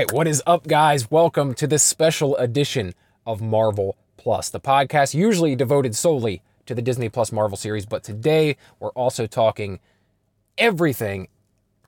[0.00, 1.10] Right, what is up, guys?
[1.10, 2.94] Welcome to this special edition
[3.26, 8.02] of Marvel Plus, the podcast usually devoted solely to the Disney Plus Marvel series, but
[8.02, 9.78] today we're also talking
[10.56, 11.28] everything,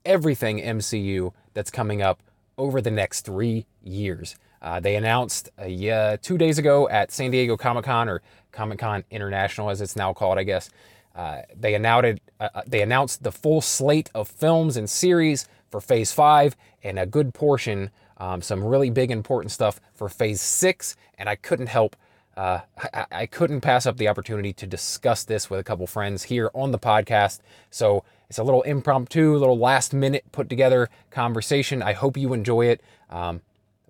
[0.05, 2.23] everything MCU that's coming up
[2.59, 4.37] over the next three years.
[4.61, 8.21] Uh, they announced uh, yeah, two days ago at San Diego Comic Con, or
[8.51, 10.69] Comic Con International as it's now called, I guess.
[11.15, 15.81] Uh, they announced uh, uh, they announced the full slate of films and series for
[15.81, 20.95] Phase Five, and a good portion, um, some really big important stuff for Phase Six.
[21.19, 21.97] And I couldn't help,
[22.37, 22.61] uh,
[22.95, 26.51] I, I couldn't pass up the opportunity to discuss this with a couple friends here
[26.55, 27.41] on the podcast.
[27.71, 31.83] So it's a little impromptu, little last minute put together conversation.
[31.83, 32.81] I hope you enjoy it.
[33.11, 33.41] Um,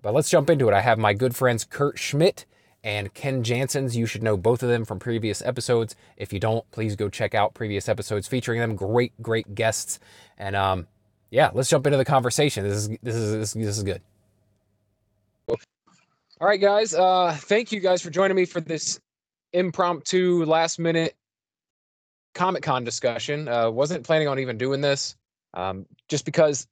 [0.01, 0.73] but let's jump into it.
[0.73, 2.45] I have my good friends Kurt Schmidt
[2.83, 3.95] and Ken Janssens.
[3.95, 5.95] You should know both of them from previous episodes.
[6.17, 8.75] If you don't, please go check out previous episodes featuring them.
[8.75, 9.99] Great, great guests.
[10.37, 10.87] And um,
[11.33, 12.63] yeah, let's jump into the conversation.
[12.63, 14.01] This is this is this, this is good.
[15.49, 15.57] All
[16.47, 16.93] right, guys.
[16.93, 18.99] Uh, thank you guys for joining me for this
[19.51, 21.15] impromptu, last minute
[22.35, 23.47] Comic Con discussion.
[23.47, 25.15] Uh, wasn't planning on even doing this,
[25.55, 26.67] um, just because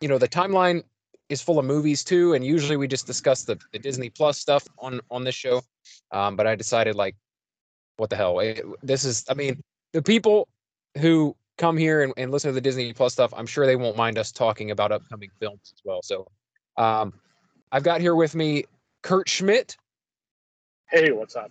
[0.00, 0.82] you know the timeline
[1.28, 4.66] is full of movies too, and usually we just discuss the, the Disney Plus stuff
[4.78, 5.60] on on this show.
[6.12, 7.14] Um, but I decided like,
[7.98, 8.40] what the hell?
[8.40, 9.60] It, this is, I mean,
[9.92, 10.48] the people
[10.96, 13.96] who come here and, and listen to the Disney Plus stuff, I'm sure they won't
[13.96, 16.00] mind us talking about upcoming films as well.
[16.02, 16.26] So,
[16.76, 17.12] um,
[17.70, 18.64] I've got here with me
[19.02, 19.76] Kurt Schmidt.
[20.90, 21.50] Hey, what's up?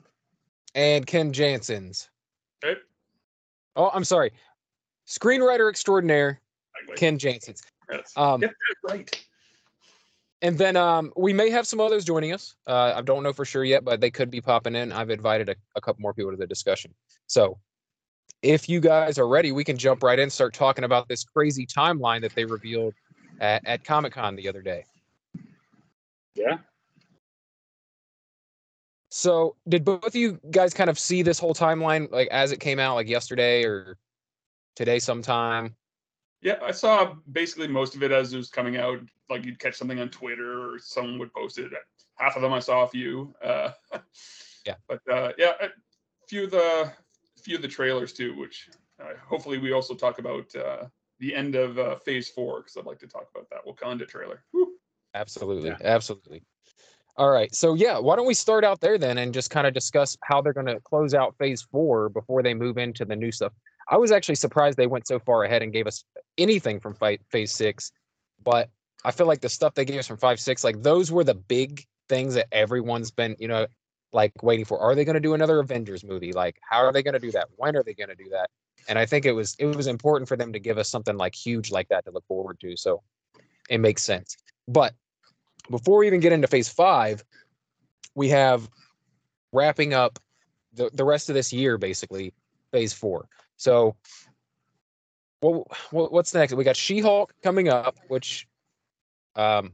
[0.73, 2.09] And Ken Janssens.
[2.63, 2.75] Hey.
[3.75, 4.31] Oh, I'm sorry.
[5.07, 6.41] Screenwriter extraordinaire,
[6.95, 7.61] Ken Janssens.
[7.91, 8.11] Yes.
[8.15, 8.49] Um, yeah,
[8.83, 9.27] right
[10.41, 12.55] and then um, we may have some others joining us.
[12.67, 14.91] Uh, I don't know for sure yet, but they could be popping in.
[14.91, 16.93] I've invited a, a, couple more people to the discussion.
[17.25, 17.57] So
[18.41, 21.65] if you guys are ready, we can jump right in, start talking about this crazy
[21.65, 22.93] timeline that they revealed
[23.39, 24.85] at, at Comic Con the other day.
[26.35, 26.57] Yeah.
[29.09, 32.59] So did both of you guys kind of see this whole timeline like as it
[32.59, 33.97] came out, like yesterday or
[34.75, 35.75] today sometime?
[36.41, 38.99] Yeah, I saw basically most of it as it was coming out.
[39.29, 41.71] Like you'd catch something on Twitter or someone would post it.
[42.15, 43.33] Half of them I saw a few.
[43.43, 43.71] Uh,
[44.65, 45.69] yeah, but uh, yeah, a
[46.27, 46.91] few of the
[47.47, 48.69] few of the trailers too, which
[49.01, 50.83] uh, hopefully we also talk about uh,
[51.19, 54.43] the end of uh, Phase Four because I'd like to talk about that Wakanda trailer.
[54.51, 54.75] Whew.
[55.13, 55.77] Absolutely, yeah.
[55.81, 56.43] absolutely.
[57.15, 59.73] All right, so yeah, why don't we start out there then and just kind of
[59.73, 63.31] discuss how they're going to close out Phase Four before they move into the new
[63.31, 63.53] stuff.
[63.89, 66.03] I was actually surprised they went so far ahead and gave us
[66.37, 67.93] anything from fight phase six,
[68.43, 68.69] but
[69.05, 71.33] I feel like the stuff they gave us from five six, like those were the
[71.33, 73.67] big things that everyone's been, you know,
[74.13, 74.79] like waiting for.
[74.79, 76.33] Are they going to do another Avengers movie?
[76.33, 77.49] Like, how are they going to do that?
[77.55, 78.49] When are they going to do that?
[78.87, 81.35] And I think it was it was important for them to give us something like
[81.35, 82.77] huge like that to look forward to.
[82.77, 83.01] So
[83.69, 84.37] it makes sense.
[84.67, 84.93] But
[85.69, 87.23] before we even get into phase five,
[88.15, 88.69] we have
[89.51, 90.19] wrapping up
[90.73, 92.33] the, the rest of this year, basically,
[92.71, 93.27] phase four.
[93.57, 93.95] So,
[95.41, 96.53] well, what's next?
[96.53, 98.47] We got She-Hulk coming up, which
[99.35, 99.73] um,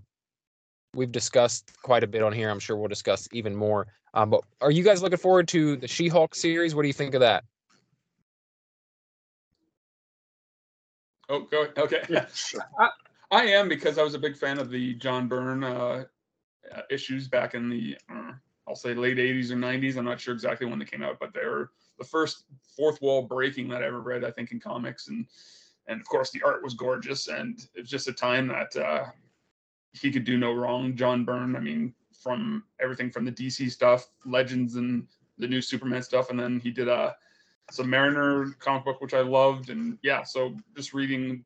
[0.94, 2.50] we've discussed quite a bit on here.
[2.50, 3.88] I'm sure we'll discuss even more.
[4.13, 6.75] Um, but are you guys looking forward to the She-Hulk series?
[6.75, 7.44] What do you think of that?
[11.29, 11.78] Oh, go ahead.
[11.78, 12.01] okay.
[12.09, 12.28] Yeah,
[12.79, 12.90] I,
[13.31, 16.03] I, am because I was a big fan of the John Byrne uh,
[16.73, 18.34] uh issues back in the uh,
[18.68, 19.97] I'll say late 80s or 90s.
[19.97, 23.23] I'm not sure exactly when they came out, but they were the first fourth wall
[23.23, 25.07] breaking that I ever read, I think, in comics.
[25.07, 25.25] And
[25.88, 29.06] and of course, the art was gorgeous, and it was just a time that uh,
[29.91, 30.96] he could do no wrong.
[30.96, 35.07] John Byrne, I mean, from everything from the DC stuff, Legends, and
[35.38, 37.16] the new Superman stuff, and then he did a
[37.72, 41.43] Submariner comic book, which I loved, and yeah, so just reading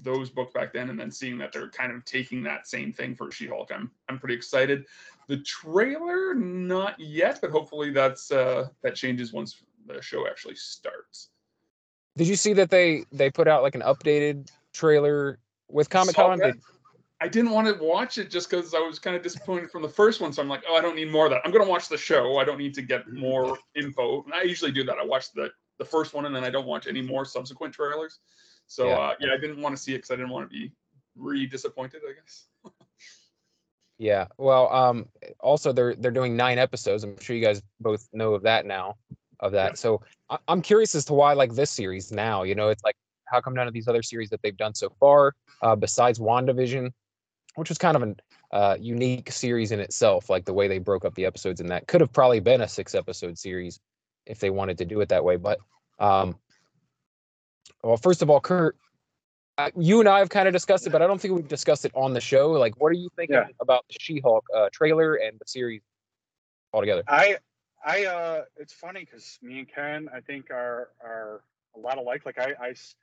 [0.00, 3.14] those books back then and then seeing that they're kind of taking that same thing
[3.14, 3.70] for She-Hulk.
[3.72, 4.84] I'm I'm pretty excited.
[5.28, 11.30] The trailer, not yet, but hopefully that's uh that changes once the show actually starts.
[12.16, 15.38] Did you see that they they put out like an updated trailer
[15.68, 16.40] with Comic Con?
[17.20, 19.88] I didn't want to watch it just because I was kind of disappointed from the
[19.88, 20.32] first one.
[20.32, 21.42] So I'm like, oh, I don't need more of that.
[21.44, 22.38] I'm gonna watch the show.
[22.38, 24.22] I don't need to get more info.
[24.24, 24.98] And I usually do that.
[24.98, 28.18] I watch the the first one and then I don't watch any more subsequent trailers.
[28.66, 30.52] So yeah, uh, yeah I didn't want to see it because I didn't want to
[30.52, 30.72] be
[31.16, 32.02] re disappointed.
[32.08, 32.46] I guess.
[33.98, 34.26] yeah.
[34.38, 35.08] Well, um,
[35.40, 37.04] also they're they're doing nine episodes.
[37.04, 38.96] I'm sure you guys both know of that now
[39.40, 39.72] of that.
[39.72, 39.74] Yeah.
[39.74, 42.42] So I- am curious as to why like this series now.
[42.42, 42.96] You know, it's like
[43.26, 46.90] how come none of these other series that they've done so far, uh, besides WandaVision,
[47.54, 48.16] which was kind of an
[48.52, 51.86] uh, unique series in itself, like the way they broke up the episodes in that
[51.86, 53.80] could have probably been a six episode series
[54.26, 55.36] if they wanted to do it that way.
[55.36, 55.58] But
[55.98, 56.36] um,
[57.82, 58.76] well, first of all, Kurt,
[59.58, 61.84] uh, you and I have kind of discussed it, but I don't think we've discussed
[61.84, 62.50] it on the show.
[62.52, 63.46] Like, what are you thinking Yeah.
[63.60, 65.82] about the She-Hulk uh, trailer and the series
[66.72, 67.04] altogether?
[67.08, 67.38] I
[67.84, 71.42] I uh it's funny because me and Ken I think are are
[71.76, 72.22] a lot alike.
[72.26, 72.96] Like I I s-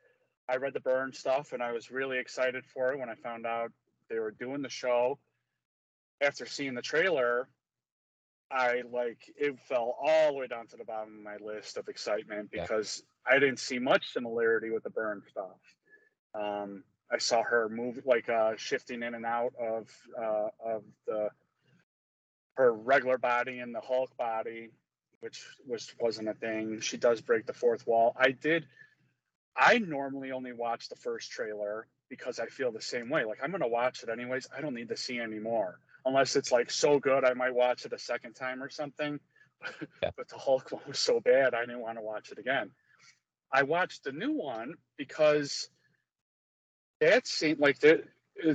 [0.49, 3.45] I read the Byrne stuff and I was really excited for it when I found
[3.45, 3.71] out
[4.11, 5.17] they were doing the show.
[6.21, 7.47] After seeing the trailer,
[8.51, 11.87] I like it fell all the way down to the bottom of my list of
[11.87, 12.63] excitement Yeah.
[12.63, 15.59] because I didn't see much similarity with the Byrne stuff.
[16.35, 21.29] Um, I saw her move like uh, shifting in and out of uh, of the
[22.57, 24.69] her regular body and the Hulk body,
[25.21, 26.79] which which wasn't a thing.
[26.81, 28.13] She does break the fourth wall.
[28.17, 28.67] I did.
[29.55, 33.25] I normally only watch the first trailer because I feel the same way.
[33.25, 34.47] Like I'm gonna watch it anyways.
[34.55, 37.25] I don't need to see anymore unless it's like so good.
[37.25, 39.19] I might watch it a second time or something.
[40.03, 40.09] Yeah.
[40.17, 42.69] but the Hulk one was so bad, I didn't want to watch it again.
[43.51, 45.69] I watched the new one because
[46.99, 48.03] that seemed like the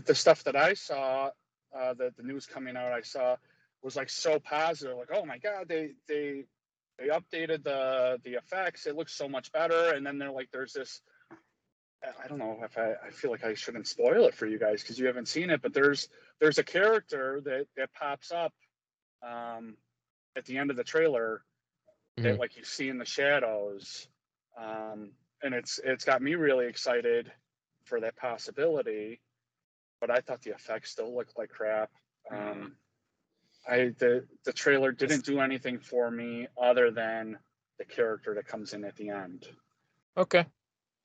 [0.05, 1.31] the stuff that I saw,
[1.77, 3.37] uh, the the news coming out, I saw
[3.83, 4.97] was like so positive.
[4.97, 6.45] Like, oh my god, they they
[6.99, 8.87] they updated the the effects.
[8.87, 9.93] It looks so much better.
[9.93, 11.01] And then they're like, there's this.
[12.23, 14.83] I don't know if I, I feel like I shouldn't spoil it for you guys
[14.83, 16.09] because you haven't seen it, but there's
[16.41, 18.53] there's a character that that pops up
[19.23, 19.77] um,
[20.37, 21.45] at the end of the trailer
[22.19, 22.39] that Mhm.
[22.39, 24.09] like you see in the shadows,
[24.57, 25.13] um,
[25.43, 27.33] and it's it's got me really excited
[27.85, 29.21] for that possibility.
[30.01, 31.91] But I thought the effects still looked like crap.
[32.31, 32.77] Um,
[33.69, 37.39] I the the trailer didn't do anything for me other than
[37.79, 39.47] the character that comes in at the end.
[40.17, 40.47] Okay.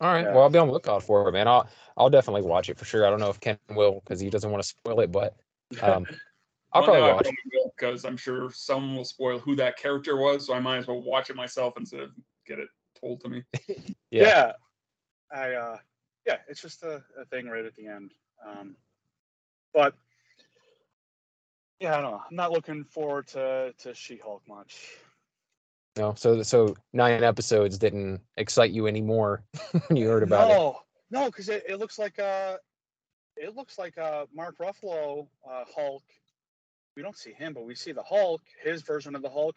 [0.02, 0.26] All right.
[0.26, 0.34] Yeah.
[0.34, 1.48] Well, I'll be on the lookout for it, man.
[1.48, 3.06] I'll I'll definitely watch it for sure.
[3.06, 5.38] I don't know if Ken will because he doesn't want to spoil it, but
[5.84, 6.08] um,
[6.74, 7.24] I'll Well, probably no, watch.
[7.24, 10.80] probably will because I'm sure someone will spoil who that character was, so I might
[10.80, 12.12] as well watch it myself instead of
[12.48, 12.68] get it
[13.00, 13.44] told to me.
[14.10, 14.24] Yeah.
[14.24, 14.52] yeah,
[15.32, 15.78] I uh,
[16.28, 18.12] yeah, it's just a, a thing right at the end.
[18.46, 18.76] Um,
[19.74, 19.94] but
[21.80, 22.22] yeah, I don't know.
[22.30, 24.98] I'm not looking forward to to She-Hulk much.
[25.98, 29.44] No, so so nine episodes didn't excite you anymore
[29.88, 30.54] when you heard about it.
[30.54, 30.80] no,
[31.12, 32.58] no, because it, it looks like uh,
[33.36, 36.04] it looks like uh, Mark Ruffalo uh, Hulk.
[36.96, 39.56] We don't see him, but we see the Hulk, his version of the Hulk.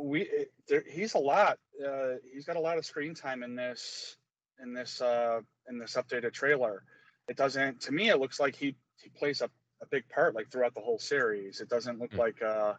[0.00, 1.58] We it, there, he's a lot.
[1.86, 4.16] Uh, he's got a lot of screen time in this
[4.62, 6.82] in this uh, in this updated trailer.
[7.28, 8.08] It doesn't to me.
[8.08, 9.50] It looks like he he plays a,
[9.82, 11.60] a big part like throughout the whole series.
[11.60, 12.18] It doesn't look Mm.
[12.18, 12.74] like uh,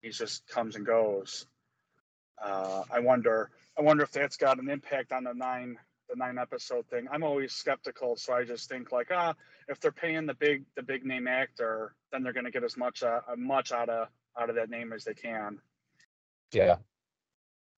[0.00, 1.46] he just comes and goes.
[2.42, 3.50] Uh, I wonder.
[3.78, 5.78] I wonder if that's got an impact on the nine
[6.08, 7.06] the nine episode thing.
[7.12, 9.34] I'm always skeptical, so I just think like, ah,
[9.68, 12.76] if they're paying the big the big name actor, then they're going to get as
[12.76, 15.58] much uh, much out of out of that name as they can.
[16.52, 16.76] Yeah.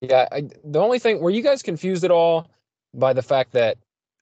[0.00, 0.28] Yeah.
[0.30, 2.50] I, the only thing, were you guys confused at all
[2.94, 3.78] by the fact that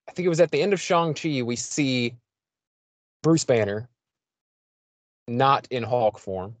[0.07, 2.15] I think it was at the end of Shang-Chi, we see
[3.23, 3.89] Bruce Banner
[5.27, 6.55] not in Hulk form.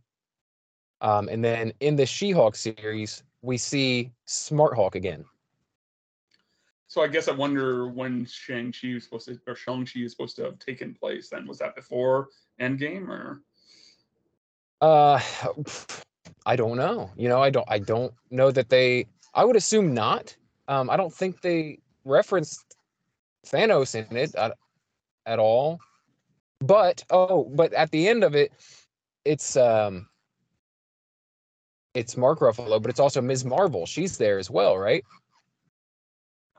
[0.99, 5.25] Um, and then in the She Hulk series, we see Smart Hulk again.
[6.87, 10.11] So I guess I wonder when Shang Chi was supposed to, or Shang Chi is
[10.11, 11.29] supposed to have taken place.
[11.29, 12.29] Then was that before
[12.61, 13.41] Endgame or?
[14.79, 15.19] Uh,
[16.45, 17.11] I don't know.
[17.17, 17.67] You know, I don't.
[17.69, 19.07] I don't know that they.
[19.33, 20.35] I would assume not.
[20.67, 22.77] Um, I don't think they referenced
[23.45, 24.57] Thanos in it at,
[25.25, 25.79] at all.
[26.59, 28.51] But oh, but at the end of it,
[29.25, 30.07] it's um,
[31.97, 33.43] it's Mark Ruffalo, but it's also Ms.
[33.43, 33.87] Marvel.
[33.87, 35.03] She's there as well, right?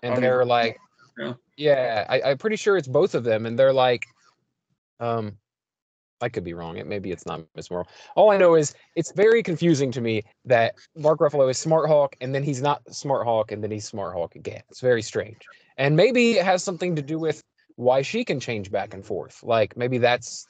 [0.02, 0.76] And Oh, they're like,
[1.16, 1.34] Yeah.
[1.56, 4.04] yeah, I, I'm pretty sure it's both of them, and they're like,
[4.98, 5.38] um,
[6.20, 6.76] I could be wrong.
[6.76, 7.70] It maybe it's not Ms.
[7.70, 7.88] Marvel.
[8.16, 12.16] All I know is it's very confusing to me that Mark Ruffalo is Smart Hulk
[12.20, 14.62] and then he's not Smart Hulk and then he's Smart Hulk again.
[14.68, 15.38] It's very strange.
[15.76, 17.44] And maybe it has something to do with
[17.76, 19.44] why she can change back and forth.
[19.44, 20.48] Like maybe that's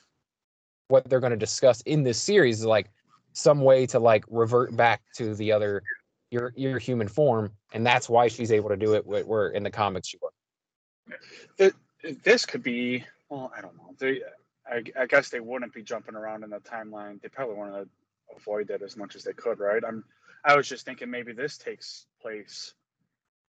[0.88, 2.88] what they're going to discuss in this series is like
[3.38, 5.82] some way to like revert back to the other
[6.30, 9.70] your your human form and that's why she's able to do it where, in the
[9.70, 11.72] comics she was.
[12.24, 13.04] This could be.
[13.28, 13.94] Well, I don't know.
[13.98, 14.22] They,
[14.66, 17.20] I, I guess they wouldn't be jumping around in the timeline.
[17.20, 17.88] They probably want to
[18.36, 19.82] avoid that as much as they could, right?
[19.86, 20.04] I'm.
[20.44, 22.74] I was just thinking maybe this takes place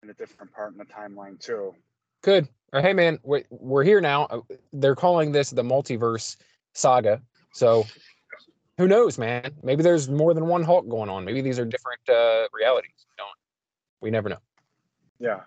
[0.02, 1.76] in a different part in the timeline too.
[2.24, 2.48] Good.
[2.74, 4.26] Or hey man, we're, we're here now.
[4.26, 4.42] Uh,
[4.74, 6.38] They're calling this the multiverse
[6.74, 7.22] saga.
[7.54, 7.86] So
[8.80, 9.52] who knows, man?
[9.62, 11.26] Maybe there's more than one Hulk going on.
[11.26, 13.06] Maybe these are different uh, realities.
[13.10, 13.38] We don't.
[14.00, 14.38] We never know.
[15.20, 15.42] Yeah.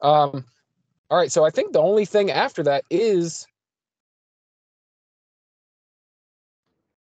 [0.00, 0.46] Um.
[1.10, 1.30] All right.
[1.30, 3.46] So I think the only thing after that is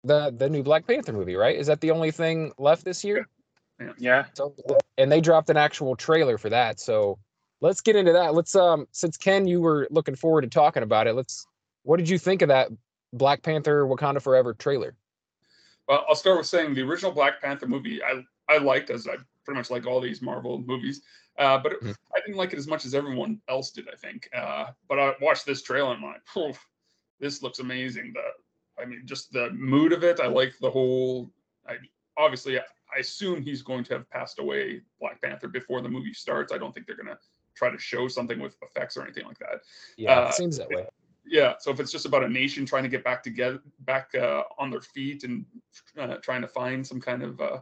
[0.02, 1.57] the the new Black Panther movie, right?
[1.57, 3.28] Is that the only thing left this year?
[3.99, 4.25] Yeah.
[4.33, 4.54] So,
[4.97, 6.81] and they dropped an actual trailer for that.
[6.81, 7.19] So
[7.61, 8.33] let's get into that.
[8.33, 11.12] Let's um since Ken, you were looking forward to talking about it.
[11.12, 11.47] Let's.
[11.83, 12.69] What did you think of that
[13.12, 14.95] Black Panther Wakanda Forever trailer?
[15.89, 19.17] Well, I'll start with saying the original Black Panther movie I I liked as I
[19.45, 21.03] pretty much like all these Marvel movies,
[21.39, 21.91] uh, but mm-hmm.
[22.15, 23.89] I didn't like it as much as everyone else did.
[23.93, 26.57] I think, uh, but I watched this trailer and I'm like,
[27.21, 28.12] this looks amazing.
[28.15, 30.21] The I mean, just the mood of it.
[30.21, 31.31] I like the whole.
[31.67, 31.77] I
[32.17, 36.53] obviously I assume he's going to have passed away, Black Panther, before the movie starts.
[36.53, 37.19] I don't think they're gonna
[37.55, 39.61] try to show something with effects or anything like that.
[39.97, 40.87] Yeah, uh, it seems that way.
[41.25, 44.43] Yeah, so if it's just about a nation trying to get back together, back uh,
[44.59, 45.45] on their feet, and
[45.99, 47.61] uh, trying to find some kind of uh,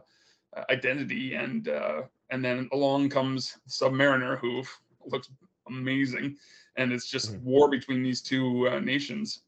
[0.69, 2.01] identity, and uh,
[2.31, 4.63] and then along comes Submariner, who
[5.05, 5.29] looks
[5.67, 6.37] amazing,
[6.75, 7.45] and it's just mm-hmm.
[7.45, 9.41] war between these two uh, nations.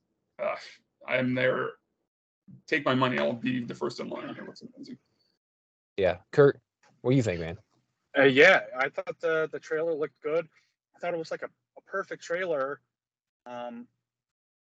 [1.07, 1.71] I'm there.
[2.67, 3.17] Take my money.
[3.17, 4.29] I'll be the first in line.
[4.29, 4.97] It looks amazing.
[5.97, 6.59] Yeah, Kurt,
[7.01, 7.57] what do you think, man?
[8.17, 10.47] Uh, yeah, I thought the the trailer looked good.
[10.95, 12.79] I thought it was like a, a perfect trailer,
[13.45, 13.87] um,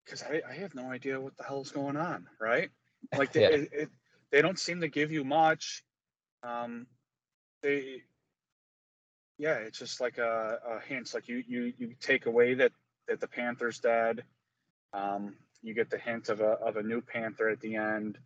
[0.05, 2.71] because I, I have no idea what the hell's going on, right?
[3.17, 3.49] Like they, yeah.
[3.49, 3.89] it, it,
[4.31, 5.85] they don't seem to give you much.
[6.43, 6.87] Um,
[7.63, 8.03] they,
[9.39, 11.15] yeah, it's just like a, a hints.
[11.15, 12.73] Like you you you take away that
[13.09, 14.25] that the Panther's dead.
[14.93, 18.19] Um, you get the hint of a of a new Panther at the end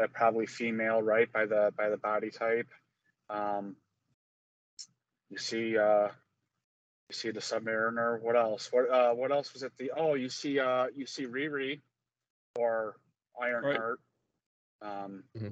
[0.00, 2.68] uh, probably female, right, by the by the body type.
[3.30, 3.76] Um,
[5.30, 6.08] you see, uh,
[7.08, 8.20] you see the Submariner.
[8.20, 8.68] What else?
[8.72, 9.72] What uh, what else was it?
[9.78, 11.80] The oh, you see, uh, you see Riri,
[12.56, 12.96] or
[13.40, 14.00] Ironheart.
[14.80, 15.04] Right.
[15.04, 15.48] Um, mm-hmm.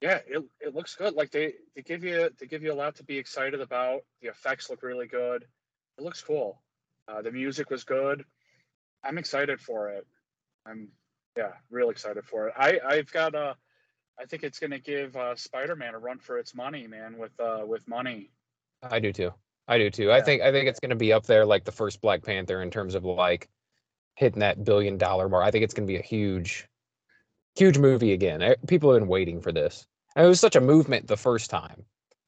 [0.00, 1.14] Yeah, it it looks good.
[1.14, 4.02] Like they they give you they give you a lot to be excited about.
[4.20, 5.44] The effects look really good.
[5.98, 6.60] It looks cool.
[7.08, 8.24] Uh, the music was good.
[9.02, 10.06] I'm excited for it.
[10.66, 10.88] I'm
[11.36, 12.54] yeah, real excited for it.
[12.56, 13.56] I I've got a.
[14.18, 17.16] I think it's going to give uh, Spider-Man a run for its money, man.
[17.16, 18.30] With uh, with money.
[18.82, 19.32] I do too.
[19.70, 20.06] I do too.
[20.06, 20.16] Yeah.
[20.16, 22.60] I think I think it's going to be up there like the first Black Panther
[22.60, 23.48] in terms of like
[24.16, 25.44] hitting that billion dollar mark.
[25.44, 26.66] I think it's going to be a huge,
[27.54, 28.56] huge movie again.
[28.66, 29.86] People have been waiting for this.
[30.16, 31.84] And it was such a movement the first time,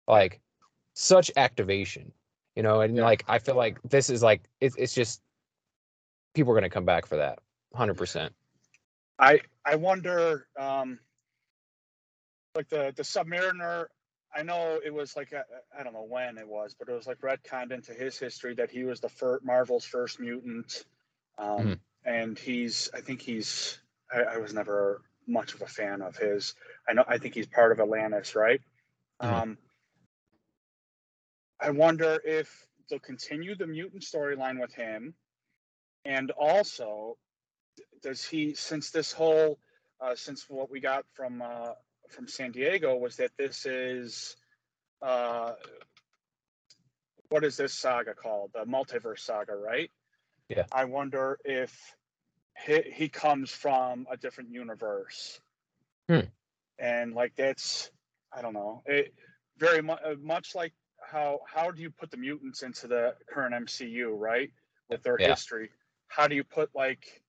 [0.06, 0.40] like
[0.94, 2.12] such activation,
[2.54, 2.80] you know.
[2.80, 3.02] And yeah.
[3.02, 5.20] like I feel like this is like it's it's just
[6.34, 7.40] people are going to come back for that,
[7.74, 8.32] hundred percent.
[9.18, 11.00] I I wonder, um,
[12.54, 13.86] like the the Submariner.
[14.34, 15.32] I know it was like
[15.78, 18.70] I don't know when it was, but it was like retconned into his history that
[18.70, 20.84] he was the first Marvel's first mutant,
[21.38, 21.72] um, mm-hmm.
[22.04, 23.78] and he's I think he's
[24.12, 26.54] I, I, was never much of a fan of his.
[26.88, 28.60] I know I think he's part of Atlantis, right?
[29.22, 29.34] Mm-hmm.
[29.34, 29.58] Um,
[31.60, 35.14] I wonder if they'll continue the mutant storyline with him,
[36.06, 37.18] and also
[38.02, 39.58] does he since this whole
[40.00, 41.72] uh, since what we got from uh,
[42.12, 44.36] from San Diego was that this is
[45.00, 45.52] uh,
[47.28, 48.50] what is this saga called?
[48.54, 49.90] The multiverse saga, right?
[50.48, 50.64] Yeah.
[50.70, 51.74] I wonder if
[52.66, 55.40] he, he comes from a different universe.
[56.08, 56.20] Hmm.
[56.78, 57.90] And like that's
[58.34, 58.82] I don't know.
[58.86, 59.14] It
[59.58, 63.54] very much uh, much like how how do you put the mutants into the current
[63.66, 64.50] MCU, right?
[64.88, 65.28] With their yeah.
[65.28, 65.70] history.
[66.08, 67.21] How do you put like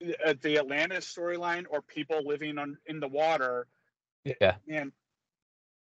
[0.00, 3.66] the Atlantis storyline or people living on in the water.
[4.24, 4.54] Yeah.
[4.68, 4.92] And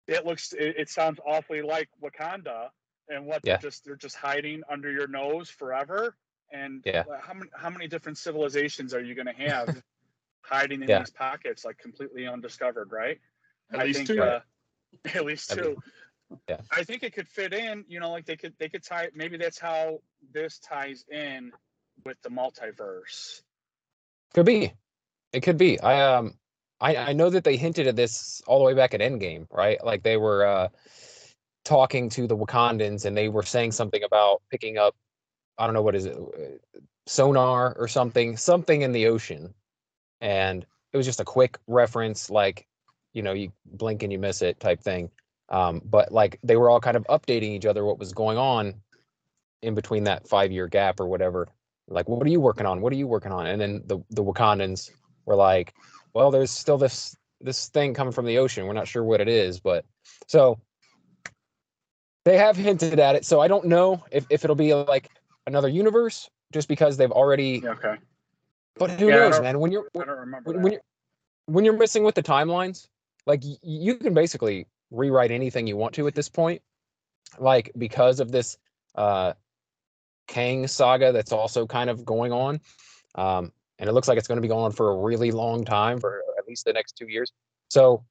[0.07, 2.69] it looks it, it sounds awfully like Wakanda
[3.09, 3.57] and what yeah.
[3.57, 6.15] they're just they're just hiding under your nose forever.
[6.51, 7.03] And yeah.
[7.21, 9.81] how many how many different civilizations are you going to have
[10.41, 10.99] hiding in yeah.
[10.99, 13.19] these pockets like completely undiscovered, right?
[13.73, 14.21] At I least think, two.
[14.21, 14.39] Uh,
[15.13, 15.61] at least two.
[15.61, 16.57] I mean, yeah.
[16.71, 19.37] I think it could fit in, you know, like they could they could tie maybe
[19.37, 19.99] that's how
[20.33, 21.51] this ties in
[22.03, 23.41] with the multiverse
[24.35, 24.73] could be.
[25.31, 25.79] It could be.
[25.79, 26.33] I um
[26.81, 29.83] I I know that they hinted at this all the way back at Endgame, right?
[29.83, 30.67] Like they were uh
[31.63, 34.93] talking to the Wakandans and they were saying something about picking up
[35.57, 39.53] I don't know what is it uh, sonar or something, something in the ocean.
[40.19, 42.67] And it was just a quick reference like
[43.13, 45.09] you know, you blink and you miss it type thing.
[45.47, 48.73] Um, but like they were all kind of updating each other what was going on
[49.61, 51.47] in between that five year gap or whatever
[51.87, 52.81] like what are you working on?
[52.81, 53.47] What are you working on?
[53.47, 54.91] And then the the wakandans
[55.25, 55.73] were like
[56.13, 58.65] well there's still this this thing coming from the ocean.
[58.65, 59.85] We're not sure what it is but
[60.27, 60.59] so
[62.23, 63.25] they have hinted at it.
[63.25, 65.09] So i don't know if, if it'll be like
[65.47, 67.95] another universe just because they've already okay.
[68.77, 69.59] But who yeah, knows man?
[69.59, 70.07] When you're when,
[70.43, 70.81] when you're
[71.45, 72.87] when you're missing with the timelines
[73.25, 76.61] like you can basically rewrite anything you want to at this point
[77.39, 78.57] like because of this
[78.95, 79.33] uh
[80.27, 82.59] Kang saga that's also kind of going on.
[83.15, 85.65] Um, and it looks like it's going to be going on for a really long
[85.65, 87.31] time, for at least the next two years.
[87.69, 88.03] So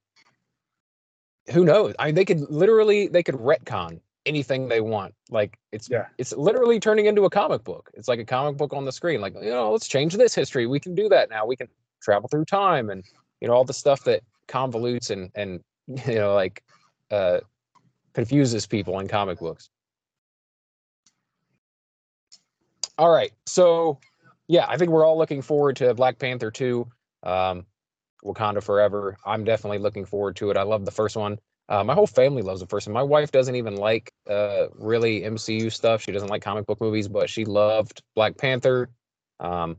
[1.52, 1.94] who knows?
[1.98, 5.14] I mean, they could literally they could retcon anything they want.
[5.30, 6.06] Like it's Yeah.
[6.18, 7.90] it's literally turning into a comic book.
[7.94, 9.20] It's like a comic book on the screen.
[9.20, 10.66] Like you know, let's change this history.
[10.66, 11.46] We can do that now.
[11.46, 11.68] We can
[12.02, 13.02] travel through time and
[13.40, 15.60] you know all the stuff that convolutes and and
[16.06, 16.62] you know like
[17.10, 17.40] uh
[18.14, 19.70] confuses people in comic books.
[22.96, 23.98] All right, so
[24.46, 26.86] yeah, I think we're all looking forward to Black Panther 2,
[27.24, 27.66] um,
[28.24, 29.16] Wakanda Forever.
[29.26, 30.56] I'm definitely looking forward to it.
[30.56, 31.38] I love the first one.
[31.68, 32.94] Uh, my whole family loves the first one.
[32.94, 36.02] My wife doesn't even like uh, really MCU stuff.
[36.02, 38.90] She doesn't like comic book movies, but she loved Black Panther.
[39.40, 39.78] Um,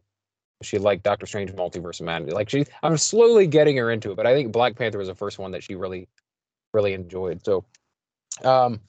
[0.63, 2.33] she liked Doctor Strange Multiverse of Madness.
[2.33, 5.15] Like she, I'm slowly getting her into it, but I think Black Panther was the
[5.15, 6.07] first one that she really,
[6.73, 7.45] really enjoyed.
[7.45, 7.65] So,
[8.43, 8.81] um,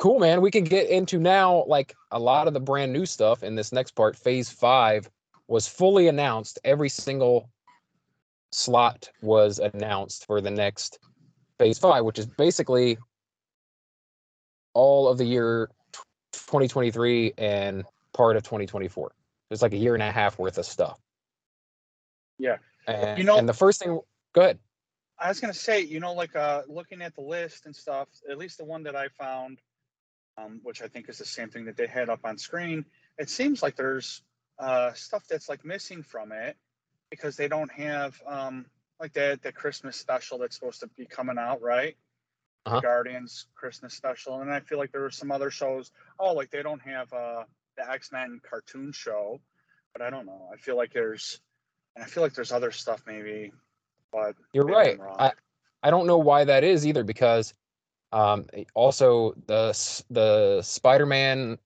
[0.00, 0.40] cool, man.
[0.40, 3.70] We can get into now like a lot of the brand new stuff in this
[3.70, 4.16] next part.
[4.16, 5.08] Phase five
[5.46, 6.58] was fully announced.
[6.64, 7.50] Every single
[8.50, 10.98] slot was announced for the next
[11.58, 12.96] phase five, which is basically
[14.72, 15.68] all of the year
[16.32, 19.12] 2023 and part of 2024.
[19.50, 20.98] It's like a year and a half worth of stuff.
[22.38, 22.56] Yeah.
[22.86, 24.00] And, You know- and the first thing,
[24.32, 24.58] go ahead.
[25.18, 28.38] I was gonna say, you know, like uh looking at the list and stuff, at
[28.38, 29.60] least the one that I found,
[30.40, 32.84] um, which I think is the same thing that they had up on screen,
[33.18, 34.22] it seems like there's
[34.58, 36.56] uh stuff that's like missing from it
[37.10, 38.66] because they don't have um
[39.00, 41.96] like that the Christmas special that's supposed to be coming out, right?
[42.66, 42.80] Uh-huh.
[42.80, 44.42] Guardians Christmas special.
[44.42, 45.90] And I feel like there were some other shows.
[46.18, 47.44] Oh, like they don't have uh
[47.76, 49.40] the X-Men cartoon show,
[49.92, 50.48] but I don't know.
[50.52, 51.40] I feel like there's
[51.96, 53.52] and I feel like there's other stuff maybe,
[54.12, 54.98] but You're right.
[55.18, 55.32] I,
[55.82, 57.54] I don't know why that is either because
[58.12, 59.70] um, also the
[60.10, 61.58] the Spider-Man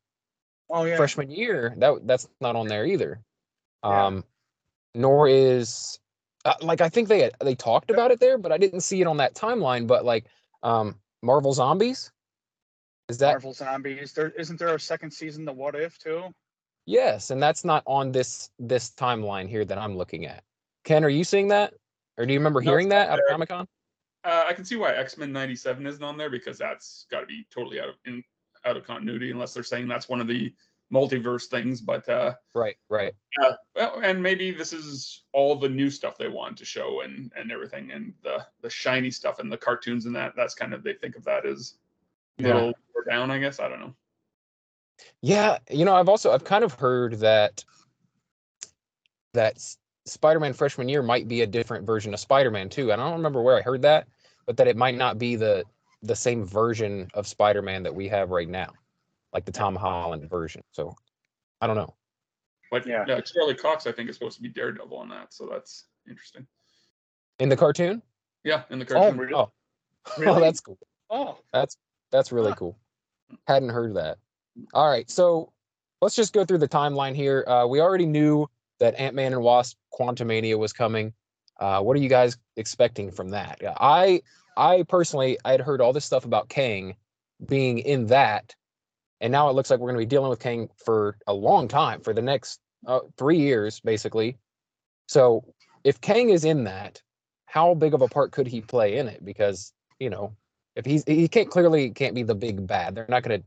[0.70, 0.96] oh yeah.
[0.96, 3.20] freshman year that that's not on there either.
[3.82, 4.06] Yeah.
[4.06, 4.24] Um,
[4.94, 5.98] nor is
[6.44, 9.00] uh, like I think they had, they talked about it there, but I didn't see
[9.00, 9.86] it on that timeline.
[9.86, 10.26] But like
[10.62, 12.12] um, Marvel Zombies,
[13.08, 14.12] is that Marvel Zombies.
[14.12, 16.24] There isn't there a second season The What If too?
[16.86, 17.30] yes?
[17.30, 20.42] And that's not on this this timeline here that I'm looking at.
[20.84, 21.72] Ken, are you seeing that,
[22.18, 23.20] or do you remember No, hearing that at.
[23.30, 23.66] Comic Con?
[24.24, 27.26] Uh, I can see why X Men '97 isn't on there because that's got to
[27.26, 28.22] be totally out of in
[28.64, 30.54] out of continuity unless they're saying that's one of the
[30.92, 31.80] multiverse things.
[31.80, 33.12] But uh, Right, right.
[33.42, 37.30] uh, well, and maybe this is all the new stuff they want to show and
[37.36, 40.32] and everything, and the the shiny stuff and the cartoons and that.
[40.36, 41.74] That's kind of they think of that as
[42.38, 42.54] a Yeah.
[42.54, 42.74] little
[43.08, 43.30] down.
[43.30, 43.94] I guess I don't know.
[45.20, 47.62] Yeah, you know, I've also I've kind of heard that
[49.34, 49.58] that
[50.06, 52.92] Spider-Man freshman year might be a different version of Spider-Man too.
[52.92, 54.06] And I don't remember where I heard that,
[54.46, 55.64] but that it might not be the
[56.02, 58.70] the same version of Spider-Man that we have right now,
[59.32, 60.62] like the Tom Holland version.
[60.72, 60.94] So
[61.62, 61.94] I don't know.
[62.70, 63.04] But Yeah.
[63.08, 66.46] yeah, Charlie Cox I think is supposed to be Daredevil on that, so that's interesting.
[67.38, 68.02] In the cartoon?
[68.44, 69.18] Yeah, in the Oh, cartoon.
[69.18, 69.34] really?
[69.34, 69.50] Oh,
[70.18, 70.32] Really?
[70.36, 70.78] oh that's cool.
[71.10, 71.76] Oh, that's
[72.10, 72.56] That's really Huh.
[72.58, 72.78] cool.
[73.48, 74.18] Hadn't heard that.
[74.72, 75.52] All right, so
[76.00, 77.44] let's just go through the timeline here.
[77.48, 78.46] Uh, we already knew
[78.78, 81.12] that Ant Man and Wasp: Quantumania was coming.
[81.58, 83.60] Uh, what are you guys expecting from that?
[83.78, 84.22] I,
[84.56, 86.96] I personally, I had heard all this stuff about Kang
[87.46, 88.54] being in that,
[89.20, 91.68] and now it looks like we're going to be dealing with Kang for a long
[91.68, 94.36] time, for the next uh, three years, basically.
[95.06, 95.44] So,
[95.84, 97.02] if Kang is in that,
[97.46, 99.24] how big of a part could he play in it?
[99.24, 100.34] Because you know,
[100.76, 102.94] if he's he can't clearly can't be the big bad.
[102.94, 103.46] They're not going to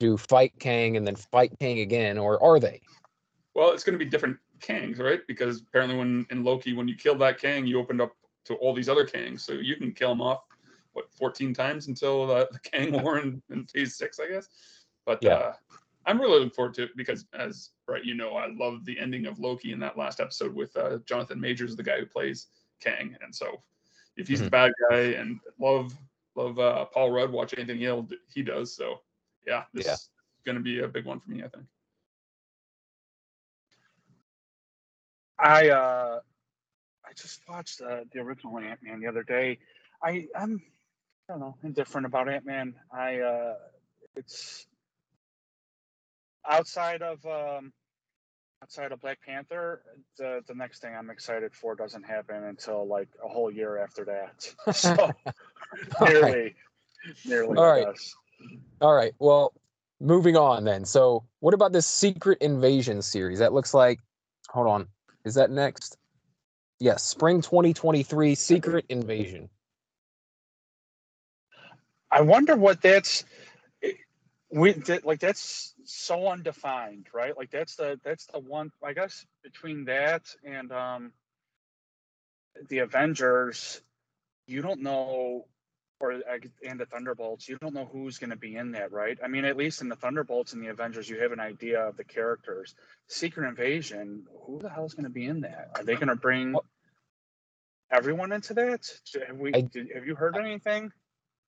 [0.00, 2.80] do fight Kang and then fight Kang again, or are they?
[3.54, 5.20] Well, it's going to be different Kangs, right?
[5.26, 8.14] Because apparently, when in Loki, when you killed that Kang, you opened up
[8.46, 10.44] to all these other Kangs, so you can kill them off
[10.92, 14.48] what 14 times until uh, the Kang War in, in Phase Six, I guess.
[15.04, 15.34] But Yeah.
[15.34, 15.52] uh,
[16.06, 19.26] I'm really looking forward to it because, as right, you know, I love the ending
[19.26, 22.46] of Loki in that last episode with uh, Jonathan Majors, the guy who plays
[22.80, 23.62] Kang, and so
[24.16, 25.96] if he's the bad guy, and love
[26.34, 28.74] love uh, Paul Rudd, watch anything he'll he does.
[28.74, 29.00] So
[29.46, 29.92] yeah, this Yeah.
[29.94, 30.10] is
[30.44, 31.66] going to be a big one for me, I think.
[35.38, 36.20] I uh,
[37.06, 39.58] I just watched uh, the original Ant Man the other day.
[40.02, 40.60] I I'm
[41.28, 42.74] I don't know indifferent about Ant Man.
[42.92, 43.54] I uh,
[44.16, 44.66] it's
[46.48, 47.72] outside of um,
[48.62, 49.82] outside of Black Panther.
[50.16, 54.04] The the next thing I'm excited for doesn't happen until like a whole year after
[54.04, 54.54] that.
[54.74, 54.94] So
[56.00, 56.10] right.
[56.12, 56.54] nearly,
[57.24, 57.58] nearly.
[57.58, 57.86] All right.
[58.80, 59.12] All right.
[59.18, 59.52] Well,
[60.00, 60.84] moving on then.
[60.84, 63.38] So, what about this Secret Invasion series?
[63.38, 64.00] That looks like.
[64.50, 64.88] Hold on.
[65.24, 65.96] Is that next?
[66.80, 69.48] Yes, spring 2023 Secret Invasion.
[72.10, 73.24] I wonder what that's
[74.50, 77.36] we that, like that's so undefined, right?
[77.36, 81.12] Like that's the that's the one I guess between that and um
[82.68, 83.82] the Avengers,
[84.46, 85.46] you don't know
[86.00, 89.18] or uh, and the Thunderbolts, you don't know who's going to be in that, right?
[89.22, 91.96] I mean, at least in the Thunderbolts and the Avengers, you have an idea of
[91.96, 92.74] the characters.
[93.06, 95.70] Secret Invasion, who the hell is going to be in that?
[95.76, 96.54] Are they going to bring
[97.90, 98.88] everyone into that?
[99.26, 99.52] Have we?
[99.54, 100.92] I, did, have you heard anything?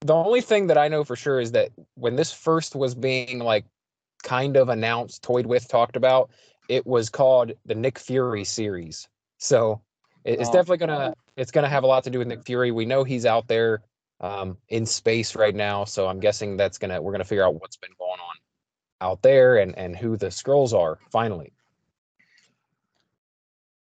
[0.01, 3.39] The only thing that I know for sure is that when this first was being
[3.39, 3.67] like
[4.23, 6.31] kind of announced, toyed with, talked about,
[6.69, 9.09] it was called the Nick Fury series.
[9.39, 9.83] So
[10.25, 10.53] it's oh.
[10.53, 12.71] definitely gonna it's gonna have a lot to do with Nick Fury.
[12.71, 13.83] We know he's out there
[14.21, 15.85] um, in space right now.
[15.85, 18.37] So I'm guessing that's gonna we're gonna figure out what's been going on
[19.01, 21.53] out there and and who the Skrulls are finally.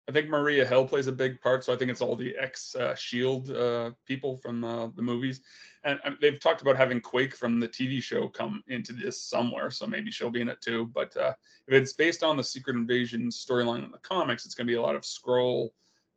[0.08, 2.76] I think Maria Hill plays a big part, so I think it's all the ex
[2.76, 5.42] uh, Shield uh, people from uh, the movies,
[5.86, 9.88] and, they've talked about having Quake from the TV show come into this somewhere, so
[9.88, 10.90] maybe she'll be in it too.
[10.94, 11.34] But uh,
[11.68, 14.78] if it's based on the Secret Invasion storyline in the comics, it's going to be
[14.78, 15.70] a lot of Skrull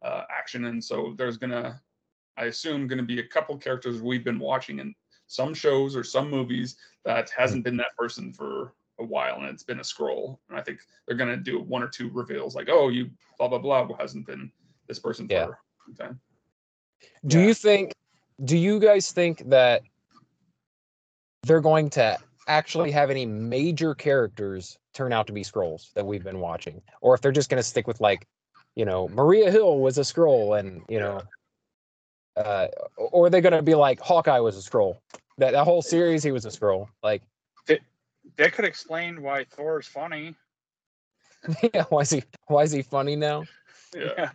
[0.03, 1.81] uh, action, and so there's gonna
[2.37, 4.95] I assume, going to be a couple characters we've been watching in
[5.27, 9.63] some shows or some movies that hasn't been that person for a while and it's
[9.63, 10.39] been a Skrull.
[10.49, 13.49] And I think they're going to do one or two reveals like, oh, you blah,
[13.49, 14.51] blah, blah, hasn't been
[14.89, 15.47] this person yeah.
[15.47, 15.59] for
[15.93, 16.21] a time.
[17.27, 17.47] Do yeah.
[17.47, 17.93] you think,
[18.45, 19.83] do you guys think that
[21.43, 22.19] they're going to
[22.49, 26.81] actually have any major characters turn out to be Skrulls that we've been watching?
[27.01, 28.27] Or if they're just going to stick with like,
[28.75, 31.23] you know, Maria Hill was a Skrull, and, you know,
[32.37, 34.99] uh, or are they going to be like Hawkeye was a Skrull?
[35.39, 36.89] That that whole series, he was a Skrull.
[37.03, 37.23] Like
[37.67, 37.81] that,
[38.37, 40.35] that could explain why Thor's funny.
[41.75, 43.45] yeah, why is he why is he funny now?
[43.95, 44.31] Yeah.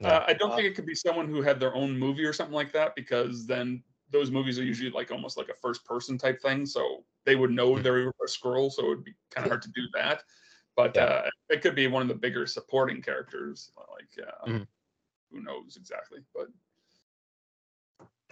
[0.00, 0.08] yeah.
[0.08, 2.54] Uh, I don't think it could be someone who had their own movie or something
[2.54, 6.40] like that because then those movies are usually like almost like a first person type
[6.40, 6.66] thing.
[6.66, 7.82] So they would know hmm.
[7.82, 10.22] they're a Skrull, so it would be kind of hard to do that.
[10.76, 11.04] But yeah.
[11.04, 13.70] uh, it could be one of the bigger supporting characters.
[13.76, 14.62] Like uh, mm-hmm.
[15.30, 16.46] who knows exactly, but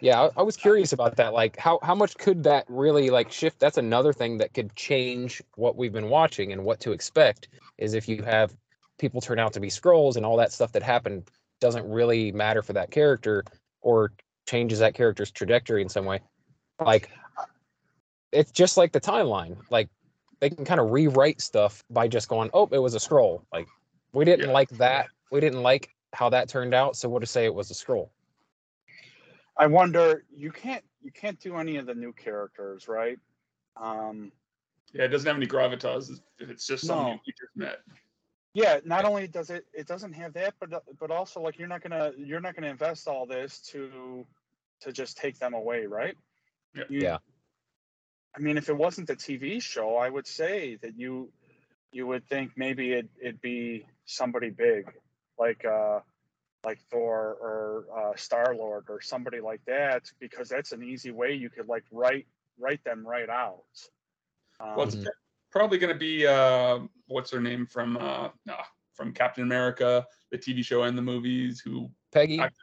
[0.00, 1.32] yeah, I, I was curious about that.
[1.32, 3.58] Like, how how much could that really like shift?
[3.58, 7.48] That's another thing that could change what we've been watching and what to expect.
[7.78, 8.54] Is if you have
[8.98, 11.30] people turn out to be Skrulls and all that stuff that happened
[11.60, 13.44] doesn't really matter for that character
[13.80, 14.12] or
[14.46, 16.20] changes that character's trajectory in some way.
[16.80, 17.10] Like,
[18.32, 19.56] it's just like the timeline.
[19.70, 19.88] Like,
[20.40, 23.66] they can kind of rewrite stuff by just going, "Oh, it was a Skrull." Like,
[24.12, 24.52] we didn't yeah.
[24.52, 25.08] like that.
[25.30, 28.10] We didn't like how that turned out, so we'll just say it was a Skrull.
[29.58, 33.18] I wonder you can't you can't do any of the new characters, right?
[33.76, 34.32] Um,
[34.92, 36.20] yeah, it doesn't have any gravitas.
[36.38, 37.20] It's just something no.
[37.24, 37.78] you just met.
[38.54, 41.82] Yeah, not only does it it doesn't have that, but but also like you're not
[41.82, 44.24] gonna you're not gonna invest all this to
[44.80, 46.16] to just take them away, right?
[46.74, 46.84] Yeah.
[46.88, 47.18] You, yeah.
[48.36, 51.30] I mean, if it wasn't the TV show, I would say that you
[51.90, 54.92] you would think maybe it it'd be somebody big,
[55.38, 56.00] like uh
[56.68, 61.32] like Thor or uh, Star Lord or somebody like that, because that's an easy way
[61.32, 62.26] you could like write
[62.58, 63.62] write them right out.
[64.60, 65.06] Um, well, it's um,
[65.50, 68.28] probably going to be uh, what's her name from uh,
[68.92, 72.38] from Captain America, the TV show and the movies, who Peggy.
[72.38, 72.58] Acted,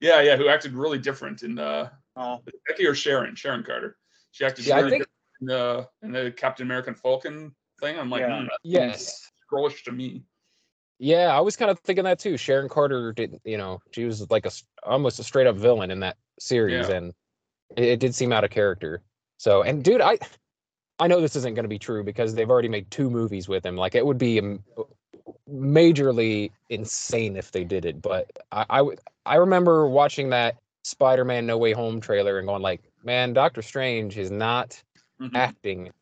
[0.00, 2.42] yeah, yeah, who acted really different in the oh.
[2.68, 3.96] Becky or Sharon, Sharon Carter.
[4.32, 5.06] She acted yeah, really think...
[5.40, 7.98] in the in the Captain American Falcon thing.
[7.98, 8.42] I'm like, yeah.
[8.42, 10.24] mm, yes, Skrullish to me.
[11.02, 12.36] Yeah, I was kind of thinking that too.
[12.36, 14.50] Sharon Carter didn't, you know, she was like a
[14.82, 16.96] almost a straight up villain in that series, yeah.
[16.96, 17.14] and
[17.74, 19.00] it, it, did seem out of character.
[19.38, 20.18] So, and dude, I
[20.98, 23.64] I know this isn't going to be true because they've already made two movies with
[23.64, 23.76] him.
[23.76, 24.42] Like, it would be
[25.50, 28.02] majorly insane if they did it.
[28.02, 28.84] But I I,
[29.24, 34.18] I remember watching that Spider-Man No Way Home trailer and going like, man, Doctor Strange
[34.18, 34.82] is not
[35.18, 35.34] mm-hmm.
[35.34, 35.92] acting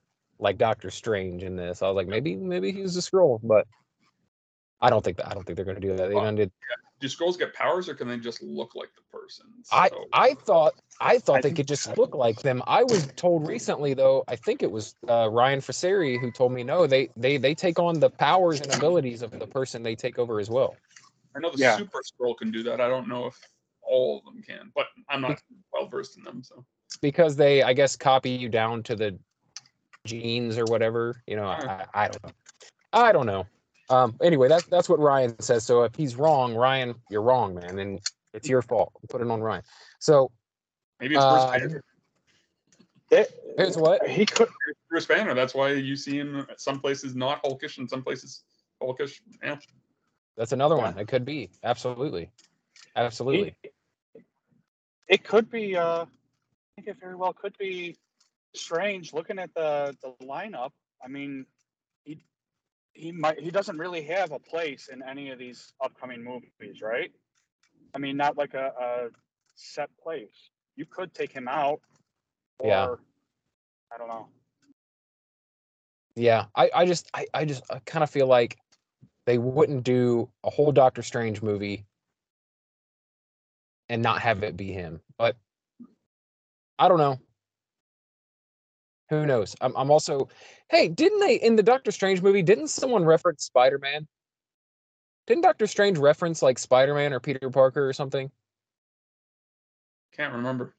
[0.40, 1.82] like Doctor Strange in this.
[1.82, 3.68] I was like, maybe maybe he's a Skrull, but
[4.80, 5.28] I don't think that.
[5.28, 6.08] I don't think they're going to do that.
[6.08, 6.50] They well, did.
[7.00, 9.46] Do Skrulls get powers, or can they just look like the person?
[9.62, 12.62] So, I I thought I thought I they could just look like them.
[12.66, 14.24] I was told recently, though.
[14.26, 16.86] I think it was uh, Ryan Frazeri who told me no.
[16.86, 20.40] They they they take on the powers and abilities of the person they take over
[20.40, 20.76] as well.
[21.36, 21.76] I know the yeah.
[21.76, 22.80] Super Skrull can do that.
[22.80, 23.38] I don't know if
[23.82, 25.40] all of them can, but I'm not
[25.72, 26.42] well versed in them.
[26.42, 26.64] So
[27.00, 29.18] because they, I guess, copy you down to the
[30.04, 31.22] genes or whatever.
[31.26, 32.32] You know, I, I don't know.
[32.92, 33.46] I don't know.
[33.90, 35.64] Um, anyway, that's that's what Ryan says.
[35.64, 38.00] So if he's wrong, Ryan, you're wrong, man, and
[38.34, 38.92] it's your fault.
[39.08, 39.62] Put it on Ryan.
[39.98, 40.30] So
[41.00, 41.84] maybe it's Bruce uh, Banner.
[43.10, 44.48] It, it's what he could
[44.90, 45.34] Bruce Banner.
[45.34, 48.42] That's why you see him at some places not hulkish and some places
[48.82, 49.20] hulkish.
[49.42, 49.56] Yeah.
[50.36, 50.82] That's another yeah.
[50.82, 50.98] one.
[50.98, 52.30] It could be absolutely,
[52.94, 53.56] absolutely.
[53.62, 54.24] It,
[55.08, 55.76] it could be.
[55.76, 56.06] Uh, I
[56.76, 57.96] think it very well could be
[58.54, 60.70] strange looking at the the lineup.
[61.02, 61.46] I mean,
[62.98, 67.12] he might he doesn't really have a place in any of these upcoming movies, right?
[67.94, 69.08] I mean, not like a, a
[69.54, 70.50] set place.
[70.76, 71.80] you could take him out.
[72.58, 72.94] Or, Yeah.
[73.92, 74.28] I don't know.
[76.14, 78.58] Yeah, I, I just I, I just I kind of feel like
[79.26, 81.86] they wouldn't do a whole Doctor Strange movie
[83.88, 85.00] and not have it be him.
[85.16, 85.36] But
[86.78, 87.18] I don't know.
[89.10, 89.56] Who knows?
[89.60, 90.28] I'm I'm also
[90.70, 94.06] hey, didn't they in the Doctor Strange movie, didn't someone reference Spider-Man?
[95.26, 98.30] Didn't Doctor Strange reference like Spider-Man or Peter Parker or something?
[100.16, 100.74] Can't remember.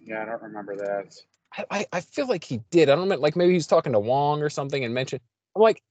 [0.00, 1.14] Yeah, I don't remember that.
[1.56, 2.88] I, I, I feel like he did.
[2.88, 5.20] I don't know, like maybe he was talking to Wong or something and mentioned.
[5.56, 5.82] I'm like,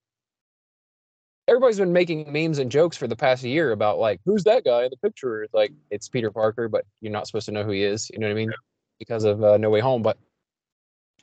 [1.47, 4.83] everybody's been making memes and jokes for the past year about like, who's that guy
[4.83, 5.43] in the picture?
[5.43, 8.09] It's like it's Peter Parker, but you're not supposed to know who he is.
[8.11, 8.51] You know what I mean?
[8.99, 10.01] Because of uh, No Way Home.
[10.01, 10.17] But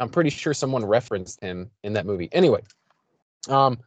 [0.00, 2.28] I'm pretty sure someone referenced him in that movie.
[2.32, 2.62] Anyway,
[3.48, 3.78] um,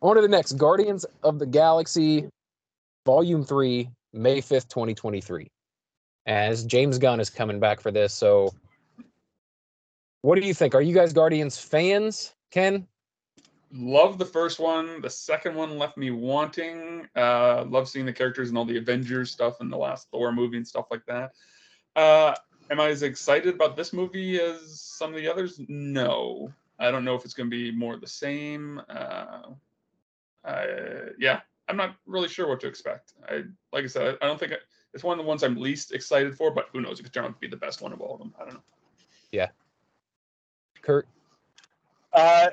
[0.00, 2.28] on to the next Guardians of the Galaxy,
[3.04, 5.50] Volume Three, May 5th, 2023.
[6.26, 8.52] As James Gunn is coming back for this, so
[10.22, 10.74] what do you think?
[10.74, 12.86] Are you guys Guardians fans, Ken?
[13.72, 15.00] Love the first one.
[15.00, 17.06] The second one left me wanting.
[17.14, 20.56] Uh, love seeing the characters and all the Avengers stuff in the last Thor movie
[20.56, 21.32] and stuff like that.
[21.94, 22.34] Uh,
[22.70, 25.60] am I as excited about this movie as some of the others?
[25.68, 26.52] No.
[26.78, 28.80] I don't know if it's going to be more of the same.
[28.88, 29.50] Uh,
[30.44, 30.66] I,
[31.18, 33.14] yeah, I'm not really sure what to expect.
[33.28, 34.56] I like I said, I, I don't think I,
[34.94, 37.00] it's one of the ones I'm least excited for, but who knows?
[37.00, 38.34] It could turn out to be the best one of all of them.
[38.40, 38.62] I don't know.
[39.32, 39.48] Yeah.
[40.82, 41.08] Kurt?
[42.12, 42.50] Uh,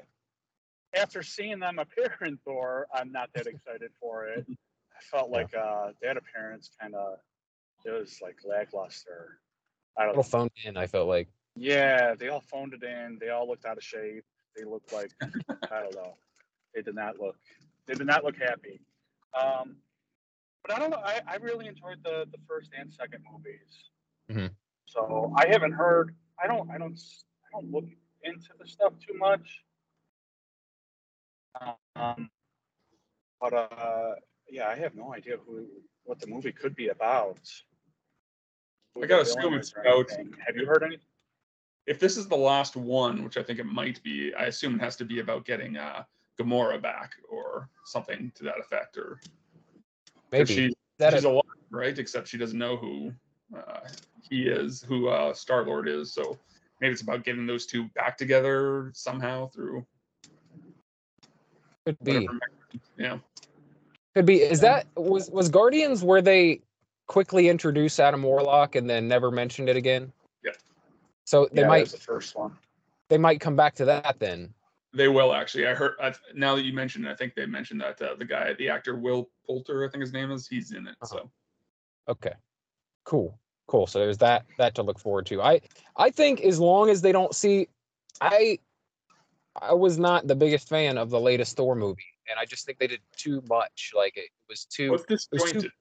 [0.95, 4.45] after seeing them appear in Thor, I'm not that excited for it.
[4.49, 5.37] I felt Yeah.
[5.37, 7.19] like uh, that appearance kind of
[7.85, 9.39] it was like lackluster.
[9.97, 11.27] I don't little phoned in, I felt like.
[11.55, 13.17] Yeah, they all phoned it in.
[13.19, 14.25] They all looked out of shape.
[14.55, 16.13] They looked like I don't know.
[16.73, 17.37] They did not look.
[17.85, 18.81] They did not look happy.
[19.39, 19.77] Um,
[20.65, 21.01] but I don't know.
[21.03, 23.89] I, I really enjoyed the the first and second movies.
[24.31, 24.51] Mhm.
[24.85, 26.15] So I haven't heard.
[26.41, 26.69] I don't.
[26.71, 26.97] I don't.
[26.97, 27.85] I don't look
[28.23, 29.63] into the stuff too much.
[31.95, 32.29] Um,
[33.39, 34.15] but uh,
[34.49, 35.67] yeah, I have no idea who
[36.03, 37.39] what the movie could be about.
[39.01, 40.99] I gotta assume it's Have you heard any?
[41.85, 44.81] if this is the last one, which I think it might be, I assume it
[44.81, 46.03] has to be about getting uh,
[46.39, 49.19] Gamora back or something to that effect, or
[50.31, 50.53] Maybe.
[50.53, 51.97] she, that she's a, alive, right?
[51.97, 53.11] Except she doesn't know who
[53.55, 53.81] uh,
[54.21, 56.13] he is, who uh, Star Lord is.
[56.13, 56.37] So
[56.79, 59.85] maybe it's about getting those two back together somehow through
[61.85, 62.13] could be.
[62.13, 62.39] whatever.
[62.97, 63.17] Yeah,
[64.15, 64.41] Could be.
[64.41, 66.61] Is that was was Guardians Were they
[67.13, 70.11] quickly introduce Adam Warlock and then never mentioned it again?
[70.43, 70.53] Yeah.
[71.25, 72.57] So they yeah, that might was the first one.
[73.07, 74.51] they might come back to that then.
[74.95, 75.67] they will actually.
[75.67, 78.25] I heard i now that you mentioned it, I think they mentioned that uh, the
[78.25, 80.95] guy, the actor Will Poulter, I think his name is, he's in it.
[81.03, 81.19] Uh-huh.
[81.19, 81.31] So
[82.09, 82.33] Okay.
[83.05, 83.37] Cool.
[83.67, 83.85] Cool.
[83.85, 85.39] So there's that that to look forward to.
[85.39, 85.61] I
[85.95, 87.67] I think as long as they don't see
[88.21, 88.57] I
[89.61, 92.79] I was not the biggest fan of the latest Thor movie and I just think
[92.79, 93.91] they did too much.
[93.95, 95.71] Like it was too what's was too- disjointed?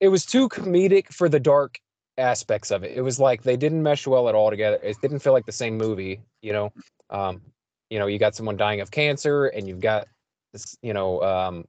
[0.00, 1.78] It was too comedic for the dark
[2.18, 2.92] aspects of it.
[2.96, 4.78] It was like they didn't mesh well at all together.
[4.82, 6.72] It didn't feel like the same movie, you know.
[7.08, 7.40] Um,
[7.88, 10.06] you know, you got someone dying of cancer, and you've got
[10.52, 11.64] this, you know, um,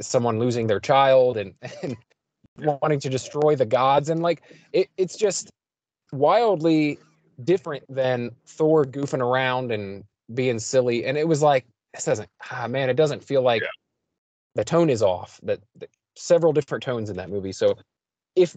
[0.00, 1.96] someone losing their child, and, and
[2.58, 5.50] wanting to destroy the gods, and like it, it's just
[6.12, 6.98] wildly
[7.44, 11.06] different than Thor goofing around and being silly.
[11.06, 13.68] And it was like this doesn't, ah, man, it doesn't feel like Yeah.
[14.54, 15.40] the tone is off.
[15.42, 17.52] That, that several different tones in that movie.
[17.52, 17.76] So
[18.36, 18.56] if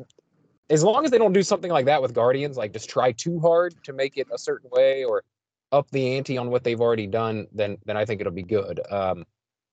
[0.70, 3.40] as long as they don't do something like that with Guardians, like just try too
[3.40, 5.24] hard to make it a certain way or
[5.72, 8.80] up the ante on what they've already done, then then I think it'll be good.
[8.92, 9.26] Um,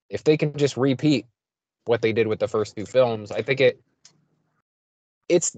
[0.09, 1.27] if they can just repeat
[1.85, 3.81] what they did with the first two films, I think it
[5.29, 5.57] it's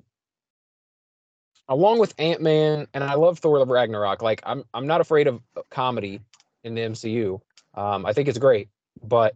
[1.68, 4.22] along with Ant Man and I love Thor: The Ragnarok.
[4.22, 6.20] Like I'm I'm not afraid of comedy
[6.64, 7.40] in the MCU.
[7.74, 8.68] Um, I think it's great,
[9.02, 9.34] but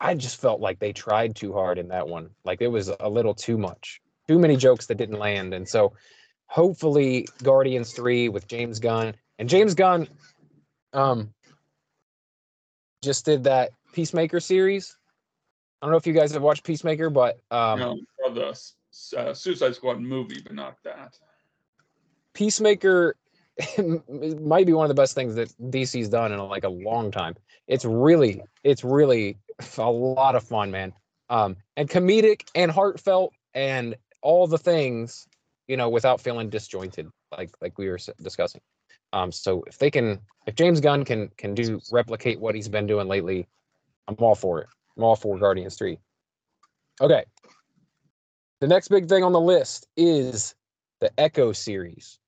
[0.00, 2.30] I just felt like they tried too hard in that one.
[2.44, 5.54] Like it was a little too much, too many jokes that didn't land.
[5.54, 5.94] And so,
[6.46, 10.08] hopefully, Guardians Three with James Gunn and James Gunn,
[10.92, 11.32] um,
[13.02, 14.96] just did that Peacemaker series.
[15.80, 18.58] I don't know if you guys have watched Peacemaker, but um, no, or the
[19.16, 21.18] uh, Suicide Squad movie, but not that.
[22.34, 23.16] Peacemaker
[24.40, 27.34] might be one of the best things that DC's done in like a long time.
[27.66, 29.38] It's really, it's really
[29.78, 30.92] a lot of fun, man.
[31.28, 35.26] Um, and comedic and heartfelt and all the things,
[35.66, 38.60] you know, without feeling disjointed, like like we were discussing.
[39.12, 42.86] Um, so if they can, if James Gunn can can do replicate what he's been
[42.86, 43.46] doing lately,
[44.08, 44.68] I'm all for it.
[44.96, 45.98] I'm all for Guardians Three.
[47.00, 47.24] Okay.
[48.60, 50.54] The next big thing on the list is
[51.00, 52.18] the Echo series.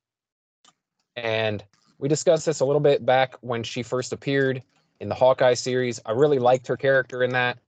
[1.17, 1.65] And
[1.99, 4.63] we discussed this a little bit back when she first appeared
[5.01, 6.01] in the Hawkeye series.
[6.05, 7.59] I really liked her character in that.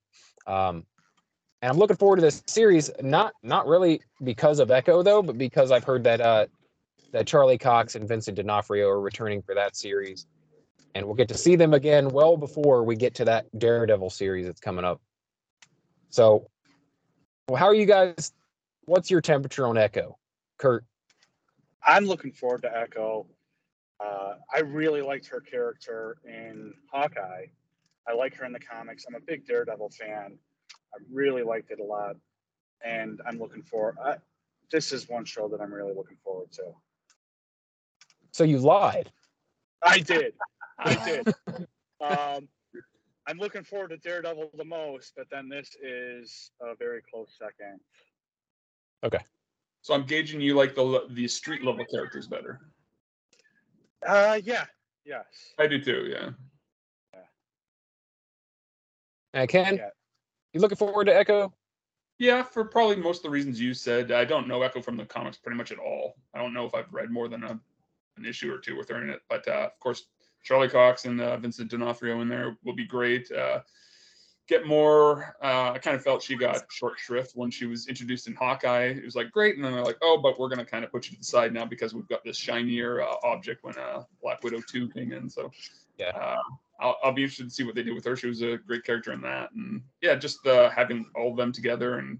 [0.47, 0.85] Um,
[1.63, 5.37] and I'm looking forward to this series, not not really because of Echo though, but
[5.37, 6.47] because I've heard that uh,
[7.13, 10.27] that Charlie Cox and Vincent D'Onofrio are returning for that series,
[10.95, 14.47] and we'll get to see them again well before we get to that Daredevil series
[14.47, 15.03] that's coming up.
[16.09, 16.49] So,
[17.49, 18.33] well, how are you guys?
[18.87, 20.17] What's your temperature on Echo,
[20.57, 20.85] Kurt?
[21.87, 23.27] I'm looking forward to Echo.
[24.03, 27.47] Uh, I really liked her character in Hawkeye.
[28.09, 29.05] I like her in the comics.
[29.07, 30.39] I'm a big Daredevil fan.
[30.73, 32.17] I really liked it a lot,
[32.85, 33.95] and I'm looking for.
[34.03, 34.17] Uh,
[34.73, 36.63] this is one show that I'm really looking forward to.
[38.33, 39.11] So you lied.
[39.83, 40.35] I did.
[40.79, 41.35] I did.
[42.01, 42.49] um,
[43.27, 47.81] I'm looking forward to Daredevil the most, but then this is a very close second.
[49.05, 49.21] Okay.
[49.83, 52.61] So I'm gauging you like the the street level characters better.
[54.07, 54.65] Uh, yeah,
[55.05, 55.25] yes.
[55.59, 56.07] I do too.
[56.11, 56.31] Yeah.
[59.33, 59.91] Uh, Ken, Yeah.
[60.53, 61.53] you looking forward to Echo?
[62.19, 64.11] Yeah, for probably most of the reasons you said.
[64.13, 66.17] I don't know Echo from the comics pretty much at all.
[66.35, 67.59] I don't know if I've read more than a,
[68.17, 69.23] an issue or two with her in it.
[69.29, 70.07] But uh, of course,
[70.43, 73.31] Charlie Cox and uh, Vincent D'Onofrio in there will be great.
[73.31, 73.61] Uh,
[74.51, 75.37] get more.
[75.43, 78.89] Uh, I kind of felt she got short shrift when she was introduced in Hawkeye.
[78.89, 81.07] It was like great, and then they're like, oh, but we're gonna kind of put
[81.07, 84.43] you to the side now because we've got this shinier uh, object when uh, Black
[84.43, 85.31] Widow two came in.
[85.31, 85.53] So
[85.99, 86.09] Yeah.
[86.09, 86.43] uh,
[86.81, 88.17] I'll, I'll be interested to see what they do with her.
[88.17, 91.53] She was a great character in that, and yeah, just uh, having all of them
[91.53, 92.19] together and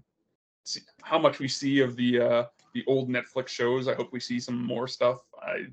[0.63, 3.89] see how much we see of the uh, the old Netflix shows.
[3.89, 5.19] I hope we see some more stuff.
[5.41, 5.65] I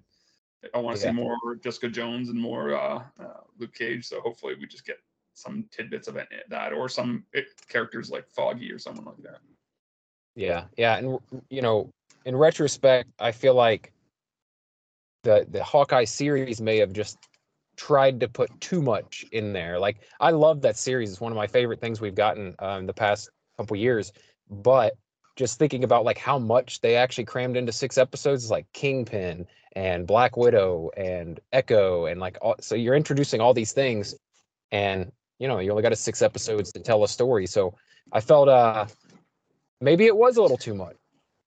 [0.74, 1.10] I want to Yeah.
[1.10, 4.06] see more Jessica Jones and more uh, uh, Luke Cage.
[4.08, 4.98] So hopefully we just get
[5.38, 9.38] some tidbits of that or some eh, characters like Foggy or someone like that.
[10.34, 11.18] Yeah, yeah, and
[11.50, 11.90] you know,
[12.24, 13.92] in retrospect, I feel like
[15.24, 17.18] the the Hawkeye series may have just
[17.76, 19.78] tried to put too much in there.
[19.78, 22.92] Like, I love that series; it's one of my favorite things we've gotten um, the
[22.92, 24.12] past couple years.
[24.50, 24.94] But
[25.36, 29.46] just thinking about like how much they actually crammed into six episodes, is like Kingpin
[29.72, 34.14] and Black Widow and Echo, and like all, so you're introducing all these things,
[34.72, 37.46] and you know, you only got a six episodes to tell a story.
[37.46, 37.74] So
[38.12, 38.86] I felt uh
[39.80, 40.96] maybe it was a little too much.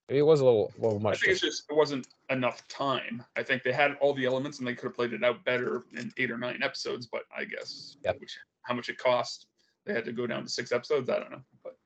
[0.08, 3.23] Maybe it was a little little I think it's just it wasn't enough time.
[3.36, 5.84] I think they had all the elements and they could have played it out better
[5.97, 7.08] in eight or nine episodes.
[7.08, 8.19] But I guess Yep.
[8.19, 9.47] which, how much it cost,
[9.86, 11.10] they had to go down to six episodes.
[11.10, 11.41] I don't know.
[11.63, 11.77] But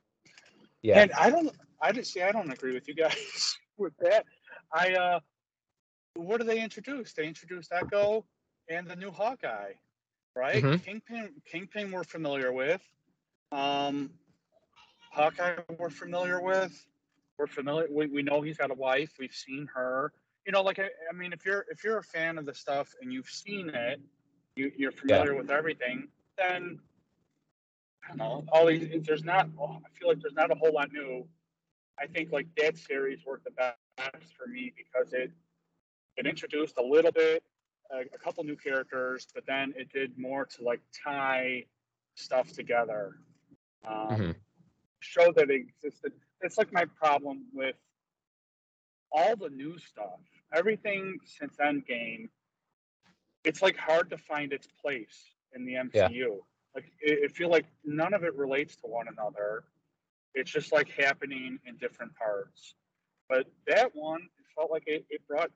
[0.82, 1.50] yeah, And I don't,
[1.82, 4.26] I just see, I don't agree with you guys with that.
[4.74, 5.20] I, uh,
[6.16, 7.14] what do they introduce?
[7.14, 8.26] They introduced Echo
[8.70, 9.74] and the new Hawkeye,
[10.36, 10.64] right?
[10.64, 10.84] Mhm.
[10.84, 12.82] Kingpin, Kingpin, we're familiar with.
[13.52, 14.12] Um,
[15.12, 16.86] Hawkeye, we're familiar with.
[17.38, 17.88] We're familiar.
[17.90, 19.14] We, we know he's got a wife.
[19.20, 20.12] We've seen her.
[20.46, 22.94] You know, like I, I mean, if you're if you're a fan of the stuff
[23.02, 24.00] and you've seen it,
[24.56, 26.08] you, you're familiar with everything.
[26.38, 26.80] Then
[28.04, 28.46] I don't know.
[28.52, 29.50] All these, there's not.
[29.60, 31.28] Oh, I feel like there's not a whole lot new.
[32.00, 33.78] I think like that series worked the best
[34.38, 35.32] for me because it
[36.18, 37.44] it introduced a little bit,
[37.92, 41.66] a, a couple new characters, but then it did more to like tie
[42.16, 43.18] stuff together.
[43.86, 44.36] Um, Mhm.
[45.00, 46.14] Show that it existed.
[46.42, 47.76] It's like my problem with
[49.12, 50.20] all the new stuff.
[50.54, 52.30] Everything since Endgame,
[53.44, 56.44] it's like hard to find its place in the MCU.
[56.74, 59.64] Like it, it feel like none of it relates to one another.
[60.34, 62.76] It's just like happening in different parts.
[63.30, 65.52] But that one it felt like it, it brought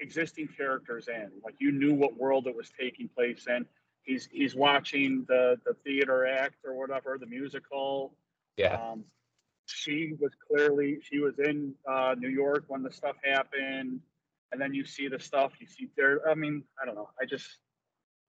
[0.00, 1.30] existing characters in.
[1.44, 3.66] Like you knew what world it was taking place in.
[4.02, 8.14] He's he's watching the the theater act or whatever, the musical.
[8.56, 9.04] yeah, Um,
[9.66, 14.00] she was clearly she was in uh, New York when the stuff happened,
[14.52, 16.28] and then you see the stuff you see there.
[16.28, 17.10] I mean, I don't know.
[17.20, 17.58] I just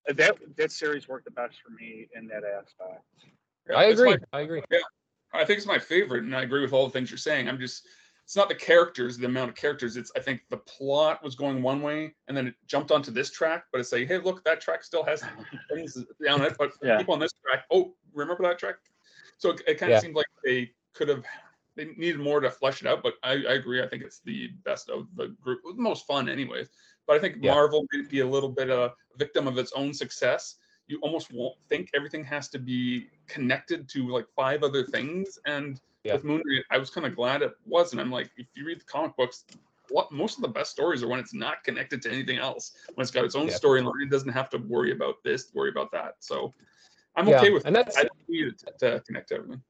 [0.08, 3.04] that that series worked the best for me in that aspect.
[3.70, 4.12] yeah, I agree.
[4.12, 4.64] my- I agree.
[4.72, 4.80] Yeah,
[5.34, 7.48] I think it's my favorite, and I agree with all the things you're saying.
[7.48, 7.88] I'm just,
[8.32, 9.98] it's not the characters, the amount of characters.
[9.98, 13.30] It's, I think the plot was going one way, and then it jumped onto this
[13.30, 15.22] track, but it's like, hey, look, that track still has
[15.70, 16.98] things down it, but Yeah.
[16.98, 18.76] people on this track, oh, remember that track?
[19.38, 20.00] So it, it kind of Yeah.
[20.00, 21.26] seemed like they could have,
[21.76, 23.84] they needed more to flesh it out, but I, I agree.
[23.84, 26.70] I think it's the best of the group, the most fun, anyways.
[27.08, 27.52] But I think Yeah.
[27.52, 30.56] Marvel may be a little bit uh, a victim of its own success
[30.88, 35.40] you almost won't think everything has to be connected to like five other things.
[35.46, 36.14] And Yeah.
[36.14, 38.02] with Moon Knight, I was kind of glad it wasn't.
[38.02, 39.46] I'm like, if you read the comic books,
[39.90, 42.74] what most of the best stories are when it's not connected to anything else.
[42.96, 43.54] When it's got its own Yeah.
[43.54, 46.16] storyline, it doesn't have to worry about this, worry about that.
[46.20, 46.54] So
[47.16, 47.88] I'm Yeah, okay with and that.
[47.88, 49.62] that's- I don't need it to, to connect to everything.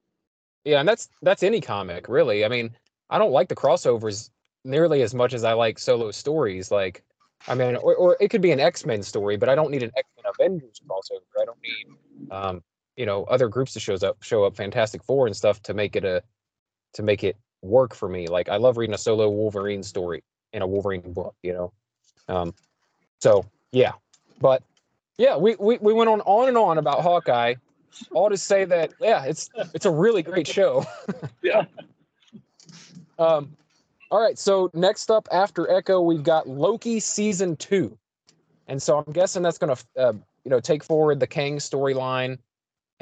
[0.64, 2.46] Yeah, and that's that's any comic really.
[2.46, 2.76] I mean,
[3.10, 4.30] I don't like the crossovers
[4.64, 6.70] nearly as much as I like solo stories.
[6.70, 7.04] Like,
[7.48, 9.82] I mean, or, or it could be an X Men story, but I don't need
[9.82, 11.42] an X Men Avengers crossover.
[11.42, 12.64] I don't need, um,
[13.02, 15.96] you know, other groups to shows up, show up, Fantastic Four and stuff to make
[15.96, 16.22] it a,
[16.94, 18.28] to make it work for me.
[18.28, 20.24] Like, I love reading a solo Wolverine story
[20.54, 21.34] in a Wolverine book.
[21.42, 21.74] You know,
[22.28, 22.54] um,
[23.20, 23.94] so yeah,
[24.40, 24.62] but
[25.18, 27.56] yeah, we, we we went on on and on about Hawkeye,
[28.12, 30.86] all to say that yeah, it's it's a really great show.
[31.42, 31.64] Yeah.
[33.18, 33.58] Um,
[34.12, 37.98] all right, so next up after Echo, we've got Loki season two,
[38.68, 42.38] and so I'm guessing that's going to uh, you know take forward the Kang storyline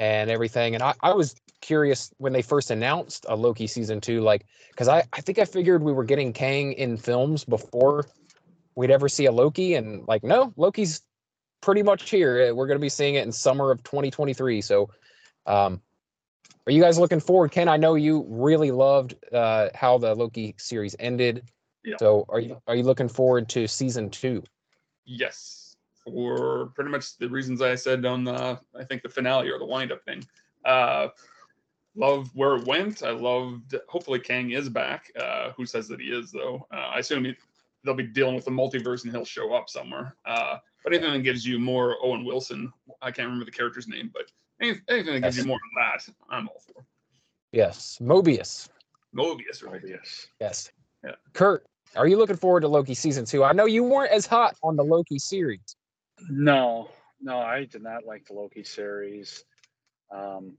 [0.00, 0.74] and everything.
[0.74, 4.88] And I, I was curious when they first announced a Loki season two, like because
[4.88, 8.06] I I think I figured we were getting Kang in films before
[8.74, 11.02] we'd ever see a Loki, and like no, Loki's
[11.60, 12.52] pretty much here.
[12.54, 14.62] We're going to be seeing it in summer of 2023.
[14.62, 14.88] So,
[15.46, 15.82] um,
[16.66, 17.52] are you guys looking forward?
[17.52, 21.50] Ken, I know you really loved uh, how the Loki series ended.
[21.84, 21.96] Yeah.
[21.98, 24.42] So, are you are you looking forward to season two?
[25.04, 25.59] Yes,
[26.12, 29.66] for pretty much the reasons I said on the I think the finale or the
[29.66, 30.24] wind up thing.
[30.64, 31.08] Uh,
[31.94, 33.02] love where it went.
[33.02, 33.74] I loved.
[33.88, 35.10] Hopefully, Kang is back.
[35.18, 36.66] Uh, who says that he is though?
[36.72, 37.34] Uh, I assume he,
[37.84, 40.16] they'll be dealing with the multiverse and he'll show up somewhere.
[40.24, 44.10] Uh, but anything that gives you more Owen Wilson, I can't remember the character's name,
[44.12, 44.30] but
[44.60, 45.44] anything, anything that gives Yes.
[45.44, 46.84] you more of that, I'm all for.
[47.52, 48.68] Yes, Mobius.
[49.14, 49.82] Mobius, right?
[49.82, 50.26] Mobius.
[50.40, 50.70] Yes.
[51.04, 51.12] Yeah.
[51.32, 53.42] Kurt, are you looking forward to Loki season two?
[53.42, 55.76] I know you weren't as hot on the Loki series.
[56.28, 56.88] No,
[57.20, 59.44] no, I did not like the Loki series.
[60.10, 60.56] Um,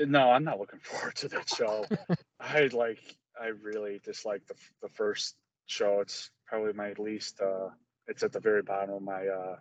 [0.00, 1.86] uh, no, I'm not looking forward to that show.
[2.40, 5.36] I like, I really dislike the the first
[5.66, 6.00] show.
[6.00, 7.40] It's probably my least.
[7.40, 7.70] Uh,
[8.06, 9.56] it's at the very bottom of my uh,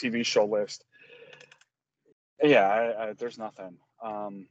[0.00, 0.84] TV show list.
[2.42, 3.76] Yeah, I, I, there's nothing.
[4.02, 4.46] Um,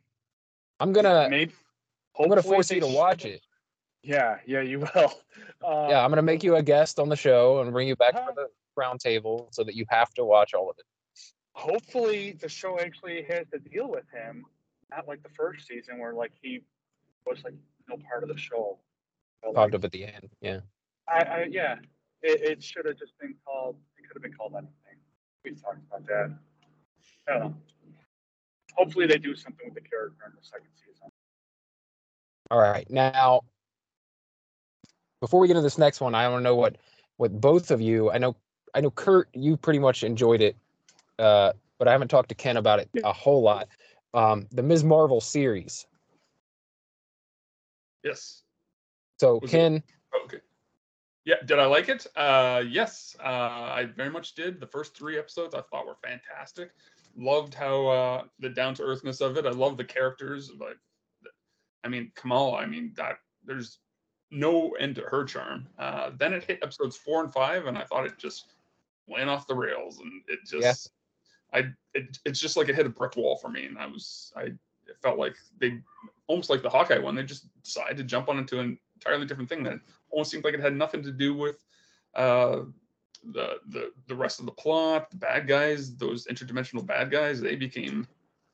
[0.80, 1.54] I'm gonna maybe.
[2.20, 3.42] I'm gonna force you to watch it.
[4.04, 5.14] Yeah, yeah, you will.
[5.64, 8.14] Uh, Yeah, I'm gonna make you a guest on the show and bring you back
[8.14, 8.28] Huh?
[8.28, 8.48] for the
[8.78, 10.86] round table so that you have to watch all of it.
[11.54, 14.46] hopefully the show actually has to deal with him,
[14.92, 16.62] not like the first season where like he
[17.26, 17.56] was like
[17.90, 18.78] no part of the show.
[19.42, 20.30] But, Popped like, up at the end.
[20.42, 20.60] Yeah.
[21.10, 21.76] I, I yeah,
[22.22, 23.76] it, it should have just been called.
[23.98, 25.00] It could have been called anything.
[25.44, 26.38] We've talked about that.
[27.28, 27.56] I don't know.
[28.76, 31.10] Hopefully they do something with the character in the second season.
[32.52, 32.88] All right.
[32.90, 33.42] Now,
[35.22, 36.78] before we get into this next one, I want to know what
[37.18, 38.12] what both of you.
[38.12, 38.36] I know
[38.74, 40.56] I know Kurt, you pretty much enjoyed it,
[41.20, 43.68] uh, but I haven't talked to Ken about it a whole lot.
[44.14, 44.84] Um, the Ms.
[44.84, 45.86] Marvel series.
[48.04, 48.44] Yes.
[49.20, 49.84] So Was it- Ken,
[50.26, 50.40] Okay.
[51.26, 52.08] Yeah, did I like it?
[52.16, 54.62] Uh, yes, uh, I very much did.
[54.62, 56.72] The first three episodes I thought were fantastic.
[57.18, 59.46] Loved how uh, the down to earthness of it.
[59.46, 60.52] I love the characters.
[60.58, 60.78] Like,
[61.84, 62.58] I mean, Kamala.
[62.60, 63.80] I mean, that there's
[64.32, 65.68] no end to her charm.
[65.78, 68.54] Uh, then it hit episodes four and five, and I thought it just
[69.08, 70.92] went off the rails, and it just,
[71.54, 74.32] I, it, it's just like it hit a brick wall for me, and I was,
[74.36, 75.80] I it felt like they
[76.28, 77.16] almost like the Hawkeye one.
[77.16, 79.80] They just decided to jump on into an entirely different thing that
[80.10, 81.64] almost seemed like it had nothing to do with
[82.16, 82.62] uh,
[83.34, 85.10] the the the rest of the plot.
[85.12, 88.08] The bad guys, those interdimensional bad guys, they became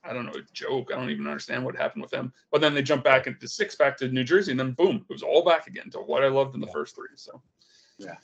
[0.04, 0.92] I don't know a joke.
[0.92, 2.34] I don't even understand what happened with them.
[2.52, 5.14] But then they jump back into six back to New Jersey, and then boom, it
[5.14, 6.74] was all back again to what I loved in the Yeah.
[6.74, 7.08] first three.
[7.16, 7.42] So
[7.98, 8.18] Yeah.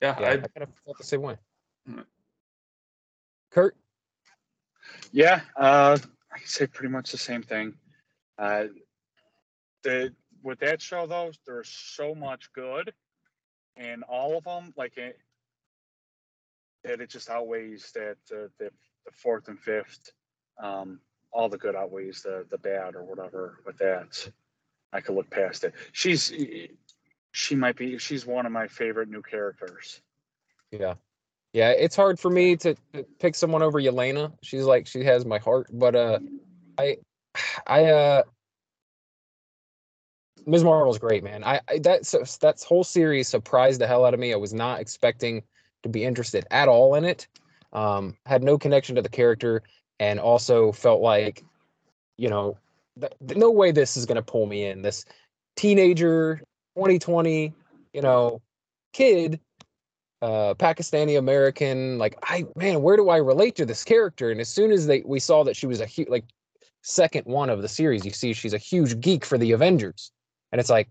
[0.00, 1.36] Yeah, yeah, I, I, kind of felt the same way.
[1.88, 2.04] Mm.
[3.50, 3.76] Kurt,
[5.12, 5.98] Yeah, uh,
[6.32, 7.74] I can say pretty much the same thing.
[8.38, 8.64] Uh,
[9.82, 12.92] the with that show though, there's so much good,
[13.76, 15.18] and all of them like it,
[16.84, 18.70] that it just outweighs that uh, the
[19.06, 20.12] the fourth and fifth.
[20.62, 21.00] Um,
[21.32, 23.60] all the good outweighs the the bad or whatever.
[23.64, 24.28] With that,
[24.92, 25.74] I could look past it.
[25.92, 26.30] She's
[27.36, 30.00] she might be she's one of my favorite new characters.
[30.70, 30.94] yeah,
[31.52, 34.32] yeah, it's hard for me to, to pick someone over Yelena.
[34.42, 36.18] She's like she has my heart, but uh,
[36.78, 36.96] I,
[37.66, 38.22] I uh.
[40.46, 40.64] Ms.
[40.64, 41.44] Marvel's great, man.
[41.44, 44.32] I, I that so that whole series surprised the hell out of me.
[44.32, 45.42] I was not expecting
[45.82, 47.26] to be interested at all in it.
[47.72, 49.62] Um, had no connection to the character,
[50.00, 51.44] and also felt like,
[52.16, 52.56] you know,
[52.98, 54.82] th- no way this is gonna pull me in.
[54.82, 55.04] This
[55.56, 56.40] teenager,
[56.76, 57.52] 2020,
[57.92, 58.40] you know,
[58.92, 59.40] kid,
[60.22, 61.98] uh, Pakistani American.
[61.98, 64.30] Like, I man, where do I relate to this character?
[64.30, 66.24] And as soon as they we saw that she was a huge like
[66.82, 70.12] second one of the series, you see she's a huge geek for the Avengers
[70.52, 70.88] and it's like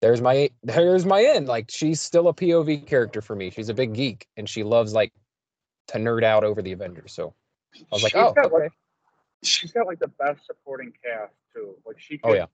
[0.00, 3.74] there's my there's my end like she's still a pov character for me she's a
[3.74, 5.12] big geek and she loves like
[5.86, 7.34] to nerd out over the avengers so
[7.74, 8.72] i was like She's oh got, okay like,
[9.44, 11.76] she's got like the best supporting cast too.
[11.86, 12.46] Like she could oh yeah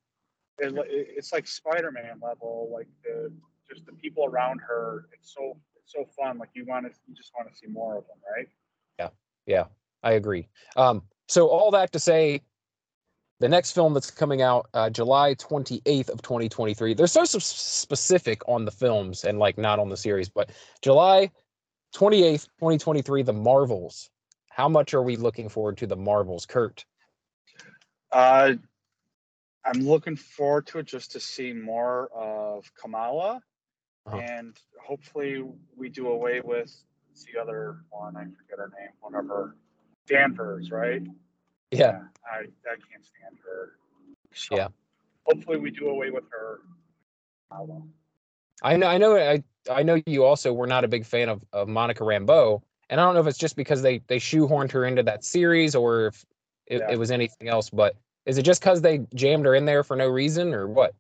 [0.58, 3.32] it, it's like Spider-Man level, like the
[3.68, 5.06] just the people around her.
[5.12, 6.38] It's so it's so fun.
[6.38, 8.48] Like you want to, you just want to see more of them, right?
[8.98, 9.08] Yeah,
[9.46, 9.64] yeah,
[10.02, 10.48] I agree.
[10.76, 12.42] Um, so all that to say,
[13.40, 16.94] the next film that's coming out uh, July 28th of 2023.
[16.94, 20.50] They're so specific on the films and like not on the series, but
[20.80, 21.30] July
[21.94, 24.10] 28th, 2023, The Marvels.
[24.48, 26.84] How much are we looking forward to The Marvels, Kurt?
[28.10, 28.54] Uh,
[29.66, 33.40] I'm looking forward to it just to see more of Kamala,
[34.06, 34.16] uh-huh.
[34.16, 35.42] and hopefully
[35.76, 36.74] we do away with
[37.32, 38.16] the other one.
[38.16, 38.90] I forget her name.
[39.00, 39.56] Whatever,
[40.06, 41.02] Danvers, right?
[41.72, 41.78] Yeah.
[41.78, 43.72] yeah I I can't stand her.
[44.32, 44.68] So yeah.
[45.24, 46.60] Hopefully we do away with her.
[48.62, 48.86] I know.
[48.86, 49.16] I know.
[49.16, 53.00] I I know you also were not a big fan of, of Monica Rambeau, and
[53.00, 56.06] I don't know if it's just because they they shoehorned her into that series or
[56.06, 56.24] if
[56.66, 56.92] it, yeah.
[56.92, 57.70] it was anything else.
[57.70, 57.96] But
[58.26, 60.94] is it just because they jammed her in there for no reason or what?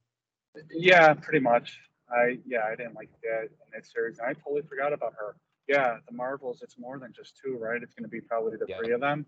[0.70, 1.78] Yeah, pretty much.
[2.08, 4.20] I yeah, I didn't like that in that series.
[4.20, 5.36] I totally forgot about her.
[5.68, 6.62] Yeah, the Marvels.
[6.62, 7.82] It's more than just two, right?
[7.82, 8.76] It's going to be probably the yeah.
[8.78, 9.26] three of them.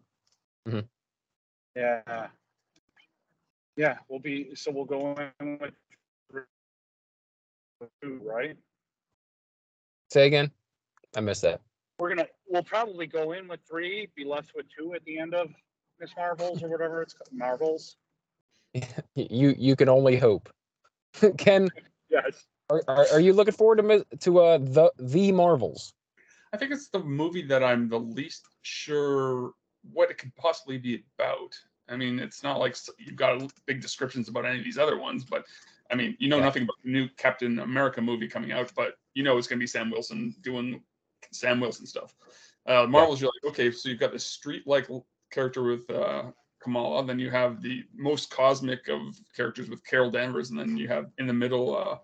[0.66, 0.80] Mm-hmm.
[1.74, 2.28] Yeah.
[3.76, 5.74] Yeah, we'll be so we'll go in with
[8.02, 8.56] two, right?
[10.10, 10.50] Say again.
[11.16, 11.60] I missed that.
[11.98, 15.34] We're gonna we'll probably go in with three, be left with two at the end
[15.34, 15.50] of
[16.00, 17.28] Miss Marvels or whatever it's called.
[17.32, 17.96] Marvels.
[19.14, 20.48] you you can only hope.
[21.38, 21.68] Ken.
[22.10, 22.46] yes.
[22.70, 25.92] Are, are, are you looking forward to to uh the the Marvels?
[26.52, 29.52] I think it's the movie that I'm the least sure
[29.92, 31.54] what it could possibly be about.
[31.88, 35.24] I mean, it's not like you've got big descriptions about any of these other ones,
[35.24, 35.44] but
[35.90, 36.44] I mean, you know yeah.
[36.44, 39.62] nothing about the new Captain America movie coming out, but you know it's going to
[39.62, 40.82] be Sam Wilson doing
[41.32, 42.14] Sam Wilson stuff.
[42.66, 43.26] Uh, Marvel's, yeah.
[43.26, 44.88] you're like, okay, so you've got this street-like
[45.30, 46.24] character with uh,
[46.62, 49.00] Kamala, then you have the most cosmic of
[49.34, 51.98] characters with Carol Danvers, and then you have in the middle uh,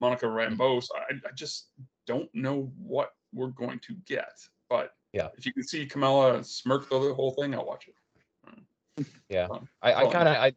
[0.00, 0.82] Monica Rambeau.
[0.82, 1.70] So I, I just
[2.06, 4.32] don't know what we're going to get,
[4.68, 5.28] but yeah.
[5.38, 9.06] If you can see Kamala smirk the whole thing, I'll watch it.
[9.28, 9.46] Yeah.
[9.80, 10.52] I, I kind of I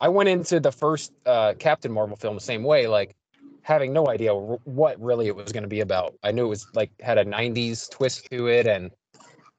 [0.00, 3.16] I went into the first uh, Captain Marvel film the same way, like
[3.62, 6.14] having no idea what really it was going to be about.
[6.22, 8.90] I knew it was like had a '90s twist to it, and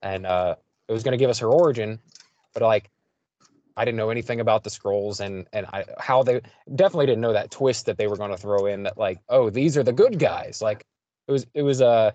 [0.04, 0.56] and uh,
[0.88, 2.00] it was going to give us her origin,
[2.54, 2.90] but like
[3.76, 6.42] I didn't know anything about the Skrulls and and I, how they
[6.76, 9.50] definitely didn't know that twist that they were going to throw in that like oh
[9.50, 10.86] these are the good guys like
[11.28, 12.12] it was it was uh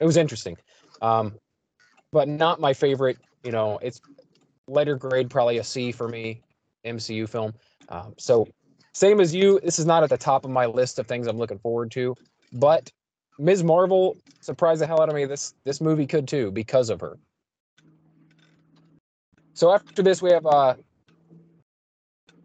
[0.00, 0.56] it was interesting
[1.02, 1.34] um,
[2.12, 3.18] but not my favorite.
[3.44, 4.00] You know, it's
[4.66, 6.42] letter grade, probably a C for me.
[6.84, 7.52] MCU film.
[7.88, 8.46] Um, so
[8.92, 11.36] same as you, this is not at the top of my list of things I'm
[11.36, 12.14] looking forward to.
[12.52, 12.92] But
[13.38, 13.64] Ms.
[13.64, 15.24] Marvel surprised the hell out of me.
[15.24, 17.18] This this movie could too because of her.
[19.56, 20.76] So after this, we have a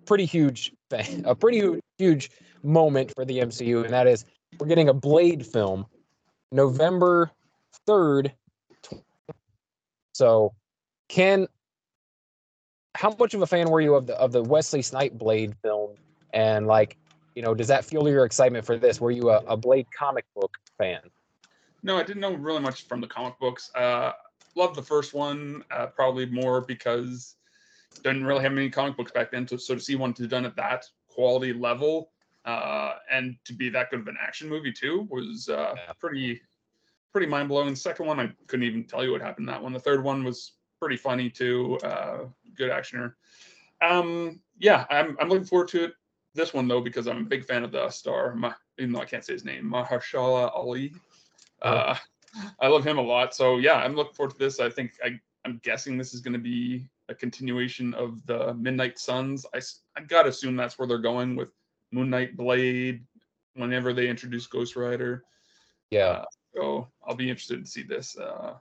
[0.05, 2.31] pretty huge thing, a pretty huge
[2.63, 4.25] moment for the MCU, and that is
[4.59, 5.85] we're getting a Blade film,
[6.51, 7.31] November
[7.85, 8.33] third,
[10.13, 10.53] so,
[11.09, 11.47] Ken,
[12.95, 15.95] how much of a fan were you of the of the Wesley Snipe Blade film?
[16.33, 16.97] And like,
[17.35, 18.99] you know, does that fuel your excitement for this?
[19.01, 21.01] Were you a, a Blade comic book fan?
[21.83, 23.71] No, I didn't know really much from the comic books.
[23.73, 24.11] Uh,
[24.55, 27.35] loved the first one, uh, probably more because
[28.03, 29.47] didn't really have many comic books back then.
[29.47, 32.11] So, so to see one to done at that quality level
[32.45, 35.93] uh, and to be that good of an action movie too was uh, yeah.
[35.99, 36.41] pretty
[37.11, 37.69] pretty mind blowing.
[37.69, 39.73] The second one, I couldn't even tell you what happened in that one.
[39.73, 41.77] The third one was pretty funny too.
[41.83, 42.19] Uh,
[42.55, 43.13] good actioner.
[43.81, 45.93] Um, yeah, I'm, I'm looking forward to it.
[46.33, 48.37] This one though, because I'm a big fan of the star,
[48.77, 50.93] even though I can't say his name, Mahershala Ali.
[51.61, 51.95] Uh,
[52.59, 53.33] I love him a lot.
[53.35, 54.59] So yeah, I'm looking forward to this.
[54.59, 58.97] I think I, I'm guessing this is going to be a continuation of the Midnight
[58.97, 59.45] Suns.
[59.53, 59.59] I,
[59.95, 61.49] I gotta assume that's where they're going with
[61.91, 63.03] Moon Knight Blade.
[63.55, 65.25] Whenever they introduce Ghost Rider,
[65.89, 66.25] yeah, uh,
[66.55, 68.17] so I'll be interested to see this.
[68.17, 68.53] Uh,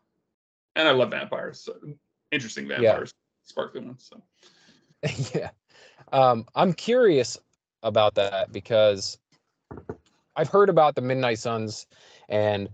[0.75, 1.61] and I love vampires.
[1.61, 1.77] So
[2.33, 3.49] interesting vampires, yeah.
[3.49, 4.11] sparkly ones.
[4.11, 5.51] So yeah,
[6.13, 7.39] um, I'm curious
[7.85, 9.17] about that because
[10.35, 11.87] I've heard about the Midnight Suns
[12.29, 12.69] and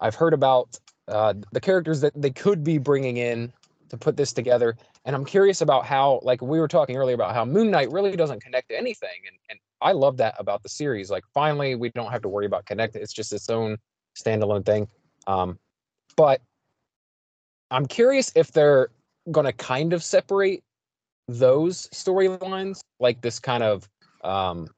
[0.00, 0.78] I've heard about
[1.08, 3.52] uh, the characters that they could be bringing in
[3.88, 4.76] to put this together.
[5.04, 8.16] And I'm curious about how, like we were talking earlier about how Moon Knight really
[8.16, 9.08] doesn't connect to anything.
[9.26, 11.10] And, and I love that about the series.
[11.10, 12.96] Like finally, we don't have to worry about connect.
[12.96, 13.76] It's just its own
[14.16, 14.88] standalone thing.
[15.26, 15.58] Um,
[16.16, 16.40] but
[17.70, 18.90] I'm curious if they're
[19.30, 20.62] going to kind of separate
[21.28, 23.88] those storylines, like this kind of,
[24.24, 24.68] um,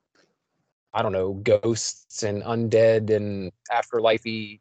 [0.95, 4.61] I don't know, ghosts and undead and afterlifey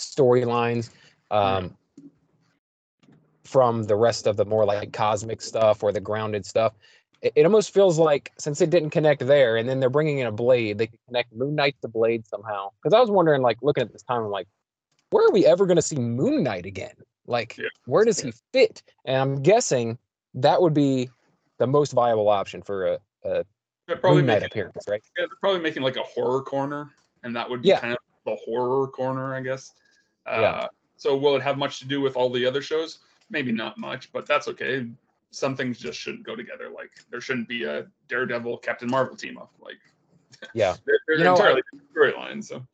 [0.00, 0.90] storylines
[1.30, 1.76] um,
[3.44, 6.72] from the rest of the more like cosmic stuff or the grounded stuff.
[7.22, 10.26] it, it almost feels like since it didn't connect there, and then they're bringing in
[10.26, 12.68] a Blade, they can connect Moon Knight to Blade somehow.
[12.82, 14.48] Because I was wondering, like, looking at this time, I'm like,
[15.10, 16.94] where are we ever going to see Moon Knight again?
[17.26, 17.68] Like, Yeah.
[17.86, 18.82] where does he fit?
[19.04, 19.98] And I'm guessing
[20.34, 21.10] that would be
[21.58, 23.44] the most viable option for a, a
[23.86, 25.02] They're probably Moon Knight making, appearance, right?
[25.18, 26.90] yeah, they're probably making like a horror corner,
[27.22, 27.80] and that would be Yeah.
[27.80, 29.72] kind of the horror corner, I guess.
[30.26, 30.66] Uh, Yeah.
[30.96, 32.98] So will it have much to do with all the other shows?
[33.30, 34.86] Maybe not much, but that's okay.
[35.30, 36.68] Some things just shouldn't go together.
[36.68, 39.52] Like there shouldn't be a Daredevil Captain Marvel team up.
[39.60, 39.78] Like
[40.54, 40.76] Yeah.
[40.84, 42.44] they're, they're You know, entirely different storylines.
[42.44, 42.66] So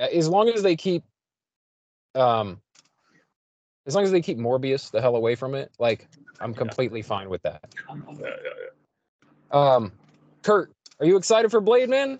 [0.00, 1.04] As long as they keep,
[2.14, 2.60] um,
[3.86, 6.08] as long as they keep Morbius the hell away from it, like,
[6.40, 6.58] I'm Yeah.
[6.58, 7.74] completely fine with that.
[7.88, 8.34] yeah, yeah,
[9.52, 9.74] yeah.
[9.74, 9.92] Um,
[10.42, 12.18] Kurt, are you excited for Blade Man?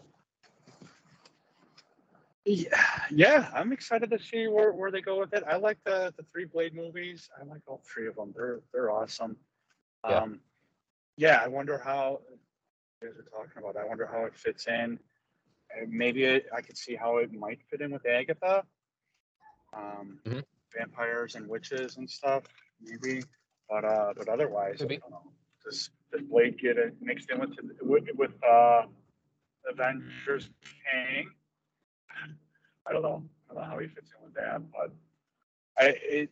[2.51, 5.44] Yeah, yeah, I'm excited to see where, where they go with it.
[5.46, 7.28] I like the the three Blade movies.
[7.38, 8.32] I like all three of them.
[8.34, 9.36] They're they're awesome.
[10.09, 10.22] Yeah.
[10.22, 10.40] Um,
[11.18, 12.20] yeah, I wonder how
[13.03, 13.76] you guys are talking about.
[13.76, 14.99] I wonder how it fits in.
[15.88, 18.64] Maybe it, I could see how it might fit in with Agatha.
[19.74, 20.42] Um, Mhm.
[20.74, 22.44] vampires and witches and stuff,
[22.80, 23.24] maybe.
[23.68, 25.32] But uh, but otherwise, I don't know.
[25.66, 28.86] Does does Blade get it mixed in with with, with uh,
[29.68, 30.49] Avengers
[30.90, 31.30] Kang?
[32.89, 33.22] I don't know.
[33.51, 34.93] I don't know how he fits in with that, but
[35.78, 36.30] I it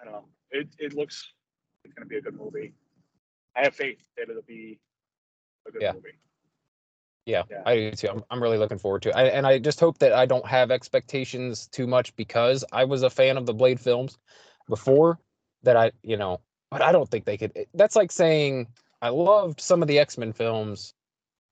[0.00, 0.24] I don't know.
[0.50, 1.32] It it looks
[1.84, 2.74] it's gonna be a good movie.
[3.56, 4.78] I have faith that it'll be
[5.66, 5.92] a good Yeah.
[5.92, 6.18] movie.
[7.26, 7.62] Yeah, Yeah.
[7.66, 8.08] I do too.
[8.08, 9.16] I'm, I'm really looking forward to it.
[9.16, 13.02] I, and I just hope that I don't have expectations too much because I was
[13.02, 14.16] a fan of the Blade films
[14.66, 15.18] before
[15.62, 16.40] that I, you know,
[16.70, 17.52] but I don't think they could.
[17.54, 18.68] it- That's like saying
[19.02, 20.94] I loved some of the X-Men films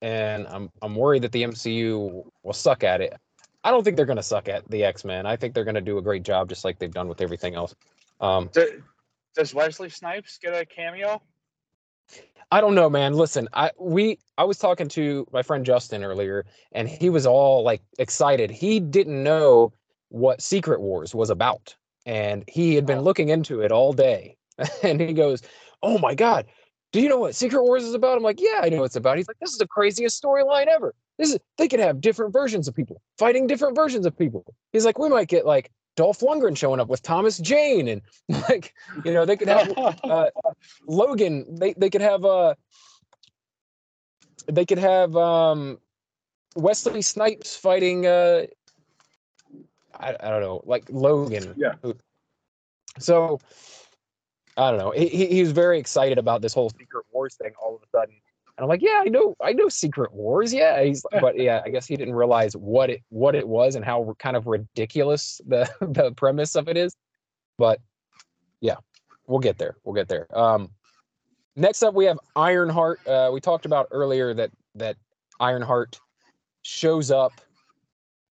[0.00, 3.14] and I'm I'm worried that the MCU will suck at it.
[3.66, 5.26] I don't think they're going to suck at the X-Men.
[5.26, 7.54] I think they're going to do a great job just like they've done with everything
[7.56, 7.74] else.
[8.20, 8.82] Um, Do-
[9.34, 11.20] Does Wesley Snipes get a cameo?
[12.52, 13.14] I don't know, man.
[13.14, 17.64] Listen, I we I was talking to my friend Justin earlier, and he was all
[17.64, 18.52] like excited.
[18.52, 19.72] He didn't know
[20.10, 21.74] what Secret Wars was about,
[22.06, 23.02] and he had been Oh.
[23.02, 24.36] looking into it all day.
[24.84, 25.42] And he goes,
[25.82, 26.46] "Oh my god,
[26.92, 28.96] do you know what Secret Wars is about?" I'm like, "Yeah, I know what it's
[28.96, 30.94] about." He's like, "This is the craziest storyline ever.
[31.18, 34.84] This is they could have different versions of people fighting different versions of people." He's
[34.84, 38.02] like, "We might get like Dolph Lundgren showing up with Thomas Jane, and
[38.48, 38.74] like
[39.04, 39.72] you know they could have
[40.04, 40.30] uh,
[40.86, 42.54] Logan, they they could have uh
[44.46, 45.78] they could have um
[46.54, 48.46] Wesley Snipes fighting uh
[49.98, 51.54] I, I don't know, like Logan.
[51.56, 51.74] Yeah.
[52.98, 53.40] So
[54.56, 54.90] I don't know.
[54.90, 58.14] He, he was very excited about this whole Secret Wars thing all of a sudden.
[58.56, 60.52] And I'm like, yeah, I know, I know Secret Wars.
[60.52, 63.84] Yeah, he's, but yeah, I guess he didn't realize what it what it was and
[63.84, 66.96] how kind of ridiculous the the premise of it is.
[67.58, 67.80] But
[68.60, 68.76] yeah,
[69.26, 69.76] we'll get there.
[69.84, 70.26] We'll get there.
[70.36, 70.70] Um,
[71.54, 73.06] next up, we have Ironheart.
[73.06, 74.96] Uh, we talked about earlier that that
[75.38, 76.00] Ironheart
[76.62, 77.32] shows up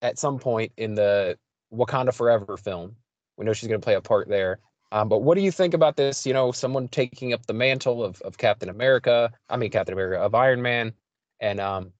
[0.01, 1.37] at some point in the
[1.73, 2.95] Wakanda Forever film.
[3.35, 4.59] We know she's going to play a part there.
[4.93, 6.23] Um, but what do you think about this?
[6.23, 9.31] You know, someone taking up the mantle of, of Captain America.
[9.49, 10.93] I mean, Captain America of Iron Man,
[11.39, 11.91] and um,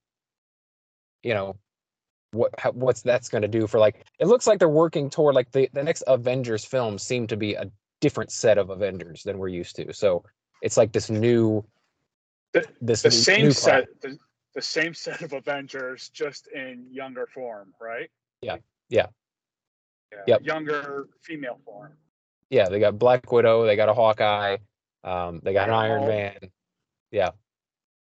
[1.24, 1.56] you know,
[2.30, 4.06] what how, what's that's going to do for like?
[4.20, 7.54] It looks like they're working toward like the the next Avengers film seem to be
[7.54, 7.68] a
[8.00, 9.92] different set of Avengers than we're used to.
[9.92, 10.22] So
[10.62, 11.64] it's like this new,
[12.52, 14.16] The- this the new- same new set the,
[14.54, 18.08] the same set of Avengers just in younger form, right?
[18.40, 19.06] Yeah, yeah.
[20.12, 20.42] Yeah, Yep.
[20.44, 21.94] Younger female form.
[22.54, 24.58] Yeah, they got Black Widow, they got a Hawkeye,
[25.02, 26.38] um, they got an Iron Man.
[27.10, 27.30] Yeah.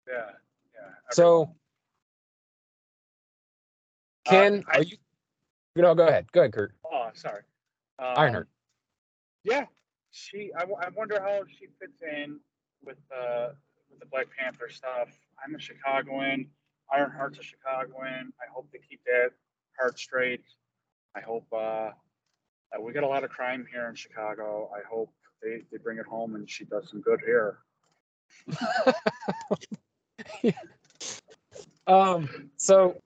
[0.09, 0.30] Yeah.
[0.74, 0.80] Yeah.
[1.12, 1.55] So
[4.26, 4.96] Uh, Ken, I- are you?
[5.76, 6.30] No, go ahead.
[6.32, 6.74] Go ahead, Kurt.
[6.84, 7.42] Oh, sorry.
[8.01, 8.48] Um, Ironheart.
[9.44, 9.66] Yeah,
[10.11, 10.51] she.
[10.59, 12.40] I, I wonder how she fits in
[12.84, 13.51] with uh
[13.88, 15.09] with the Black Panther stuff.
[15.42, 16.48] I'm a Chicagoan.
[16.92, 18.32] Ironheart's a Chicagoan.
[18.40, 19.30] I hope they keep that
[19.78, 20.42] heart straight.
[21.14, 21.90] I hope uh,
[22.77, 24.71] uh, we got a lot of crime here in Chicago.
[24.75, 25.12] I hope
[25.43, 27.59] they, they bring it home and she does some good here.
[31.87, 33.01] Um, so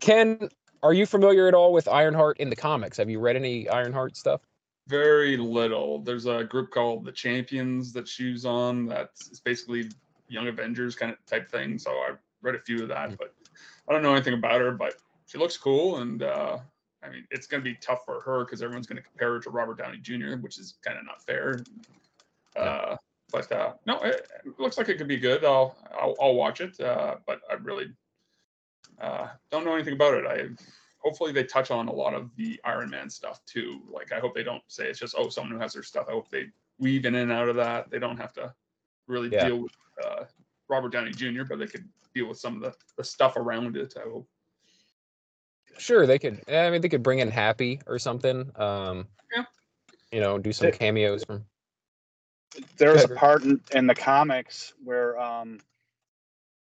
[0.00, 0.48] Ken,
[0.82, 2.96] are you familiar at all with Ironheart in the comics?
[2.96, 4.40] Have you read any Ironheart stuff?
[4.88, 6.00] Very little.
[6.00, 8.86] There's a group called the Champions that she's on.
[8.86, 9.90] That's basically
[10.28, 11.78] Young Avengers kind of type thing.
[11.78, 13.34] So I read a few of that, but
[13.88, 14.72] I don't know anything about her.
[14.72, 14.94] But
[15.26, 16.58] she looks cool, and uh,
[17.04, 19.40] I mean, it's going to be tough for her because everyone's going to compare her
[19.40, 21.64] to Robert Downey Jr., which is kind of not fair.
[22.54, 22.96] Uh,
[23.30, 25.44] but uh, no, it, it looks like it could be good.
[25.44, 26.78] I'll I'll, I'll watch it.
[26.78, 27.92] Uh, but I really
[29.00, 30.26] uh, don't know anything about it.
[30.26, 30.48] I
[30.98, 33.80] hopefully they touch on a lot of the Iron Man stuff too.
[33.90, 36.06] Like I hope they don't say it's just oh someone who has their stuff.
[36.08, 36.46] I hope they
[36.78, 37.90] weave in and out of that.
[37.90, 38.54] They don't have to
[39.08, 39.46] really Yeah.
[39.46, 39.72] deal with
[40.04, 40.24] uh,
[40.68, 43.94] Robert Downey Jr., but they could deal with some of the, the stuff around it.
[43.96, 44.28] I hope.
[45.78, 46.42] Sure, they could.
[46.48, 48.50] I mean, they could bring in Happy or something.
[48.56, 49.44] Um, Yeah.
[50.10, 51.44] You know, do some They- cameos from.
[52.76, 55.58] There's a part in, in the comics where um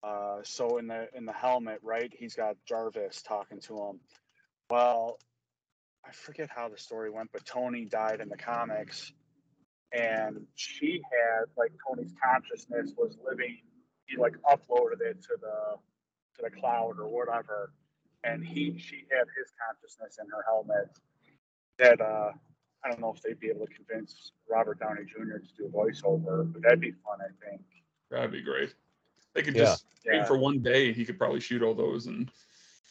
[0.03, 4.01] uh so in the in the helmet, right, he's got Jarvis talking to him.
[4.69, 5.21] Well,
[6.05, 9.13] I forget how the story went, but Tony died in the comics
[9.93, 13.59] and she had like Tony's consciousness was living
[14.07, 15.77] he like uploaded it to the
[16.37, 17.73] to the cloud or whatever.
[18.27, 20.91] And he she had his consciousness in her helmet
[21.79, 22.33] that uh
[22.85, 25.39] I don't know if they'd be able to convince Robert Downey Jr.
[25.39, 27.62] to do a voiceover, but that'd be fun, I think.
[28.11, 28.74] That'd be great.
[29.35, 29.64] They could Yeah.
[29.64, 30.24] just Yeah.
[30.24, 30.93] for one day.
[30.93, 32.31] He could probably shoot all those and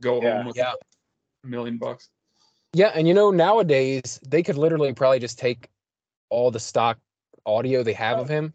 [0.01, 0.37] go Yeah.
[0.37, 0.73] home with Yeah.
[1.43, 2.09] a million bucks.
[2.73, 5.69] Yeah, and you know, nowadays they could literally probably just take
[6.29, 6.99] all the stock
[7.45, 8.53] audio they have of him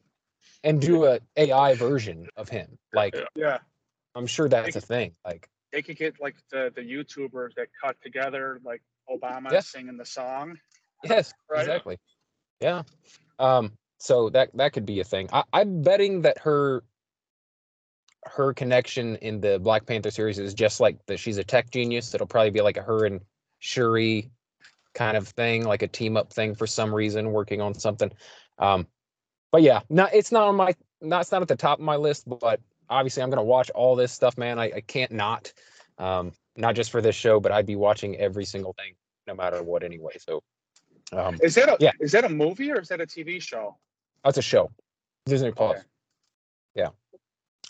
[0.63, 2.79] and do a AI version of him.
[2.93, 3.25] Like, Yeah.
[3.35, 3.59] Yeah.
[4.15, 5.17] I'm sure that's a thing.
[5.25, 9.69] Like, They could get like the, the YouTubers that cut together like Obama Yes.
[9.69, 10.59] singing the song.
[11.05, 11.61] yes, Right.
[11.61, 11.99] exactly.
[12.61, 12.83] Yeah.
[13.39, 13.73] Um.
[13.99, 15.29] So that that could be a thing.
[15.33, 16.83] I, I'm betting that her
[18.25, 21.19] her connection in the Black Panther series is just like that.
[21.19, 22.15] She's a tech genius.
[22.15, 23.21] It'll probably be like a her and
[23.61, 24.31] Shuri
[24.95, 28.11] kind of thing, like a team up thing for some reason, working on something.
[28.59, 28.87] Um.
[29.53, 31.97] But yeah, not it's not on my not it's not at the top of my
[31.97, 32.61] list, but
[32.91, 34.59] obviously I'm gonna watch all this stuff, man.
[34.59, 35.53] I, I can't not.
[35.99, 38.95] Um, not just for this show, but I'd be watching every single thing,
[39.27, 40.13] no matter what, anyway.
[40.19, 40.43] So,
[41.13, 41.93] um, Is that a Yeah.
[42.01, 43.77] is that a movie or is that a TV show?
[44.25, 44.71] that's a show.
[45.27, 45.79] Disney Plus.
[45.79, 45.87] Okay.
[46.75, 46.89] Yeah.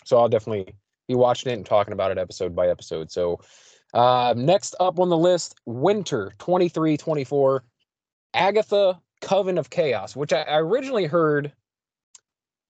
[0.03, 0.73] So I'll definitely
[1.07, 3.11] be watching it and talking about it episode by episode.
[3.11, 3.39] So
[3.93, 7.63] uh, next up on the list, Winter 2324,
[8.33, 11.53] Agatha Coven of Chaos, which I originally heard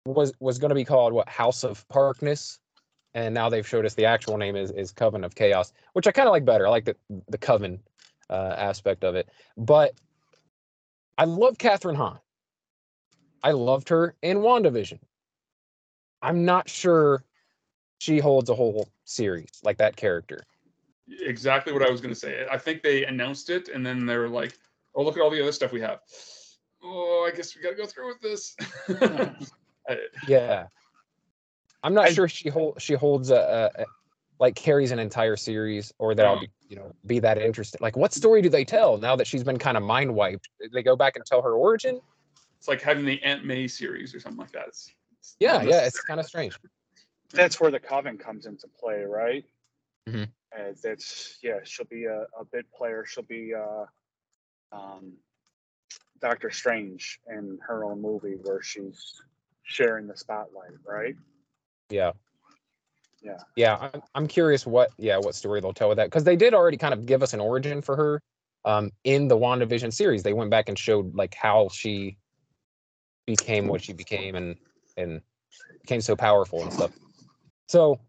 [0.04, 2.58] was was going to be called what House of Harkness,
[3.14, 6.12] and now they've showed us the actual name is is Coven of Chaos, which I
[6.12, 6.66] kind of like better.
[6.66, 6.96] I like the
[7.28, 7.78] the Coven
[8.28, 9.92] uh, aspect of it, but
[11.18, 12.18] I love Kathryn Hahn.
[13.42, 14.98] I loved her in WandaVision.
[16.22, 17.24] I'm not sure
[17.98, 20.44] she holds a whole series like that character.
[21.08, 22.46] Exactly what I was going to say.
[22.50, 24.58] I think they announced it and then they were like,
[24.94, 26.00] "Oh, look at all the other stuff we have."
[26.82, 28.56] Oh, I guess we got to go through with this.
[29.90, 30.66] I- Yeah.
[31.82, 33.86] I'm not I- sure she hold she holds a, a, a
[34.38, 37.80] like carries an entire series or that I'll be you know be that interested.
[37.80, 40.48] Like what story do they tell now that she's been kind of mind wiped?
[40.72, 42.00] They go back and tell her origin?
[42.58, 44.68] it's like having the Aunt May series or something like that.
[44.68, 46.58] It's, it's Yeah, yeah, it's kind of strange.
[47.32, 49.46] That's where the Coven comes into play, right?
[50.06, 50.28] Mhm.
[50.52, 53.06] And that's yeah, she'll be a, a big player.
[53.06, 53.86] She'll be uh,
[54.72, 55.14] um,
[56.20, 59.14] Doctor Strange in her own movie where she's
[59.70, 61.14] sharing the spotlight, right?
[61.88, 62.12] Yeah.
[63.22, 63.38] Yeah.
[63.56, 66.54] Yeah, I'm, I'm curious what yeah what story they'll tell with that because they did
[66.54, 68.22] already kind of give us an origin for her
[68.64, 70.22] um in the WandaVision series.
[70.22, 72.16] They went back and showed like how she
[73.26, 74.56] became what she became and
[74.96, 75.20] and
[75.82, 76.92] became so powerful and stuff.
[77.68, 78.00] So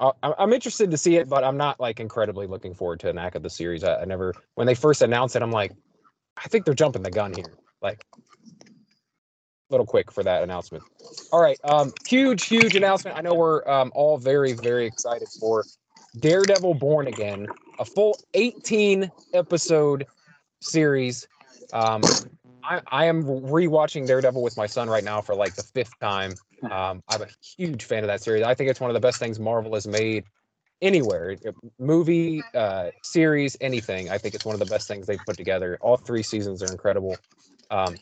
[0.00, 3.34] I'm interested to see it, but I'm not like incredibly looking forward to an act
[3.34, 3.82] of the series.
[3.82, 5.72] I, I never when they first announced it, I'm like,
[6.36, 7.52] I think they're jumping the gun here.
[7.82, 8.04] Like
[9.70, 10.84] little quick for that announcement.
[11.32, 13.16] All right, um, huge, huge announcement.
[13.16, 15.64] I know we're um, all very, very excited for
[16.18, 17.46] Daredevil Born Again,
[17.78, 20.06] a full 18 episode
[20.60, 21.26] series.
[21.72, 22.02] Um,
[22.64, 26.34] I, I am rewatching Daredevil with my son right now for like the fifth time.
[26.70, 28.42] Um, I'm a huge fan of that series.
[28.42, 30.24] I think it's one of the best things Marvel has made
[30.80, 31.36] anywhere
[31.78, 34.10] movie, uh, series, anything.
[34.10, 35.78] I think it's one of the best things they've put together.
[35.80, 37.16] All three seasons are incredible.
[37.70, 37.96] Um,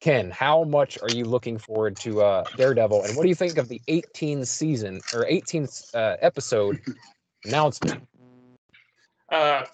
[0.00, 3.58] Ken, how much are you looking forward to uh, Daredevil, and what do you think
[3.58, 6.80] of the 18th season or 18th uh, episode
[7.44, 8.06] announcement?
[9.30, 9.64] Uh,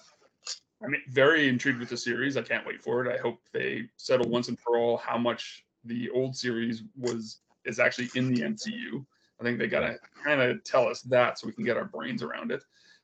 [0.83, 2.37] I'm very intrigued with the series.
[2.37, 3.13] I can't wait for it.
[3.13, 7.79] I hope they settle once and for all how much the old series was is
[7.79, 9.05] actually in the MCU.
[9.39, 12.23] I think they gotta kind of tell us that so we can get our brains
[12.23, 12.63] around it.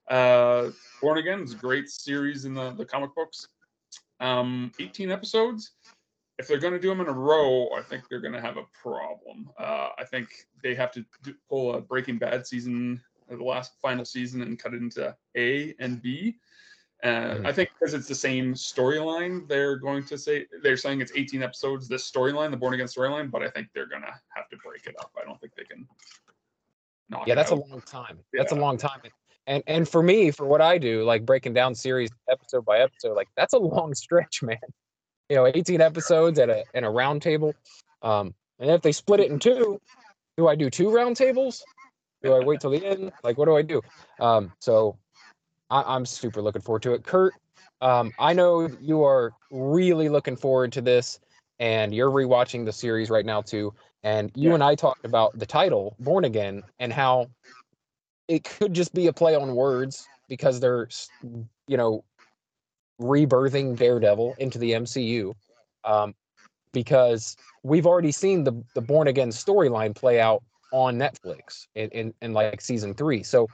[0.10, 3.48] Uh, Born Again is a great series in the, the comic books.
[4.20, 5.72] Um, 18 episodes.
[6.42, 8.58] If they're going to do them in a row, I think they're going to have
[8.58, 9.50] a problem.
[9.60, 10.28] Uh, I think
[10.64, 13.00] they have to do, pull a Breaking Bad season,
[13.32, 16.38] uh, the last final season, and cut it into A and B.
[17.04, 17.46] Uh, Mhm.
[17.46, 21.44] I think because it's the same storyline, they're going to say they're saying it's 18
[21.44, 21.88] episodes.
[21.88, 24.96] This storyline, the Born Again storyline, but I think they're gonna have to break it
[25.00, 25.12] up.
[25.20, 25.88] I don't think they can.
[27.10, 28.20] Knock Yeah, that's a long time.
[28.34, 29.02] That's a long time.
[29.48, 33.16] And and for me, for what I do, like breaking down series episode by episode,
[33.16, 34.58] like that's a long stretch, man.
[35.32, 37.56] You know, 18 episodes at a in a round table.
[38.02, 39.80] Um, and if they split it in two,
[40.36, 41.64] do I do two round tables?
[42.22, 43.14] Do I wait till the end?
[43.24, 43.82] Like, what do I do?
[44.20, 44.98] Um, so
[45.70, 47.06] I, am super looking forward to it.
[47.06, 47.34] Kurt,
[47.80, 51.22] um, I know you are really looking forward to this,
[51.60, 53.74] and you're rewatching the series right now too.
[54.04, 54.56] And you yeah.
[54.56, 57.30] and I talked about the title, Born Again, and how
[58.28, 60.90] it could just be a play on words because they're,
[61.68, 62.04] you know,
[63.02, 65.34] rebirthing Daredevil into the MCU.
[65.84, 66.14] Um,
[66.74, 72.14] because we've already seen the the Born Again storyline play out on Netflix in, in,
[72.22, 73.24] in like season three.
[73.24, 73.48] So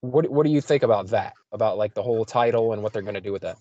[0.00, 1.34] what what do you think about that?
[1.52, 3.56] About like the whole title and what they're gonna do with that?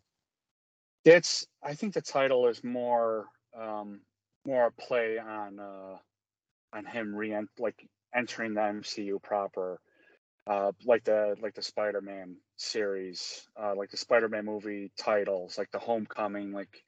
[1.06, 3.26] It's I think the title is more
[3.60, 4.02] um
[4.46, 5.98] more a play on uh
[6.74, 9.80] on him re like entering the MCU proper.
[10.48, 15.80] Uh, like the like the Spider-Man series, uh, like the Spider-Man movie titles, like the
[15.80, 16.84] Homecoming, like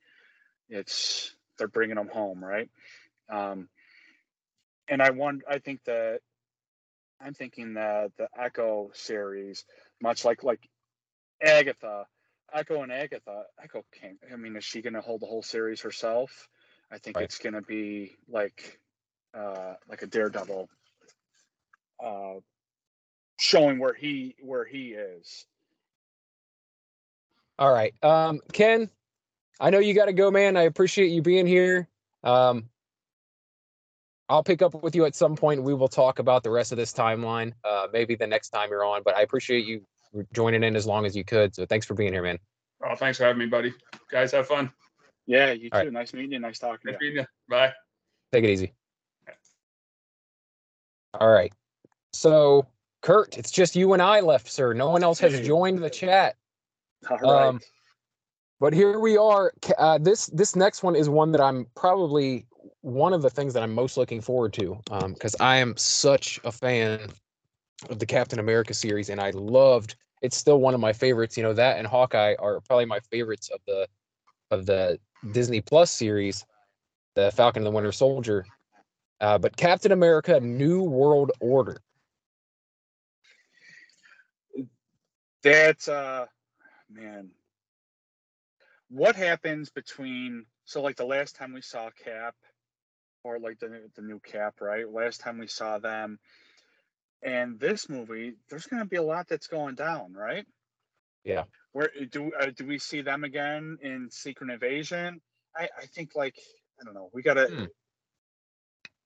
[0.69, 2.69] it's they're bringing them home, right?
[3.30, 3.69] Um,
[4.88, 6.19] and I want I think that
[7.19, 9.63] I'm thinking that the Echo series,
[10.01, 10.67] much like like
[11.41, 12.05] Agatha,
[12.53, 14.17] Echo and Agatha, Echo came.
[14.32, 16.49] I mean, is she going to hold the whole series herself?
[16.91, 17.24] I think right.
[17.24, 18.80] it's going to be like
[19.34, 20.69] uh, like a Daredevil,
[22.03, 22.34] uh,
[23.39, 25.45] showing where he where he is.
[27.62, 28.89] All right, um, Ken.
[29.59, 30.57] I know you got to go, man.
[30.57, 31.88] I appreciate you being here.
[32.24, 32.70] Um,
[34.30, 35.62] I'll pick up with you at some point.
[35.62, 38.84] We will talk about the rest of this timeline, uh, maybe the next time you're
[38.84, 39.03] on.
[39.05, 39.86] But I appreciate you
[40.34, 41.53] joining in as long as you could.
[41.53, 42.39] So thanks for being here, man.
[42.84, 43.76] Oh, thanks for having me, buddy.
[44.09, 44.72] Guys, have fun.
[45.28, 45.78] Yeah, you too.
[45.78, 45.93] Right.
[45.93, 46.39] Nice meeting you.
[46.39, 47.12] Nice talking nice to you.
[47.12, 47.26] you.
[47.47, 47.74] Bye.
[48.34, 48.74] Take it easy.
[51.14, 51.53] All right.
[52.12, 52.66] So,
[53.03, 54.74] Kurt, it's just you and I left, sir.
[54.74, 56.38] No one else has joined the chat.
[57.10, 57.47] All right.
[57.47, 57.60] Um,
[58.60, 59.52] but here we are.
[59.78, 62.45] Uh, this this next one is one that I'm probably
[62.82, 66.39] one of the things that I'm most looking forward to because um, I am such
[66.43, 66.99] a fan
[67.89, 69.95] of the Captain America series, and I loved.
[70.22, 71.36] It's still one of my favorites.
[71.36, 73.88] You know that and Hawkeye are probably my favorites of the
[74.52, 74.99] of the
[75.32, 76.45] Disney Plus series,
[77.16, 78.45] the Falcon and the Winter Soldier.
[79.20, 81.82] Uh, but Captain America: New World Order.
[85.41, 86.28] That's uh,
[86.94, 87.30] man.
[88.89, 92.36] What happens between so like the last time we saw Cap
[93.24, 94.89] or like the the new Cap, right?
[94.89, 96.20] Last time we saw them,
[97.24, 100.46] and this movie, there's going to be a lot that's going down, right?
[101.24, 101.44] Yeah.
[101.72, 105.22] Where do uh, do we see them again in Secret Invasion?
[105.56, 106.36] I I think like
[106.80, 107.10] I don't know.
[107.14, 107.48] We got to.
[107.48, 107.66] Hmm.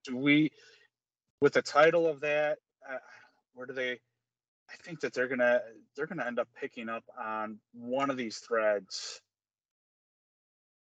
[0.06, 0.52] Do we,
[1.42, 2.98] with the title of that, uh,
[3.56, 4.00] where do they?
[4.72, 5.62] I think that they're gonna
[5.96, 9.22] they're gonna end up picking up on one of these threads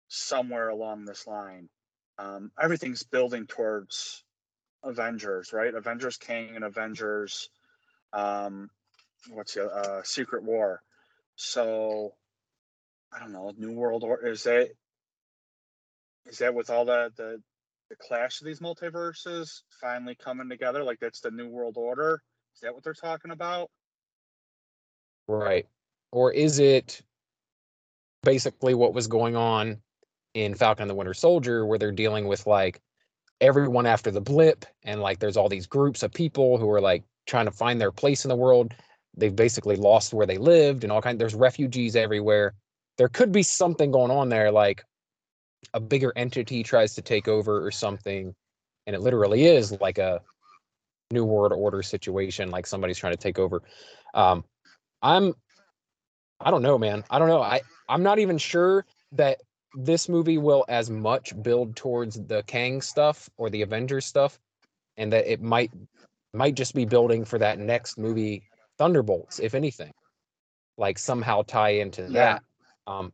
[0.08, 1.68] somewhere along this line
[2.18, 4.24] um, everything's building towards
[4.82, 5.74] Avengers, right?
[5.74, 7.48] Avengers King and Avengers,
[8.12, 8.70] um,
[9.30, 10.82] what's the uh, Secret War.
[11.36, 12.14] So
[13.12, 13.52] I don't know.
[13.56, 14.68] New World Order is that
[16.26, 17.40] is that with all the the
[17.88, 20.82] the clash of these multiverses finally coming together?
[20.82, 22.22] Like that's the New World Order.
[22.58, 23.70] Is that what they're talking about?
[25.28, 25.68] Right.
[26.10, 27.00] Or is it
[28.24, 29.80] basically what was going on
[30.34, 32.80] in Falcon and the Winter Soldier where they're dealing with like
[33.40, 37.04] everyone after the blip and like there's all these groups of people who are like
[37.28, 38.74] trying to find their place in the world.
[39.16, 42.54] They've basically lost where they lived and all kind of there's refugees everywhere.
[42.96, 44.82] There could be something going on there like
[45.74, 48.34] a bigger entity tries to take over or something
[48.88, 50.20] and it literally is like a
[51.10, 53.62] new world order situation like somebody's trying to take over.
[54.14, 54.44] Um
[55.02, 55.34] I'm
[56.40, 57.04] I don't know, man.
[57.10, 57.42] I don't know.
[57.42, 59.40] I I'm not even sure that
[59.74, 64.38] this movie will as much build towards the Kang stuff or the Avengers stuff,
[64.96, 65.70] and that it might
[66.34, 68.42] might just be building for that next movie,
[68.78, 69.92] Thunderbolts, if anything,
[70.76, 72.08] like somehow tie into yeah.
[72.08, 72.42] that.
[72.86, 73.12] Um,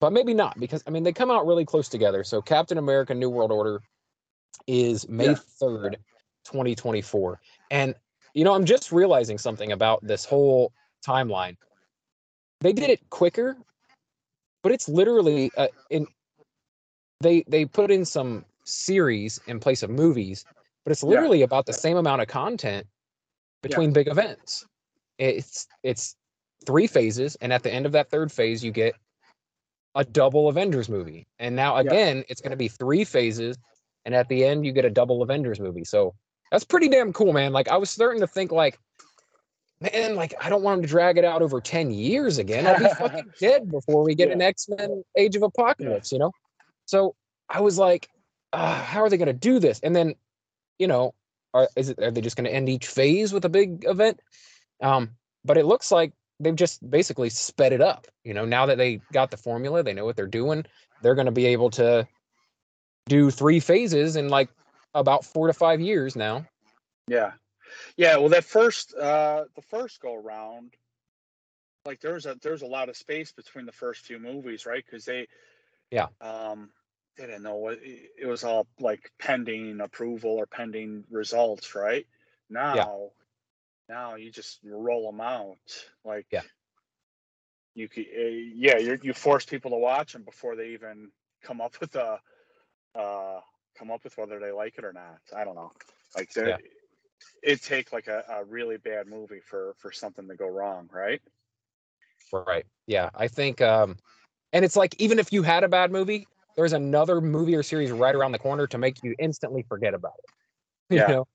[0.00, 2.24] but maybe not because I mean they come out really close together.
[2.24, 3.82] So Captain America: New World Order
[4.66, 5.98] is May third, twenty
[6.44, 7.40] twenty four,
[7.70, 7.94] and
[8.34, 10.72] you know I'm just realizing something about this whole
[11.06, 11.56] timeline.
[12.60, 13.56] They did it quicker
[14.62, 16.06] but it's literally uh, in
[17.20, 20.44] they they put in some series in place of movies,
[20.84, 21.44] but it's literally yeah.
[21.44, 22.86] about the same amount of content
[23.62, 23.94] between yeah.
[23.94, 24.64] big events.
[25.18, 26.16] It's it's
[26.64, 28.94] three phases, and at the end of that third phase, you get
[29.94, 31.26] a double Avengers movie.
[31.38, 32.24] And now again, yeah.
[32.28, 33.58] it's going to be three phases,
[34.04, 35.84] and at the end, you get a double Avengers movie.
[35.84, 36.14] So
[36.52, 37.52] that's pretty damn cool, man.
[37.52, 38.78] Like I was starting to think like
[39.80, 42.66] man, like I don't want him to drag it out over 10 years again.
[42.66, 44.34] I'll be fucking dead before we get Yeah.
[44.34, 46.30] an X-Men Age of Apocalypse, you know?
[46.84, 47.16] So
[47.48, 48.08] I was like,
[48.52, 49.80] uh, how are they gonna do this?
[49.80, 50.14] And then,
[50.78, 51.14] you know,
[51.54, 54.20] are is it are they just gonna end each phase with a big event?
[54.82, 55.12] Um,
[55.44, 58.06] but it looks like they've just basically sped it up.
[58.24, 60.66] You know, now that they got the formula, they know what they're doing,
[61.00, 62.06] they're gonna be able to
[63.08, 64.50] do three phases in like
[64.94, 66.46] about four to five years now.
[67.08, 67.32] Yeah.
[67.96, 68.16] Yeah.
[68.18, 70.74] Well, that first, uh, the first go round,
[71.84, 74.84] like there's a there's a lot of space between the first few movies, right?
[74.84, 75.26] Because they,
[75.90, 76.08] Yeah.
[76.20, 76.70] um,
[77.16, 82.06] they didn't know what it, was all like pending approval or pending results, right?
[82.48, 83.10] Now,
[83.88, 85.58] now you just roll them out,
[86.04, 86.42] like Yeah.
[87.74, 88.20] You could, uh,
[88.54, 91.10] yeah, you you force people to watch them before they even
[91.42, 92.20] come up with a,
[92.94, 93.40] uh,
[93.78, 95.18] come up with whether they like it or not.
[95.36, 95.72] I don't know.
[96.16, 96.56] Like Yeah.
[97.42, 101.20] it'd take like a, a really bad movie for for something to go wrong, right?
[102.32, 102.66] Right.
[102.86, 103.10] Yeah.
[103.14, 103.96] I think um
[104.52, 107.90] and it's like even if you had a bad movie, there's another movie or series
[107.90, 110.30] right around the corner to make you instantly forget about it.
[110.90, 111.08] You Yeah.
[111.08, 111.28] know?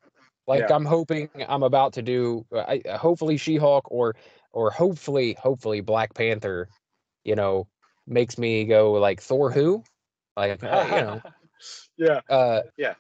[0.48, 0.76] Like Yeah.
[0.76, 4.16] I'm hoping I'm about to do I hopefully She-Hulk or
[4.54, 6.70] or hopefully hopefully Black Panther,
[7.24, 7.68] you know,
[8.06, 9.84] makes me go like Thor who?
[10.38, 11.22] Like uh, you know,
[11.98, 12.94] yeah, uh Yeah.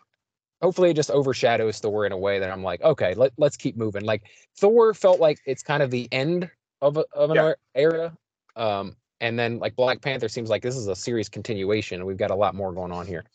[0.62, 3.78] hopefully it just overshadows thor in a way that i'm like okay let, let's keep
[3.78, 4.03] moving.
[4.03, 4.24] Like
[4.58, 6.49] thor felt like it's kind of the end
[6.82, 7.43] of, a, of an Yeah.
[7.43, 8.18] er- era
[8.55, 12.18] um and then like black panther seems like this is a serious continuation and we've
[12.18, 13.26] got a lot more going on here.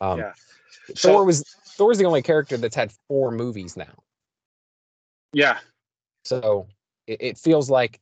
[0.00, 0.32] Um Yeah.
[0.88, 1.44] thor So- was
[1.76, 3.94] thor's the only character that's had four movies now.
[5.32, 5.58] Yeah,
[6.24, 6.66] so
[7.06, 8.00] it, it feels like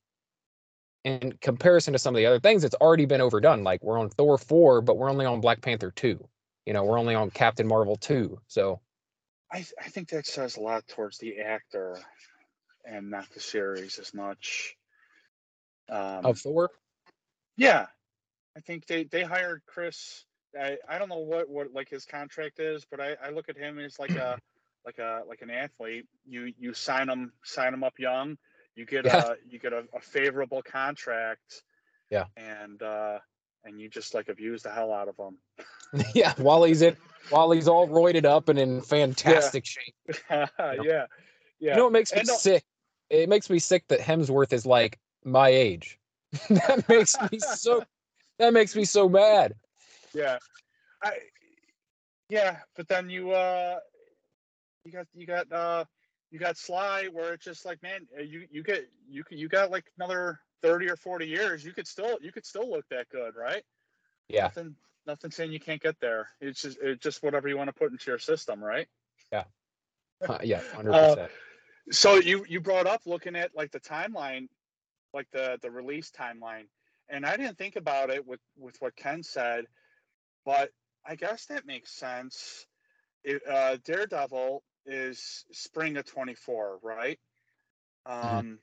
[1.05, 3.63] in comparison to some of the other things it's already been overdone.
[3.65, 6.19] Like we're on thor 4 but we're only on black panther 2
[6.67, 8.81] you know we're only on captain marvel 2 so
[9.51, 11.99] I th- I think that says a lot towards the actor
[12.85, 14.77] and not the series as much.
[15.89, 16.71] Um, of thor
[17.57, 17.87] yeah,
[18.57, 20.25] I think they they hired Chris.
[20.59, 23.57] I I don't know what what like his contract is, but I I look at
[23.57, 24.39] him as like a
[24.85, 26.07] like a like an athlete.
[26.27, 28.37] You you sign him sign him up young.
[28.75, 29.33] You get Yeah.
[29.33, 31.63] a you get a, a favorable contract.
[32.11, 32.27] Yeah.
[32.37, 33.19] And uh
[33.67, 35.37] and you just like abuse the hell out of him.
[36.15, 36.97] yeah, while he's in,
[37.31, 39.95] while he's all roided up and in fantastic shape.
[40.31, 40.47] yeah.
[40.59, 41.07] Yeah.
[41.61, 42.65] You know what makes me And, sick?
[43.11, 45.99] It makes me sick that Hemsworth is like my age.
[46.51, 47.85] that makes me so.
[48.39, 49.55] That makes me so mad.
[50.15, 50.39] yeah
[51.03, 51.13] i
[52.29, 53.79] yeah but then you uh
[54.85, 55.85] you got you got uh
[56.31, 59.71] you got sly where it's just like man uh, you you get you you got
[59.71, 63.35] like another 30 or 40 years you could still you could still look that good
[63.37, 63.63] right?
[64.29, 64.75] Yeah, nothing
[65.07, 66.29] nothing saying you can't get there.
[66.41, 68.89] It's just it's just whatever you want to put into your system right?
[70.27, 71.33] Uh, yeah, hundred Uh, percent.
[71.91, 74.49] so you you brought up looking at like the timeline
[75.13, 76.65] like the the release timeline
[77.09, 79.67] and i didn't think about it with with what ken said
[80.45, 80.71] but
[81.07, 82.67] i guess that makes sense.
[83.25, 87.19] It, uh daredevil is spring of 24 right?
[88.07, 88.59] Um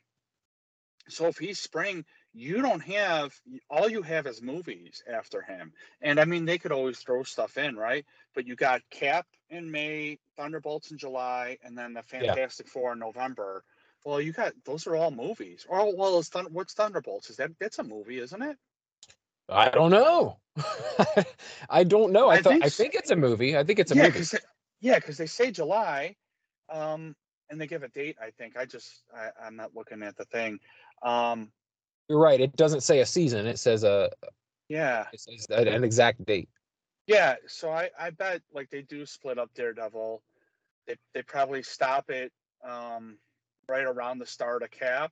[1.09, 3.33] so if he's spring you don't have
[3.69, 5.73] all you have is movies after him.
[6.01, 8.05] And i mean they could always throw stuff in right?
[8.35, 12.99] But you got cap in may thunderbolts in july and then the fantastic four in
[12.99, 13.63] november.
[14.05, 15.65] Well you got those are all movies.
[15.69, 17.29] Or well is Thun- what's thunderbolts?
[17.29, 18.57] Is that that's a movie isn't it?
[19.49, 20.39] I don't know.
[21.69, 22.29] I don't know.
[22.29, 23.57] I, I thought think I think it's a movie.
[23.57, 24.11] I think it's a yeah movie.
[24.13, 24.35] because
[24.81, 26.15] yeah because they say july
[26.69, 27.15] um
[27.49, 28.57] and they give a date i think.
[28.57, 30.59] I just I, i'm not looking at the thing
[31.03, 31.51] um
[32.09, 32.39] You're right.
[32.39, 33.45] It doesn't say a season.
[33.45, 34.09] It says a
[34.69, 36.49] yeah it says an exact date.
[37.07, 40.23] Yeah, so I I bet like they do split up Daredevil.
[40.87, 42.31] They they probably stop it
[42.67, 43.17] um
[43.67, 45.11] right around the start of Cap,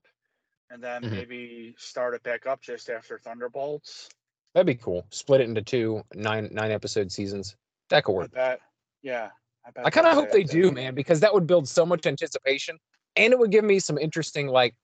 [0.69, 1.11] and then Mhm.
[1.11, 4.09] maybe start it back up just after Thunderbolts.
[4.53, 5.05] That'd be cool.
[5.11, 7.55] Split it into two nine nine episode seasons.
[7.89, 8.31] That could I work.
[8.31, 8.59] bet.
[9.01, 9.29] Yeah,
[9.65, 9.85] I.
[9.85, 12.77] I kind of hope they do, man, because that would build so much anticipation,
[13.15, 14.75] and it would give me some interesting, like,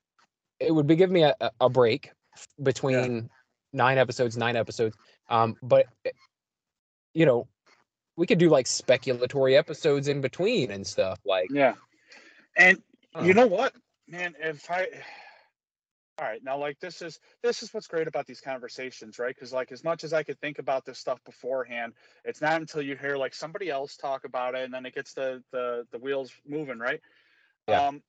[0.60, 2.12] it would be give me a, a- break
[2.62, 3.30] between
[3.74, 4.96] nine episodes, nine episodes.
[5.30, 6.12] Um, but eh,
[7.14, 7.48] you know,
[8.16, 11.20] we could do like speculatory episodes in between and stuff.
[11.26, 11.76] Like, Yeah,
[12.56, 12.82] and
[13.14, 13.42] I you know.
[13.44, 13.74] know what,
[14.08, 14.36] man?
[14.40, 14.88] If I
[16.20, 19.54] all right now like this is this is what's great about these conversations right because
[19.54, 21.94] like as much as i could think about this stuff beforehand
[22.26, 25.14] it's not until you hear like somebody else talk about it and then it gets
[25.14, 27.02] the the, the wheels moving right
[27.68, 27.88] Yeah.
[27.88, 28.02] um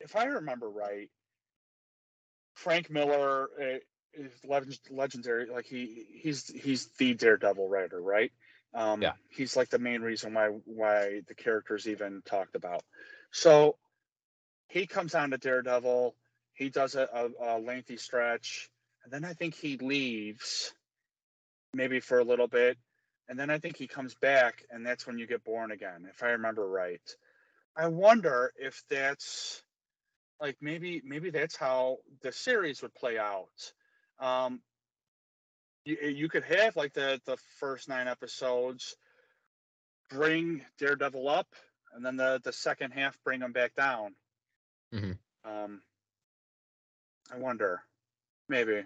[0.00, 1.08] if i remember right
[2.54, 3.78] frank miller uh,
[4.14, 8.32] is legend, legendary like he he's he's the daredevil writer right
[8.74, 9.12] um Yeah.
[9.28, 12.82] he's like the main reason why why the character's even talked about
[13.32, 13.76] so
[14.68, 16.14] he comes on to daredevil
[16.54, 18.70] he does a, a, a lengthy stretch,
[19.02, 20.72] and then I think he leaves,
[21.74, 22.78] maybe for a little bit,
[23.28, 26.22] and then I think he comes back, and that's when you get born again, if
[26.22, 27.02] I remember right.
[27.76, 29.62] I wonder if that's
[30.40, 33.72] like maybe maybe that's how the series would play out.
[34.18, 34.60] Um,
[35.84, 38.96] you, you could have like the the first nine episodes
[40.10, 41.48] bring Daredevil up,
[41.94, 44.14] and then the the second half bring him back down.
[44.92, 45.18] Mhm.
[45.44, 45.82] Um,
[47.32, 47.82] I wonder,
[48.48, 48.82] maybe.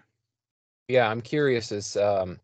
[0.87, 2.39] Yeah, I'm curious as um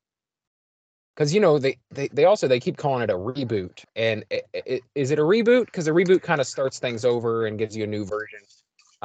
[1.16, 4.41] because you know they, they they also they keep calling it a reboot and i
[4.56, 7.76] i is it a reboot because a reboot kind of starts things over and gives
[7.76, 8.39] you a new version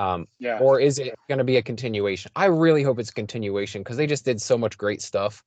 [0.01, 0.59] um Yeah.
[0.61, 3.97] or is it going to be a continuation i really hope it's a continuation because
[3.97, 5.43] they just did so much great stuff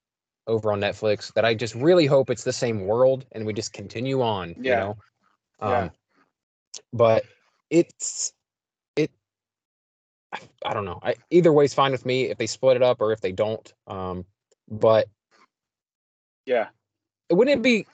[0.47, 3.74] over on netflix that i just really hope it's the same world and we just
[3.74, 4.80] continue on you Yeah.
[4.80, 4.97] know
[5.60, 5.89] um Yeah.
[6.93, 7.26] but
[7.70, 8.34] it's
[8.95, 9.12] it
[10.66, 13.12] i don't know I, either way's fine with me if they split it up or
[13.12, 14.26] if they don't um
[14.70, 15.08] but
[16.45, 16.68] yeah.
[17.32, 17.88] wouldn't it be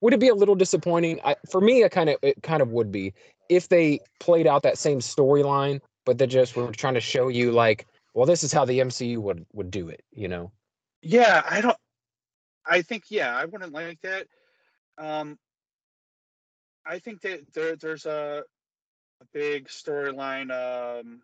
[0.00, 2.70] would it be a little disappointing I, for me it kind of it kind of
[2.72, 3.12] would be
[3.48, 7.52] if they played out that same storyline but they just were trying to show you
[7.52, 10.52] like well this is how the mcu would would do it you know
[11.02, 11.76] Yeah, I don't.
[12.64, 14.28] I think yeah, I wouldn't like that.
[14.98, 15.36] Um,
[16.86, 18.44] I think that there there's a
[19.20, 21.22] a big storyline um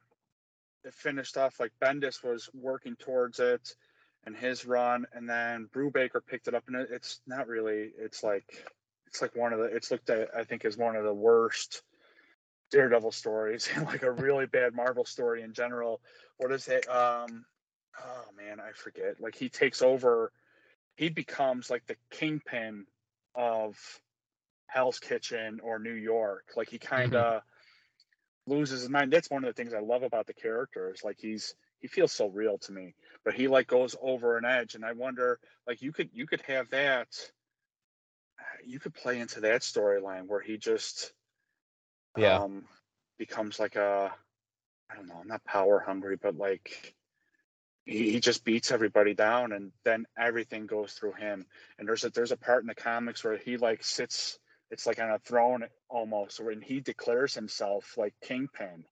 [0.82, 3.74] that finished off like Bendis was working towards it
[4.24, 7.92] and his run, and then Brubaker picked it up, and it, it's not really.
[7.96, 8.66] It's like
[9.06, 9.66] it's like one of the.
[9.66, 11.82] It's looked at I think as one of the worst
[12.70, 16.00] Daredevil stories and like a really bad Marvel story in general.
[16.36, 16.88] What is it?
[16.88, 17.44] Um,
[18.00, 19.20] oh man, I forget.
[19.20, 20.32] Like he takes over,
[20.96, 22.86] he becomes like the kingpin
[23.34, 23.76] of
[24.66, 26.52] Hell's Kitchen or New York.
[26.56, 27.42] Like he kind of
[28.46, 29.12] loses his mind.
[29.12, 32.12] That's one of the things I love about the character is like he's he feels
[32.12, 32.94] so real to me.
[33.24, 36.42] But he like goes over an edge, and I wonder like you could you could
[36.42, 37.08] have that.
[38.64, 41.12] You could play into that storyline where he just
[42.16, 42.42] Yeah.
[42.44, 42.66] um,
[43.18, 44.14] becomes like a
[44.90, 46.94] I don't know, I'm not power hungry, but like
[47.84, 51.46] he, he just beats everybody down and then everything goes through him.
[51.78, 54.38] And there's a there's a part in the comics where he like sits
[54.70, 58.84] it's like on a throne almost when he declares himself like kingpin.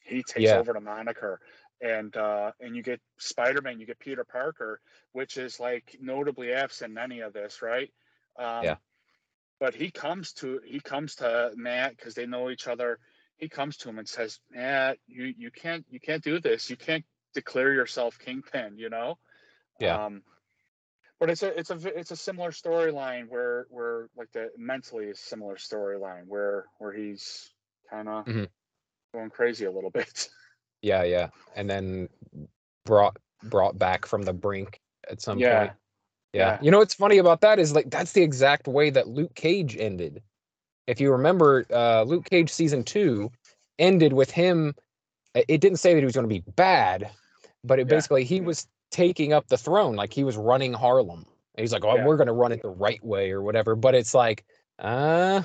[0.00, 0.60] He takes Yeah.
[0.60, 1.40] over the moniker.
[1.80, 4.80] And uh and you get Spider-Man, you get Peter Parker,
[5.12, 7.92] which is like notably absent in any of this, right?
[8.38, 8.76] Um Yeah.
[9.60, 12.98] But he comes to he comes to Matt because they know each other.
[13.36, 16.70] He comes to him and says, "Matt, you you can't you can't do this.
[16.70, 19.18] You can't declare yourself kingpin." You know.
[19.80, 20.04] Yeah.
[20.06, 20.22] Um,
[21.20, 25.14] but it's a it's a it's a similar storyline where where like the mentally a
[25.14, 27.50] similar storyline where where he's
[27.90, 28.48] kind of Mhm.
[29.12, 30.28] going crazy a little bit.
[30.82, 32.08] yeah yeah and then
[32.84, 35.58] brought brought back from the brink at some Yeah.
[35.60, 35.72] point
[36.34, 36.52] yeah.
[36.52, 36.58] Yeah.
[36.62, 39.76] You know what's funny about that is like that's the exact way that Luke Cage
[39.78, 40.22] ended.
[40.86, 43.30] If you remember, uh, Luke Cage season two
[43.78, 44.74] ended with him.
[45.34, 47.10] it- It didn't say that he was going to be bad,
[47.64, 47.96] but it Yeah.
[47.96, 51.26] basically he was taking up the throne, like he was running Harlem.
[51.54, 52.04] And he's like, "Oh, Yeah.
[52.04, 54.44] we're going to run it the right way or whatever." But it's like,
[54.78, 55.42] uh,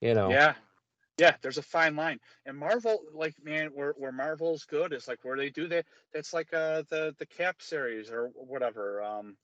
[0.00, 0.54] you know, Yeah.
[1.18, 2.18] Yeah, there's a fine line.
[2.46, 5.84] And Marvel, like man, where where Marvel's good is like where they do that.
[6.12, 9.02] That's like uh the the Cap series or whatever.
[9.02, 9.36] Um,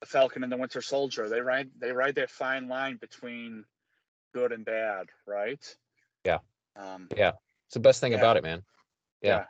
[0.00, 1.28] the Falcon and the Winter Soldier.
[1.28, 3.64] They ride they ride that fine line between
[4.34, 5.76] good and bad, right?
[6.24, 6.38] Yeah.
[6.76, 7.32] Um, yeah.
[7.66, 8.18] it's the best thing Yeah.
[8.18, 8.62] about it, man.
[9.22, 9.44] yeah.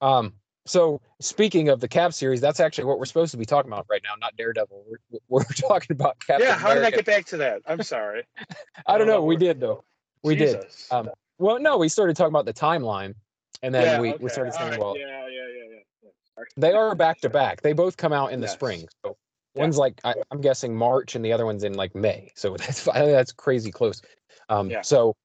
[0.00, 0.34] Um,
[0.66, 3.86] so speaking of the Cap series, that's actually what we're supposed to be talking about
[3.88, 4.84] right now, not Daredevil.
[4.88, 6.40] We're, we're talking about Cap.
[6.40, 6.56] Yeah.
[6.58, 7.62] How did I get back to that?
[7.66, 8.24] I'm sorry.
[8.86, 9.22] I don't know.
[9.22, 9.84] We did though.
[10.24, 10.64] We did.
[10.90, 11.08] Um,
[11.38, 13.14] Well, no, we started talking about the timeline,
[13.62, 14.24] and then yeah, we, okay.
[14.24, 14.80] we started saying, right.
[14.80, 16.42] well, yeah, yeah, yeah, yeah, yeah.
[16.56, 17.62] They are back to back.
[17.62, 18.88] They both come out in the spring.
[19.04, 19.16] So
[19.56, 19.62] Yeah.
[19.62, 22.30] one's like I, I'm guessing March, and the other one's in like May.
[22.36, 24.02] So that's that's crazy close.
[24.48, 24.82] Um, Yeah.
[24.82, 25.16] So,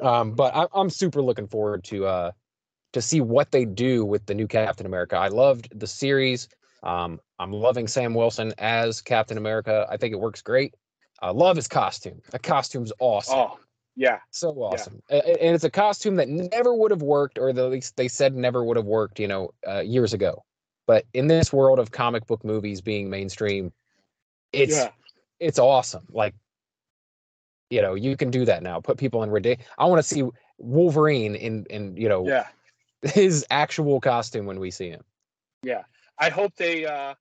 [0.00, 2.32] um, but I, I'm super looking forward to uh
[2.92, 5.16] to see what they do with the new Captain America.
[5.16, 6.48] I loved the series.
[6.84, 9.86] Um, I'm loving Sam Wilson as Captain America.
[9.90, 10.74] I think it works great.
[11.20, 12.20] I love his costume.
[12.30, 13.38] The costume's awesome.
[13.38, 13.58] Oh,
[13.96, 14.18] yeah.
[14.30, 15.00] So awesome.
[15.10, 18.36] A- And it's a costume that never would have worked, or at least they said
[18.36, 20.44] never would have worked, you know, uh, years ago.
[20.86, 23.72] But in this world of comic book movies being mainstream,
[24.52, 24.90] it's yeah.
[25.40, 26.06] it's awesome.
[26.10, 26.34] Like,
[27.70, 28.80] you know, you can do that now.
[28.80, 29.70] Put people in ridiculous.
[29.78, 30.24] I want to see
[30.58, 32.46] Wolverine in in you know Yeah.
[33.02, 35.04] his actual costume when we see him.
[35.62, 35.84] Yeah,
[36.18, 37.14] I hope they uh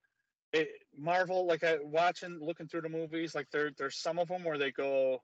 [0.52, 4.44] it, Marvel like I watching looking through the movies like there there's some of them
[4.44, 5.22] where they go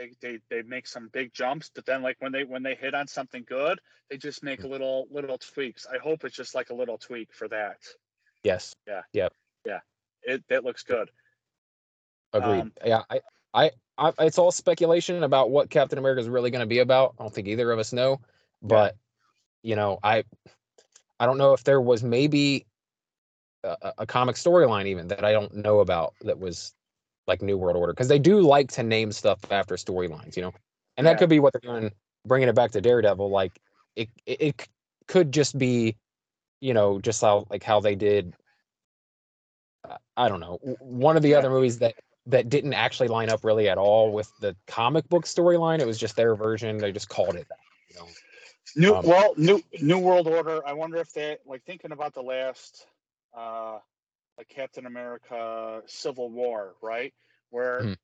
[0.00, 2.94] they, they they make some big jumps, but then like when they when they hit
[2.94, 3.78] on something good,
[4.08, 4.70] they just make Mm.
[4.70, 5.86] little little tweaks.
[5.86, 7.76] I hope it's just like a little tweak for that.
[8.42, 8.74] Yes.
[8.86, 9.02] Yeah.
[9.12, 9.32] Yep.
[9.66, 9.80] Yeah.
[10.22, 11.10] It that looks good.
[12.32, 12.60] Agreed.
[12.60, 13.20] Um, yeah, I,
[13.52, 17.14] I, I, it's all speculation about what Captain America is really going to be about.
[17.18, 18.20] I don't think either of us know,
[18.62, 18.96] but
[19.62, 20.24] you know, I,
[21.18, 22.66] I don't know if there was maybe
[23.64, 26.72] a- a comic storyline even that I don't know about that was
[27.26, 30.52] like New World Order because they do like to name stuff after storylines, you know,
[30.96, 31.92] and that could be what they're doing,
[32.26, 33.30] bringing it back to Daredevil.
[33.30, 33.58] Like
[33.96, 34.68] it, it, it
[35.06, 35.96] could just be,
[36.60, 38.34] you know, just how like how they did.
[39.88, 40.58] uh, I don't know.
[40.80, 41.38] One of the Yeah.
[41.38, 41.94] other movies that
[42.26, 45.80] that didn't actually line up really at all with the comic book storyline.
[45.80, 46.78] It was just their version.
[46.78, 47.58] They just called it that.
[47.88, 48.08] You know?
[48.76, 50.66] New Um, well, new New World Order.
[50.66, 52.86] I wonder if they like thinking about the last
[53.36, 53.78] uh
[54.40, 57.14] like Captain America Civil War, right?
[57.50, 57.94] Where Mhm.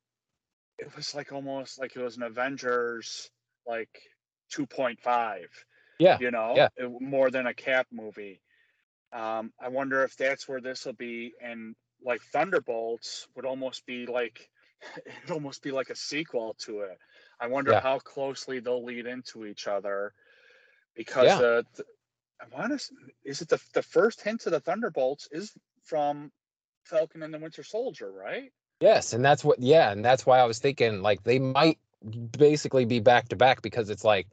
[0.77, 3.31] it was like almost like it was an Avengers
[3.65, 4.01] like
[4.49, 5.49] 2.5.
[5.99, 6.69] Yeah, You know, yeah.
[6.75, 8.41] it- more than a Cap movie.
[9.13, 14.05] Um, I wonder if that's where this will be, and like Thunderbolts would almost be
[14.07, 14.49] like
[15.05, 16.99] it'd almost be like a sequel to it.
[17.39, 17.81] I wonder Yeah.
[17.81, 20.13] how closely they'll lead into each other
[20.95, 21.37] because Yeah.
[21.37, 21.85] the, the
[22.41, 22.93] I want to
[23.25, 25.53] is it the the first hint to the Thunderbolts is
[25.87, 26.31] from
[26.83, 28.51] Falcon and the Winter Soldier, right?
[28.79, 29.59] Yes, and that's what.
[29.59, 31.79] Yeah, and that's why I was thinking like they might
[32.37, 34.27] basically be back to back because it's like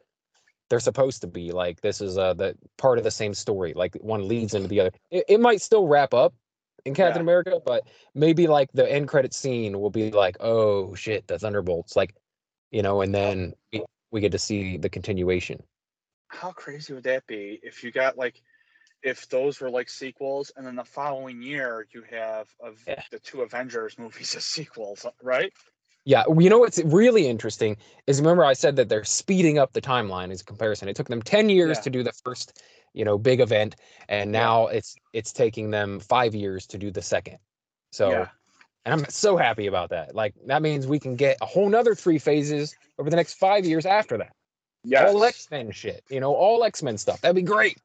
[0.68, 3.72] they're supposed to be like this is uh the part of the same story.
[3.74, 4.90] Like one leads into the other.
[5.10, 6.34] It, it might still wrap up
[6.84, 7.22] in Captain Yeah.
[7.22, 11.96] America, but maybe like the end credit scene will be like, oh shit, the Thunderbolts,
[11.96, 12.14] like
[12.70, 15.62] you know, and then we, we get to see the continuation.
[16.28, 18.42] How crazy would that be if you got like
[19.04, 23.02] if those were like sequels and then the following year you have of Yeah.
[23.12, 25.52] the two Avengers movies as sequels, right?
[26.06, 27.76] Yeah, you know what's really interesting
[28.06, 30.88] is remember I said that they're speeding up the timeline as a comparison.
[30.88, 31.82] It took them 10 years Yeah.
[31.82, 32.62] to do the first,
[32.92, 33.76] you know, big event
[34.08, 34.40] and Yeah.
[34.40, 37.38] now it's it's taking them 5 years to do the second.
[37.92, 38.28] So Yeah.
[38.86, 40.14] and I'm so happy about that.
[40.14, 43.64] Like that means we can get a whole nother 3 phases over the next 5
[43.66, 44.32] years after that.
[44.86, 47.22] Yeah, All X-Men shit, you know, all X-Men stuff.
[47.22, 47.78] That'd be great.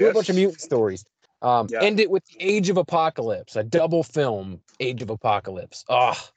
[0.00, 1.04] Do a bunch of mutant stories.
[1.42, 1.82] Um, Yeah.
[1.82, 5.84] end it with the Age of Apocalypse, a double film Age of Apocalypse.
[5.88, 6.30] Ah.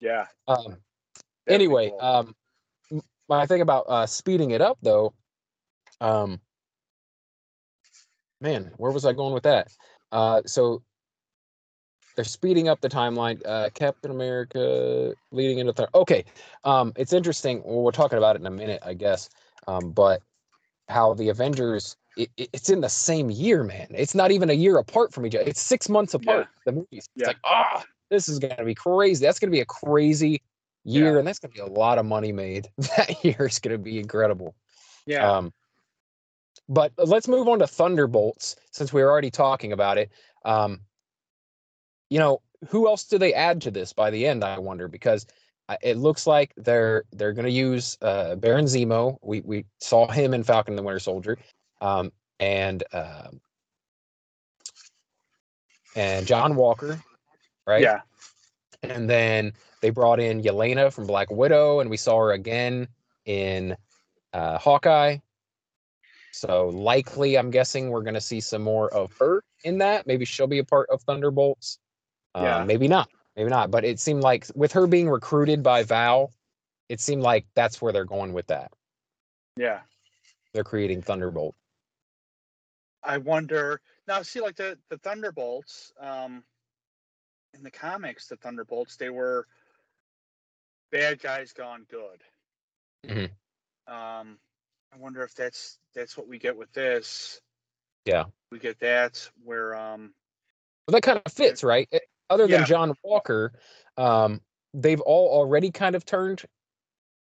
[0.00, 0.26] Yeah.
[0.48, 0.76] Um,
[1.48, 2.00] anyway, cool.
[2.00, 2.36] um,
[2.90, 5.14] m- when I think about uh, speeding it up, though,
[6.00, 6.40] um,
[8.40, 9.72] man, where was I going with that?
[10.12, 10.82] Uh, so
[12.16, 13.40] they're speeding up the timeline.
[13.44, 15.88] Uh, Captain America leading into third.
[15.94, 16.24] Okay,
[16.64, 17.62] um, it's interesting.
[17.64, 19.30] Well, we're talking about it in a minute, I guess.
[19.66, 20.20] Um, but
[20.88, 23.86] how the Avengers, it, it- it's in the same year, man.
[23.90, 25.44] It's not even a year apart from each other.
[25.48, 26.48] It's six months apart.
[26.66, 26.86] The movies.
[26.92, 27.26] It's Yeah.
[27.28, 29.24] like ah, this is gonna be crazy.
[29.24, 30.40] That's gonna be a crazy
[30.84, 31.18] year, Yeah.
[31.18, 32.68] and that's gonna be a lot of money made.
[32.96, 34.54] That year is gonna be incredible.
[35.06, 35.30] yeah.
[35.38, 35.52] Um,
[36.68, 40.10] but let's move on to Thunderbolts since we were already talking about it.
[40.46, 40.80] Um,
[42.10, 44.42] you know, who else do they add to this by the end?
[44.44, 45.26] I wonder because
[45.82, 49.18] it looks like they're they're going to use uh, Baron Zemo.
[49.22, 51.38] We we saw him in Falcon and the Winter Soldier,
[51.80, 53.40] um, and um
[55.96, 57.00] and John Walker,
[57.66, 57.82] right?
[57.82, 58.00] Yeah.
[58.82, 62.88] And then they brought in Yelena from Black Widow, and we saw her again
[63.24, 63.76] in
[64.32, 65.18] uh, Hawkeye.
[66.32, 70.06] So likely, I'm guessing we're going to see some more of her in that.
[70.06, 71.78] Maybe she'll be a part of Thunderbolts.
[72.34, 72.64] Uh, Yeah.
[72.64, 73.08] Maybe not.
[73.36, 73.70] Maybe not.
[73.70, 76.32] But it seemed like with her being recruited by Val,
[76.88, 78.72] it seemed like that's where they're going with that.
[79.56, 79.80] Yeah.
[80.52, 81.54] They're creating Thunderbolt.
[83.04, 84.22] I wonder now.
[84.22, 86.42] See, like the the Thunderbolts, um,
[87.52, 89.46] in the comics, the Thunderbolts they were
[90.90, 92.22] bad guys gone good.
[93.04, 93.30] Mhm.
[93.86, 94.38] Um,
[94.92, 97.40] I wonder if that's that's what we get with this.
[98.04, 98.24] Yeah.
[98.50, 100.14] we get that where um,
[100.86, 101.88] Well, that kind of fits, right?
[102.28, 102.66] Other than Yeah.
[102.66, 103.52] John Walker,
[103.96, 104.40] um,
[104.74, 106.44] they've all already kind of turned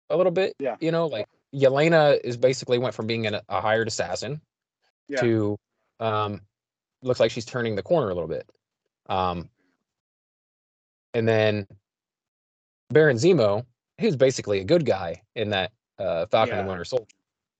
[0.08, 0.54] a little bit.
[0.58, 0.76] Yeah.
[0.80, 4.40] You know, like Yelena is basically went from being an, a hired assassin
[5.08, 5.20] Yeah.
[5.20, 5.58] to
[6.00, 6.40] um,
[7.02, 8.48] looks like she's turning the corner a little bit.
[9.08, 9.48] Um,
[11.14, 11.66] and then
[12.90, 13.64] Baron Zemo,
[13.98, 16.68] he was basically a good guy in that uh, Falcon and Yeah.
[16.68, 17.06] Winter Soldier,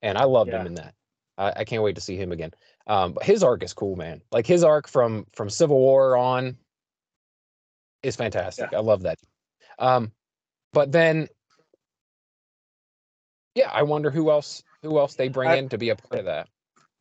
[0.03, 0.95] and I loved him in that.
[1.39, 2.53] I, I can't wait to see him again.
[2.87, 4.23] Um, but his arc is cool, man.
[4.33, 6.57] Like his arc from from Civil War on
[8.03, 8.73] is fantastic.
[8.73, 9.19] I love that.
[9.79, 10.13] Um,
[10.73, 11.29] but then,
[13.55, 16.21] yeah, I wonder who else who else they bring I- in to be a part
[16.21, 16.49] of that.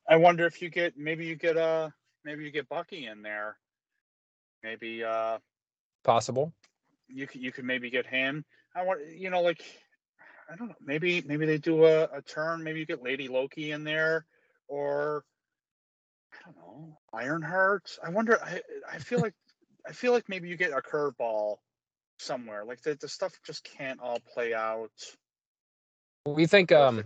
[0.10, 1.90] I wonder if you get maybe you get uh
[2.26, 3.58] maybe you get Bucky in there.
[4.64, 5.38] Maybe uh
[6.04, 6.52] Possible.
[7.08, 8.44] you could you could maybe get him.
[8.76, 9.64] I want you know like
[10.52, 10.76] I don't know.
[10.84, 12.64] Maybe maybe they do a, a turn.
[12.64, 14.26] Maybe you get Lady Loki in there,
[14.68, 15.24] or
[16.34, 17.98] I don't know, Ironheart.
[18.04, 18.42] I wonder.
[18.44, 18.62] I
[18.92, 19.36] I feel like
[19.88, 21.58] I feel like maybe you get a curveball
[22.18, 22.66] somewhere.
[22.66, 24.92] Like the, the stuff just can't all play out.
[26.26, 27.04] We think um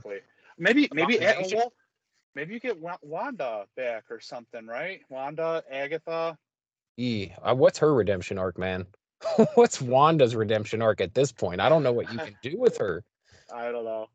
[0.57, 1.73] maybe maybe a, well,
[2.35, 5.01] maybe you get Wanda back or something, right?
[5.10, 6.38] Wanda, Agatha.
[6.97, 8.85] E, uh, what's her redemption arc, man?
[9.55, 11.61] what's Wanda's redemption arc at this point?
[11.61, 13.03] I don't know what you can do with her.
[13.53, 14.07] I don't know.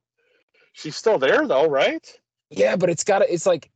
[0.72, 2.06] She's still there though, right?
[2.50, 3.32] Yeah, but it's got to.
[3.32, 3.70] It's like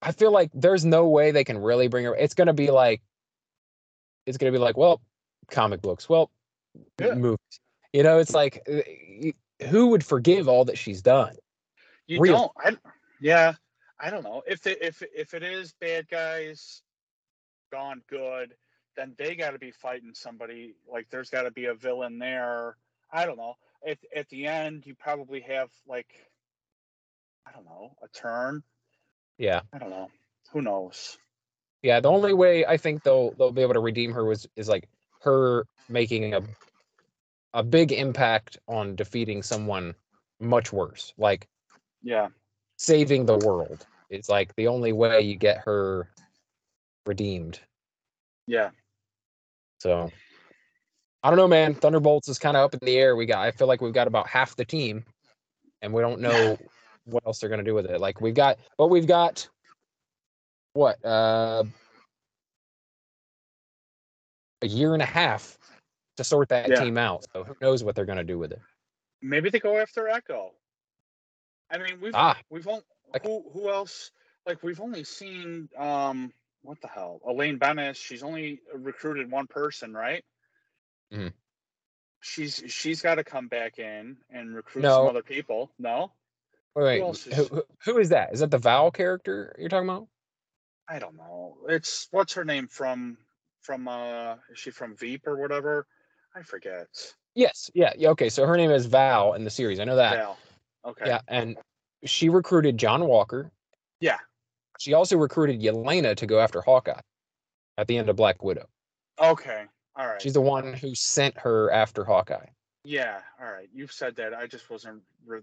[0.00, 2.14] I feel like there's no way they can really bring her.
[2.14, 3.02] It's gonna be like
[4.26, 5.00] it's gonna be like, well,
[5.50, 6.30] comic books, well,
[7.00, 7.14] yeah.
[7.14, 7.38] movies.
[7.92, 11.34] You know, it's like uh, who would forgive all that she's done?
[12.06, 12.52] You Real.
[12.62, 12.76] don't.
[12.76, 12.90] I,
[13.20, 13.54] yeah,
[14.00, 16.82] I don't know if it, if if it is bad guys
[17.72, 18.54] gone good,
[18.96, 20.74] then they got to be fighting somebody.
[20.90, 22.76] Like there's got to be a villain there.
[23.10, 23.54] I don't know.
[23.86, 26.12] At at the end, you probably have like
[27.46, 28.62] I don't know a turn.
[29.38, 29.60] Yeah.
[29.72, 30.10] I don't know.
[30.52, 31.16] Who knows?
[31.82, 34.68] Yeah, the only way I think they'll they'll be able to redeem her was is
[34.68, 34.88] like
[35.22, 36.42] her making a
[37.54, 39.94] a big impact on defeating someone
[40.40, 41.12] much worse.
[41.16, 41.48] Like
[42.02, 42.28] yeah,
[42.78, 43.86] saving the world.
[44.10, 46.08] It's like the only way you get her
[47.04, 47.60] redeemed.
[48.46, 48.70] Yeah.
[49.80, 50.10] So
[51.22, 51.74] I don't know, man.
[51.74, 53.16] Thunderbolts is kind of up in the air.
[53.16, 55.04] We got I feel like we've got about half the team
[55.82, 56.58] and we don't know
[57.04, 58.00] what else they're gonna do with it.
[58.00, 59.48] Like we've got but we've got
[60.72, 61.64] what uh
[64.62, 65.58] a year and a half
[66.16, 66.82] to sort that yeah.
[66.82, 67.24] team out.
[67.32, 68.60] So who knows what they're going to do with it?
[69.22, 70.52] Maybe they go after Echo.
[71.70, 72.82] I mean, we've ah, we've only
[73.22, 74.10] who who else?
[74.46, 76.32] Like we've only seen um
[76.62, 77.20] what the hell?
[77.26, 77.96] Elaine Benes.
[77.96, 80.24] She's only recruited one person, right?
[81.12, 81.32] Mm.
[82.20, 84.96] She's she's got to come back in and recruit no.
[84.96, 85.70] some other people.
[85.78, 86.12] No.
[86.74, 87.18] Wait, wait.
[87.34, 88.32] Who, who, who is that?
[88.32, 90.08] Is that the Val character you're talking about?
[90.88, 91.58] I don't know.
[91.68, 93.18] It's what's her name from
[93.60, 95.86] from uh is she from Veep or whatever?
[96.34, 96.88] I forget.
[97.34, 97.70] Yes.
[97.74, 97.92] Yeah.
[97.96, 98.10] Yeah.
[98.10, 98.28] Okay.
[98.28, 99.80] So her name is Val in the series.
[99.80, 100.16] I know that.
[100.16, 100.38] Val.
[100.88, 101.06] Okay.
[101.06, 101.56] Yeah, and
[102.04, 103.50] she recruited John Walker.
[104.00, 104.18] Yeah.
[104.78, 107.00] She also recruited Yelena to go after Hawkeye
[107.76, 108.68] at the end of Black Widow.
[109.20, 109.64] Okay.
[109.96, 110.22] All right.
[110.22, 112.46] She's the one who sent her after Hawkeye.
[112.84, 113.18] Yeah.
[113.40, 113.68] All right.
[113.74, 114.32] You've said that.
[114.32, 115.40] I just wasn't re-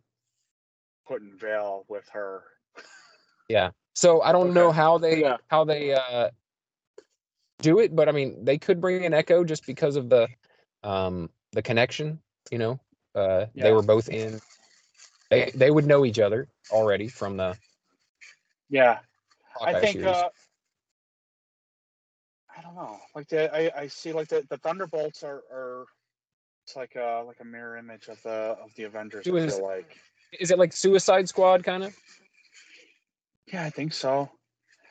[1.06, 2.44] putting Val with her.
[3.50, 3.72] yeah.
[3.94, 4.54] So I don't okay.
[4.54, 5.38] know how they yeah.
[5.48, 6.30] how they uh
[7.62, 10.28] do it, but I mean they could bring in Echo just because of the
[10.84, 12.20] um, the connection.
[12.52, 12.80] You know,
[13.16, 13.64] uh, yeah.
[13.64, 14.40] they were both in.
[15.30, 17.58] They they would know each other already from the.
[18.70, 19.00] Yeah,
[19.56, 20.04] Hawkeye I think.
[20.04, 20.30] Uh,
[22.58, 23.00] I don't know.
[23.14, 25.86] Like the, I, I see like the, the Thunderbolts are, are
[26.66, 29.28] it's like a like a mirror image of the of the Avengers.
[29.28, 29.98] I feel like.
[30.40, 31.96] Is it like Suicide Squad kind of?
[33.52, 34.30] Yeah, I think so.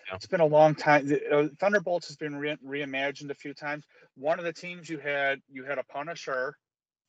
[0.09, 0.17] Yeah.
[0.17, 1.11] It's been a long time.
[1.33, 3.85] Uh, Thunderbolts has been re- reimagined a few times.
[4.17, 6.57] One of the teams you had, you had a Punisher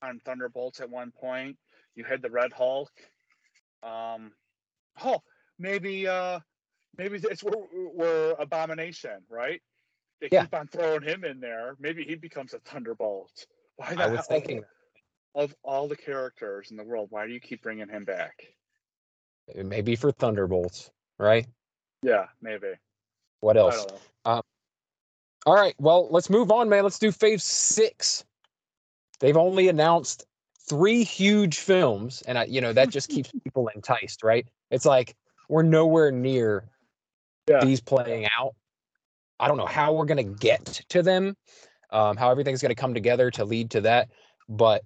[0.01, 1.57] on Thunderbolts at one point.
[1.95, 2.91] You had the Red Hulk.
[3.85, 4.31] Um,
[5.03, 5.21] oh,
[5.59, 6.39] maybe, uh,
[6.97, 7.55] maybe it's where,
[7.93, 9.61] where Abomination, right?
[10.21, 10.43] They yeah.
[10.43, 11.75] keep on throwing him in there.
[11.79, 13.45] Maybe he becomes a Thunderbolt.
[13.75, 13.95] Why?
[13.97, 14.63] I was thinking
[15.35, 18.41] of all the characters in the world, why do you keep bringing him back?
[19.53, 20.89] Maybe for Thunderbolts,
[21.19, 21.45] right?
[22.01, 22.73] Yeah, maybe.
[23.41, 23.85] What else?
[24.23, 24.41] Um,
[25.45, 25.75] all right.
[25.77, 26.83] Well, let's move on, man.
[26.83, 28.23] Let's do Phase Six.
[29.19, 30.25] They've only announced
[30.67, 34.47] three huge films, and I, you know that just keeps people enticed, right?
[34.71, 35.15] It's like
[35.49, 36.65] we're nowhere near
[37.49, 37.63] yeah.
[37.63, 38.55] these playing out.
[39.39, 41.35] I don't know how we're gonna get to them,
[41.91, 44.09] um, how everything's gonna come together to lead to that,
[44.49, 44.83] but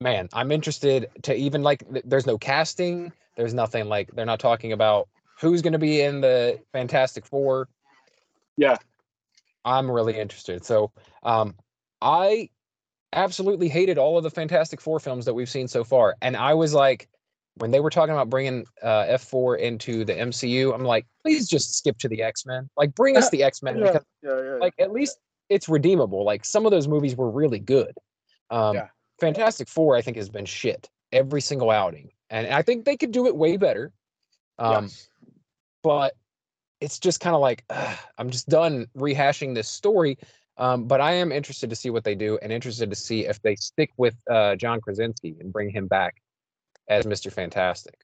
[0.00, 1.82] man, I'm interested to even like.
[2.04, 3.12] There's no casting.
[3.36, 5.08] There's nothing like they're not talking about
[5.40, 7.68] who's going to be in the Fantastic Four.
[8.56, 8.76] Yeah,
[9.64, 10.64] I'm really interested.
[10.64, 10.92] So,
[11.22, 11.54] um,
[12.00, 12.50] I
[13.12, 16.54] absolutely hated all of the Fantastic Four films that we've seen so far, and I
[16.54, 17.08] was like,
[17.56, 21.76] when they were talking about bringing uh, F4 into the MCU, I'm like, please just
[21.76, 22.70] skip to the X Men.
[22.76, 25.18] Like, bring us the X Men yeah, because, yeah, yeah, like, at least
[25.48, 26.24] it's redeemable.
[26.24, 27.92] Like, some of those movies were really good.
[28.50, 28.80] Um.
[29.20, 33.10] Fantastic Four, I think, has been shit every single outing, and I think they could
[33.10, 33.92] do it way better.
[34.60, 35.08] Um, yes
[35.82, 36.14] but
[36.80, 40.18] it's just kind of like ugh, I'm just done rehashing this story.
[40.58, 43.40] Um, but I am interested to see what they do, and interested to see if
[43.42, 46.20] they stick with uh, John Krasinski and bring him back
[46.88, 47.94] as Mister Fantastic.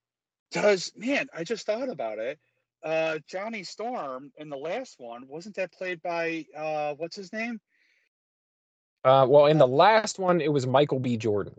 [0.52, 1.26] Does man?
[1.34, 2.38] I just thought about it.
[2.84, 7.60] Uh, Johnny Storm in the last one wasn't that played by uh, what's his name?
[9.04, 11.16] Uh, well, in the last one, it was Michael B.
[11.16, 11.54] Jordan.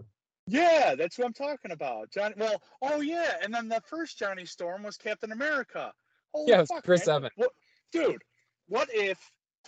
[0.48, 2.10] Yeah, that's what I'm talking about.
[2.12, 2.34] John.
[2.38, 5.92] Well, oh yeah, and then the first Johnny Storm was Captain America.
[6.34, 7.18] Holy yeah, fuck, Chris man.
[7.18, 7.34] Evans.
[7.36, 7.52] What,
[7.92, 8.22] dude?
[8.68, 9.20] What if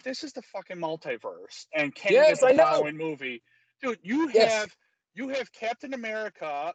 [0.04, 2.64] this is the fucking multiverse and Kang Yes, is the I know.
[2.70, 3.42] following movie?
[3.82, 4.64] Dude, you Yes.
[4.64, 4.76] have
[5.16, 6.74] you have Captain America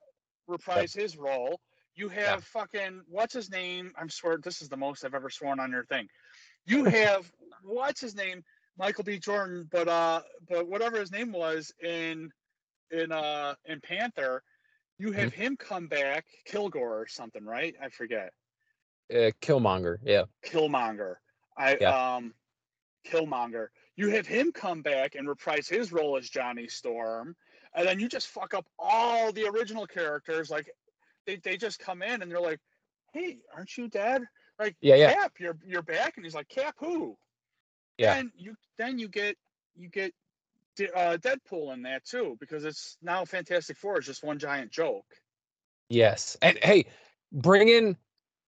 [0.49, 1.61] reprise his role.
[1.95, 2.37] You have Yeah.
[2.45, 3.93] fucking what's his name?
[3.99, 6.09] I'm swear this is the most I've ever sworn on your thing.
[6.67, 7.31] You have
[7.63, 8.43] what's his name?
[8.79, 9.19] Michael B.
[9.19, 12.31] Jordan, but uh, but whatever his name was in
[12.91, 14.43] in uh in Panther,
[14.99, 15.43] you have Mm-hmm.
[15.43, 17.75] him come back, Kilgore or something, right?
[17.83, 18.33] I forget.
[19.13, 19.99] Uh, Killmonger.
[20.03, 20.25] Yeah.
[20.47, 21.17] Killmonger.
[21.57, 21.93] I Yeah.
[22.17, 22.35] um
[23.05, 23.69] Killmonger.
[23.97, 27.37] You have him come back and reprise his role as Johnny Storm,
[27.75, 30.51] and then you just fuck up all the original characters.
[30.51, 30.71] Like
[31.27, 32.61] they, they just come in and they're like,
[33.13, 34.23] Hey, aren't you dead?
[34.59, 35.13] Like Yeah, yeah.
[35.15, 37.17] Cap, you're you're back, and he's like, Cap who?
[37.99, 38.15] Yeah.
[38.15, 39.37] And you then you get
[39.77, 40.15] you get
[40.95, 45.07] uh, Deadpool in that too, because it's now Fantastic Four is just one giant joke.
[45.89, 46.37] Yes.
[46.41, 46.87] And hey,
[47.31, 47.97] bring in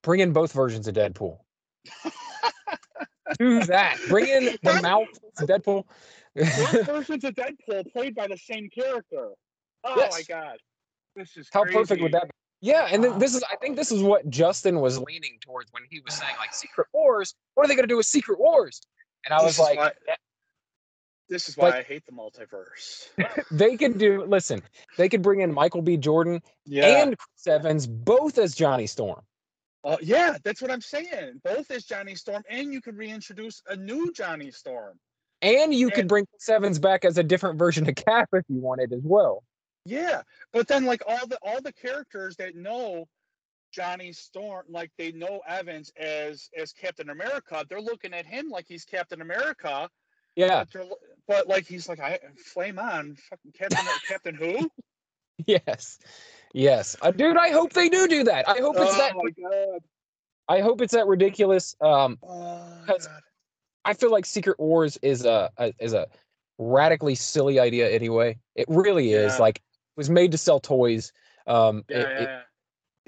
[0.03, 1.39] bring in both versions of Deadpool.
[3.39, 3.99] Do that.
[4.09, 5.09] Bring in the mouth
[5.41, 5.85] Deadpool.
[6.37, 9.31] Both versions of Deadpool played by the same character.
[9.85, 10.57] Oh my god,
[11.15, 12.31] this is How perfect would that be?
[12.61, 13.19] Yeah, and then Ah.
[13.19, 16.35] this is I think this is what Justin was leaning towards when he was saying
[16.39, 17.35] like Secret Wars.
[17.55, 18.81] What are they gonna do with Secret Wars?
[19.27, 20.15] And I This was like, why- yeah,
[21.29, 23.09] This is why Like- I hate the multiverse.
[23.51, 24.63] they could do listen,
[24.97, 25.97] they could bring in Michael B.
[25.97, 29.21] Jordan Yeah, and Chris Evans both as Johnny Storm.
[29.85, 31.41] Uh, yeah, that's what I'm saying.
[31.45, 34.99] Both as Johnny Storm, and you could reintroduce a new Johnny Storm.
[35.43, 38.61] And you could bring Chris Evans back as a different version of Cap if you
[38.61, 39.43] wanted as well.
[39.85, 40.23] Yeah,
[40.55, 43.07] but then like all the all the characters that know
[43.75, 48.65] Johnny Storm, like they know Evans as as Captain America, they're looking at him like
[48.67, 49.91] he's Captain America.
[50.37, 50.89] Yeah, But,
[51.29, 54.71] but like he's like I flame on, fucking Captain Captain who?
[55.47, 55.99] yes.
[56.55, 56.97] Yes.
[57.03, 58.49] Uh, dude, I hope they do do that.
[58.49, 59.81] I hope it's oh that my god!
[60.49, 62.73] I hope it's that ridiculous um Oh.
[63.85, 66.07] I feel like Secret Wars is a, a is a
[66.59, 68.39] radically silly idea anyway.
[68.55, 69.35] It really is.
[69.35, 69.39] Yeah.
[69.39, 69.63] Like it
[69.97, 71.13] was made to sell toys.
[71.47, 72.41] Um Yeah, it- yeah, it- yeah.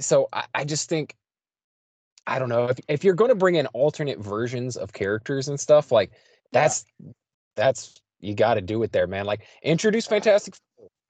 [0.00, 1.14] so I, I just think
[2.26, 5.58] I don't know if if you're going to bring in alternate versions of characters and
[5.60, 6.10] stuff like
[6.50, 6.84] that's
[7.54, 9.24] that's you got to do it there, man.
[9.26, 10.54] Like introduce Fantastic.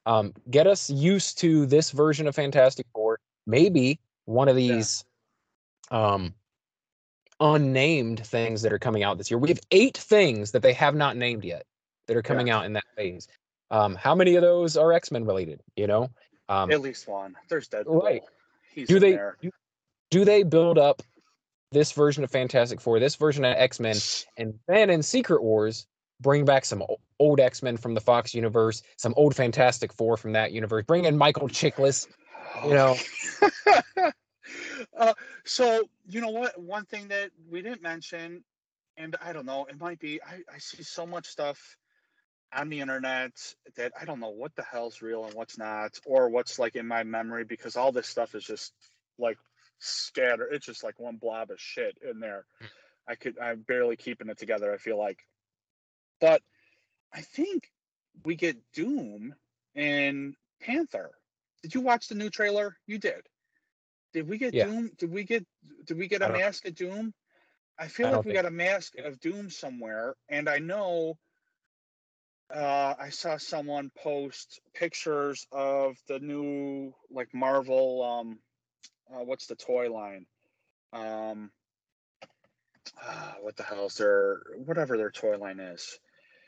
[0.07, 3.19] Um, get us used to this version of Fantastic Four.
[3.47, 4.77] Maybe one of Yeah.
[4.77, 5.05] these
[5.91, 6.35] um
[7.41, 9.39] unnamed things that are coming out this year.
[9.39, 11.67] We have eight things that they have not named yet
[12.07, 13.29] that are coming out in that phase.
[13.71, 15.61] Um, how many of those are X Men related?
[15.77, 16.09] You know,
[16.49, 17.37] um, At least one.
[17.49, 18.03] There's Deadpool.
[18.03, 18.23] right.
[18.73, 19.19] He's do they
[20.11, 21.03] do they build up
[21.73, 23.97] this version of Fantastic Four, this version of X Men,
[24.39, 25.87] and then in Secret Wars
[26.21, 26.83] bring back some
[27.19, 31.05] old X Men from the Fox universe, some old Fantastic Four from that universe, bring
[31.05, 32.07] in Michael Chiklis.
[32.65, 32.97] you know.
[34.97, 35.15] uh,
[35.45, 36.61] so you know what?
[36.61, 38.43] One thing that we didn't mention,
[38.97, 40.21] and I don't know, it might be.
[40.23, 41.77] I, I see so much stuff
[42.55, 43.33] on the internet
[43.77, 46.87] that I don't know what the hell's real and what's not, or what's like in
[46.87, 48.73] my memory because all this stuff is just
[49.19, 49.39] like
[49.79, 50.51] scattered.
[50.53, 52.45] It's just like one blob of shit in there.
[53.09, 53.39] I could.
[53.39, 54.73] I'm barely keeping it together.
[54.73, 55.19] I feel like,
[56.21, 56.43] but
[57.13, 57.71] I think
[58.25, 59.35] we get Doom
[59.75, 61.11] and Panther.
[61.63, 62.77] Did you watch the new trailer?
[62.87, 63.23] You did.
[64.13, 64.65] Did we get Yeah.
[64.65, 64.91] Doom?
[64.99, 65.47] Did we get
[65.85, 67.13] did we get a mask of Doom?
[67.79, 71.19] I feel I like we got a mask of Doom somewhere, and I know
[72.55, 78.03] uh, I saw someone post pictures of the new like Marvel.
[78.03, 78.39] Um,
[79.13, 80.27] uh, what's the toy line?
[80.93, 81.51] Um,
[83.05, 85.99] uh, what the hell is their whatever their toy line is?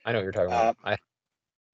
[0.08, 0.76] I know what you're talking about.
[0.82, 0.96] I,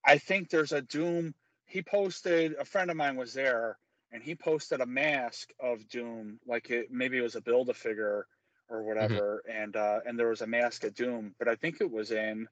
[0.05, 1.37] I think there's a Doom.
[1.67, 3.79] He posted a friend of mine was there,
[4.11, 7.75] and he posted a mask of Doom, like it maybe it was a build a
[7.75, 8.27] figure
[8.69, 11.89] or whatever, and uh, and there was a mask of Doom, but I think it
[11.89, 12.49] was in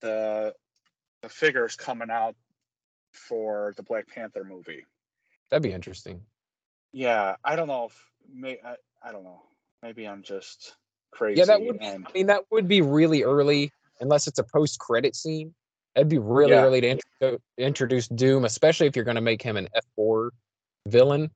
[0.00, 0.54] the
[1.20, 2.34] the figures coming out
[3.12, 4.86] for the Black Panther movie.
[5.50, 6.22] that'd be interesting.
[6.92, 8.76] Yeah, I don't know if may I,
[9.06, 9.42] I don't know.
[9.82, 10.76] Maybe I'm just
[11.10, 11.40] crazy.
[11.40, 11.78] Yeah, that would.
[11.78, 15.54] Be, and I mean, that would be really early, unless it's a post-credit scene.
[15.94, 16.64] That'd be really Yeah.
[16.64, 19.68] early to intro- introduce Doom, especially if you're going to make him an
[19.98, 20.30] F4
[20.88, 21.30] villain, and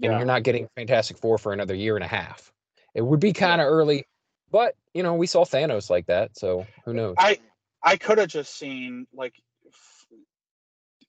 [0.00, 0.16] Yeah.
[0.18, 2.52] you're not getting Fantastic Four for another year and a half.
[2.94, 4.04] It would be kind of early,
[4.50, 7.14] but you know, we saw Thanos like that, so who knows?
[7.18, 7.38] I
[7.82, 9.34] I could have just seen like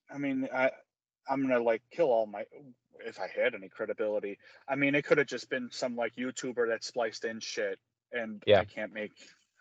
[0.10, 0.72] I mean I
[1.30, 2.46] I'm gonna like kill all my
[3.06, 4.38] if I had any credibility.
[4.68, 7.80] I mean it could have just been some like YouTuber that spliced in shit
[8.12, 8.60] and Yeah.
[8.60, 9.14] I can't make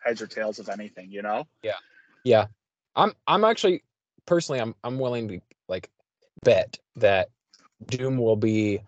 [0.03, 1.47] heads or tails of anything, you know?
[1.63, 1.75] Yeah,
[2.23, 2.47] Yeah.
[2.95, 3.83] I'm I'm actually
[4.25, 5.89] personally I'm I'm willing to like
[6.43, 7.29] bet that
[7.85, 8.81] Doom will be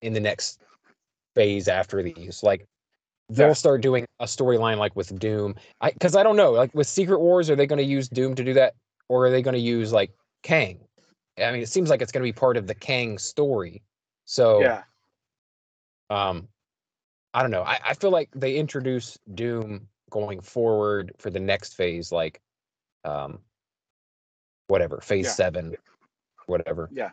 [0.00, 0.60] in the next
[1.34, 2.42] phase after these.
[2.42, 2.66] Like
[3.28, 3.52] they'll Yeah.
[3.52, 5.54] start doing a storyline like with Doom.
[5.80, 8.34] I because I don't know, like with Secret Wars, are they going to use Doom
[8.36, 8.74] to do that,
[9.08, 10.10] or are they going to use like
[10.42, 10.80] Kang?
[11.38, 13.82] I mean, it seems like it's going to be part of the Kang story.
[14.24, 14.82] So Yeah.
[16.10, 16.48] um,
[17.34, 17.62] I don't know.
[17.62, 22.40] I, I feel like they introduce Doom going forward for the next phase, like
[23.04, 23.40] um,
[24.68, 25.32] whatever phase Yeah.
[25.32, 25.76] seven,
[26.46, 26.88] whatever.
[26.92, 27.10] Yeah.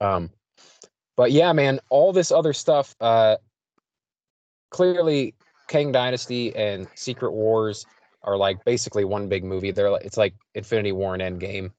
[0.00, 0.30] Um,
[1.16, 2.96] but yeah, man, all this other stuff.
[3.00, 3.36] Uh,
[4.70, 5.34] clearly,
[5.68, 7.86] Kang Dynasty and Secret Wars
[8.22, 9.70] are like basically one big movie.
[9.70, 11.70] They're like it's like Infinity War and Endgame.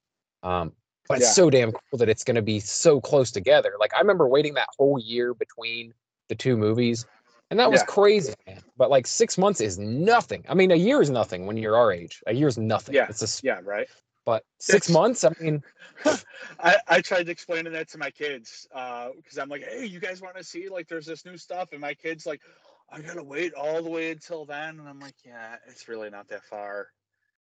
[0.44, 0.72] Um,
[1.10, 1.26] but Yeah.
[1.26, 3.74] it's so damn cool that it's going to be so close together.
[3.80, 5.94] Like I remember waiting that whole year between
[6.30, 7.06] the two movies,
[7.52, 7.86] and that was Yeah.
[7.86, 8.62] crazy, man.
[8.78, 10.44] But like six months is nothing.
[10.50, 12.22] I mean, a year is nothing when you're our age.
[12.28, 12.96] A year is nothing.
[12.96, 13.08] Yeah.
[13.10, 13.60] It's a, Yeah.
[13.64, 13.88] Right.
[14.26, 15.24] but six That's- months.
[15.24, 15.64] I mean,
[16.60, 20.36] I, I tried explaining that to my kids because I'm like, hey, you guys want
[20.38, 22.42] to see like there's this new stuff, and my kids like,
[22.90, 26.28] I gotta wait all the way until then, and I'm like, yeah, it's really not
[26.30, 26.88] that far.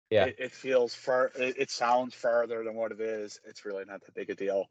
[0.09, 0.25] Yeah.
[0.25, 1.31] it, it feels far.
[1.35, 3.39] It, it sounds farther than what it is.
[3.45, 4.69] It's really not that big a deal.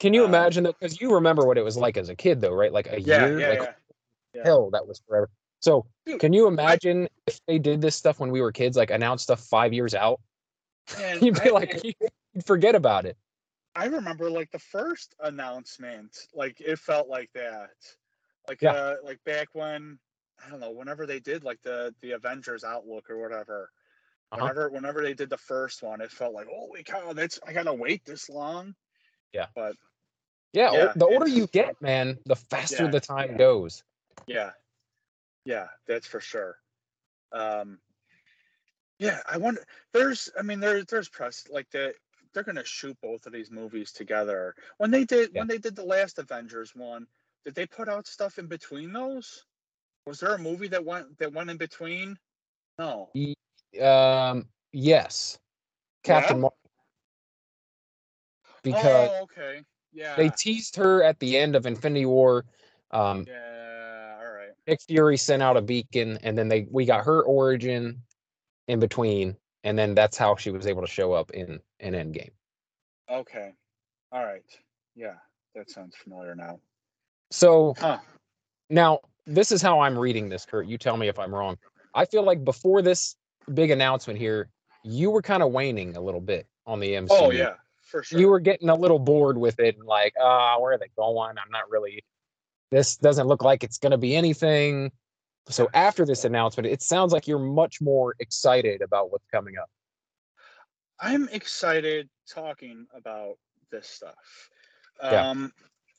[0.00, 0.78] can you Um, imagine that?
[0.78, 2.72] Because you remember what it was like as a kid, though, right?
[2.72, 3.40] Like a Yeah, year.
[3.40, 3.72] yeah, like yeah.
[4.36, 4.44] Yeah.
[4.44, 5.28] hell, that was forever.
[5.60, 8.90] So, Dude, can you imagine if they did this stuff when we were kids, like
[8.90, 10.20] announce stuff five years out?
[11.20, 11.82] You'd be I- like,
[12.34, 13.16] you'd forget about it.
[13.74, 17.70] I remember like the first announcement, like it felt like that.
[18.48, 18.72] Like Yeah.
[18.72, 19.98] uh like back when
[20.44, 23.70] I don't know, whenever they did like the the Avengers Outlook or whatever.
[24.32, 24.42] Uh-huh.
[24.42, 27.74] Whenever whenever they did the first one, it felt like, holy cow, that's I gotta
[27.74, 28.74] wait this long.
[29.34, 29.46] Yeah.
[29.54, 29.76] But
[30.54, 33.82] Yeah, Yeah, the older you get, man, the faster Yeah, the time goes.
[34.26, 34.50] Yeah.
[35.44, 36.58] Yeah, that's for sure.
[37.32, 37.78] Um
[38.98, 41.94] yeah, I wonder there's I mean there's there's press like that
[42.32, 44.54] they're gonna shoot both of these movies together.
[44.78, 45.40] When they did Yeah.
[45.40, 47.06] when they did the last Avengers one,
[47.44, 49.44] did they put out stuff in between those?
[50.06, 52.18] Was there a movie that went that went in between?
[52.78, 53.10] No.
[53.80, 55.38] Um, yes,
[56.02, 56.40] Captain Yeah?
[56.42, 56.58] Marvel,
[58.62, 59.62] because oh, okay.
[59.92, 60.14] Yeah.
[60.16, 62.44] they teased her at the end of Infinity War.
[62.90, 63.56] Um, yeah.
[64.66, 68.02] Nick Fury sent out a beacon, and then they we got her origin
[68.68, 72.30] in between, and then that's how she was able to show up in in Endgame.
[73.10, 73.52] Okay.
[74.12, 74.42] All right.
[74.94, 75.14] Yeah,
[75.54, 76.58] that sounds familiar now.
[77.30, 77.98] So Huh.
[78.70, 80.66] now this is how I'm reading this, Kurt.
[80.66, 81.58] You tell me if I'm wrong.
[81.94, 83.16] I feel like before this
[83.54, 84.50] big announcement here,
[84.82, 87.08] you were kind of waning a little bit on the MCU.
[87.10, 88.18] Oh yeah, for sure.
[88.18, 91.36] You were getting a little bored with it, and like, ah, where are they going?
[91.38, 92.04] I'm not really.
[92.70, 94.90] This doesn't look like it's going to be anything.
[95.48, 99.70] So after this announcement, it sounds like you're much more excited about what's coming up.
[100.98, 103.38] I'm excited talking about
[103.70, 104.50] this stuff.
[105.02, 105.28] Yeah.
[105.30, 105.52] Um,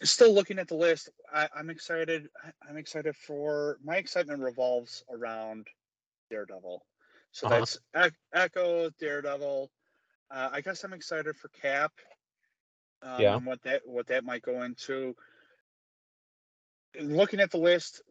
[0.03, 1.09] still looking at the list.
[1.33, 2.27] I, I'm excited.
[2.43, 5.67] I, I'm excited for my excitement revolves around
[6.29, 6.83] Daredevil.
[7.31, 7.55] So Uh-huh.
[7.57, 9.71] that's Ec- Echo, Daredevil.
[10.29, 11.91] Uh, I guess I'm excited for Cap.
[13.01, 13.37] Um, Yeah.
[13.37, 15.15] what that what that might go into.
[16.95, 18.01] Looking at the list,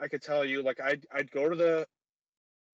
[0.00, 1.88] I could tell you like I'd I'd go to the.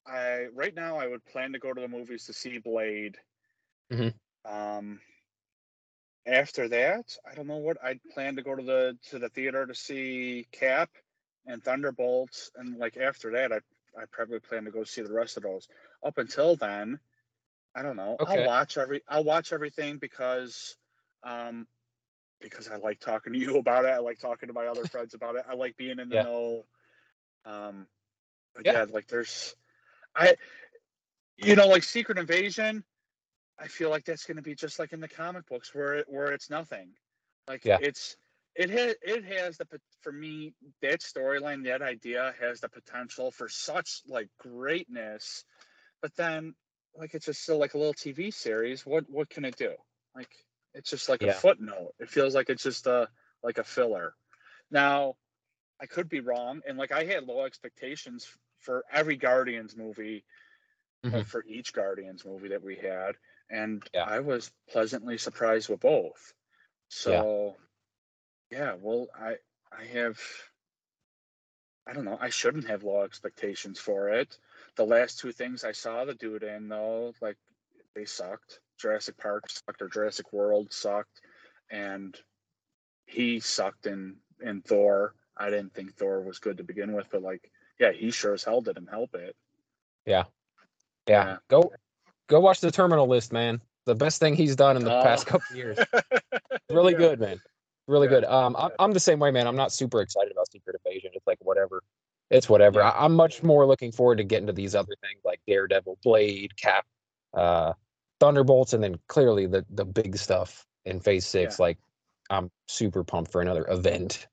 [0.06, 3.18] I right now I would plan to go to the movies to see Blade.
[3.90, 4.18] Mhm.
[4.44, 5.00] Um,
[6.26, 9.66] after that, I don't know what I'd plan to go to the to the theater
[9.66, 10.90] to see Cap
[11.46, 13.60] and Thunderbolts, and like after that, I
[14.00, 15.68] I probably plan to go see the rest of those.
[16.02, 17.00] Up until then,
[17.74, 18.18] I don't know.
[18.18, 18.24] Okay.
[18.24, 20.76] I'll watch every I'll watch everything because,
[21.24, 21.68] um,
[22.42, 23.88] because I like talking to you about it.
[23.88, 25.44] I like talking to my other friends about it.
[25.48, 26.22] I like being in the Yeah.
[26.24, 26.66] know.
[27.44, 27.86] Um,
[28.54, 28.72] but Yeah.
[28.72, 29.54] yeah, like there's,
[30.14, 30.36] I,
[31.36, 32.84] you know, like Secret Invasion.
[33.58, 36.06] I feel like that's going to be just like in the comic books, where it,
[36.08, 36.94] where it's nothing.
[37.46, 37.78] Like Yeah.
[37.80, 38.16] it's
[38.54, 39.66] it has it has the
[40.02, 45.44] for me that storyline that idea has the potential for such like greatness,
[46.00, 46.54] but then
[46.96, 48.84] like it's just still like a little TV series.
[48.84, 49.72] What what can it do?
[50.14, 50.30] Like
[50.74, 51.30] it's just like Yeah.
[51.30, 51.94] a footnote.
[51.98, 53.10] It feels like it's just a
[53.42, 54.14] like a filler.
[54.70, 55.16] Now,
[55.80, 58.26] I could be wrong, and like I had low expectations
[58.58, 60.24] for every Guardians movie,
[61.04, 61.26] Mhm.
[61.26, 63.16] for each Guardians movie that we had,
[63.50, 64.04] and Yeah.
[64.04, 66.34] I was pleasantly surprised with both.
[66.88, 67.56] So,
[68.50, 69.38] yeah, well, I
[69.72, 70.20] I have.
[71.86, 72.16] I don't know.
[72.20, 74.38] I shouldn't have low expectations for it.
[74.76, 77.38] The last two things I saw the dude in, though, like
[77.94, 78.60] they sucked.
[78.78, 81.20] Jurassic Park sucked, or Jurassic World sucked,
[81.70, 82.16] and
[83.06, 85.14] he sucked in in Thor.
[85.36, 88.44] I didn't think Thor was good to begin with, but like, yeah, he sure as
[88.44, 89.34] hell didn't help it.
[90.06, 90.24] Yeah.
[91.08, 91.38] Yeah.
[91.48, 91.72] Go
[92.28, 93.60] go watch the terminal list, man.
[93.84, 95.02] The best thing he's done in the Oh.
[95.02, 95.78] past couple years.
[96.70, 96.98] really Yeah.
[96.98, 97.40] good, man.
[97.88, 98.20] Really Yeah.
[98.20, 98.24] good.
[98.24, 99.46] Um, I'm, I'm the same way, man.
[99.46, 101.10] I'm not super excited about Secret Invasion.
[101.14, 101.82] It's like whatever.
[102.30, 102.80] It's whatever.
[102.80, 102.90] Yeah.
[102.90, 106.56] I, I'm much more looking forward to getting to these other things like Daredevil, Blade,
[106.56, 106.86] Cap,
[107.34, 107.72] uh,
[108.22, 111.58] Thunderbolts, and then clearly the the big stuff in Phase Six.
[111.58, 111.76] Like,
[112.30, 114.28] I'm super pumped for another event.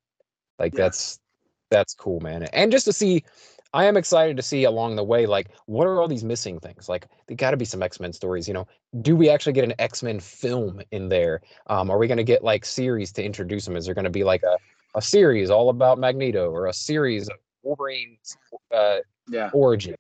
[0.59, 0.83] Like Yeah.
[0.83, 1.19] that's
[1.71, 2.43] that's cool, man.
[2.53, 3.23] And just to see,
[3.73, 6.87] I am excited to see along the way, like what are all these missing things?
[6.87, 8.47] Like, there got to be some X Men stories.
[8.47, 8.67] You know,
[9.01, 11.41] do we actually get an X Men film in there?
[11.65, 13.75] Um, are we going to get like series to introduce them?
[13.75, 14.55] Is there going to be like a,
[14.93, 18.37] a series all about Magneto or a series of Wolverine's
[18.71, 18.97] uh,
[19.31, 19.49] Yeah.
[19.51, 19.95] origin?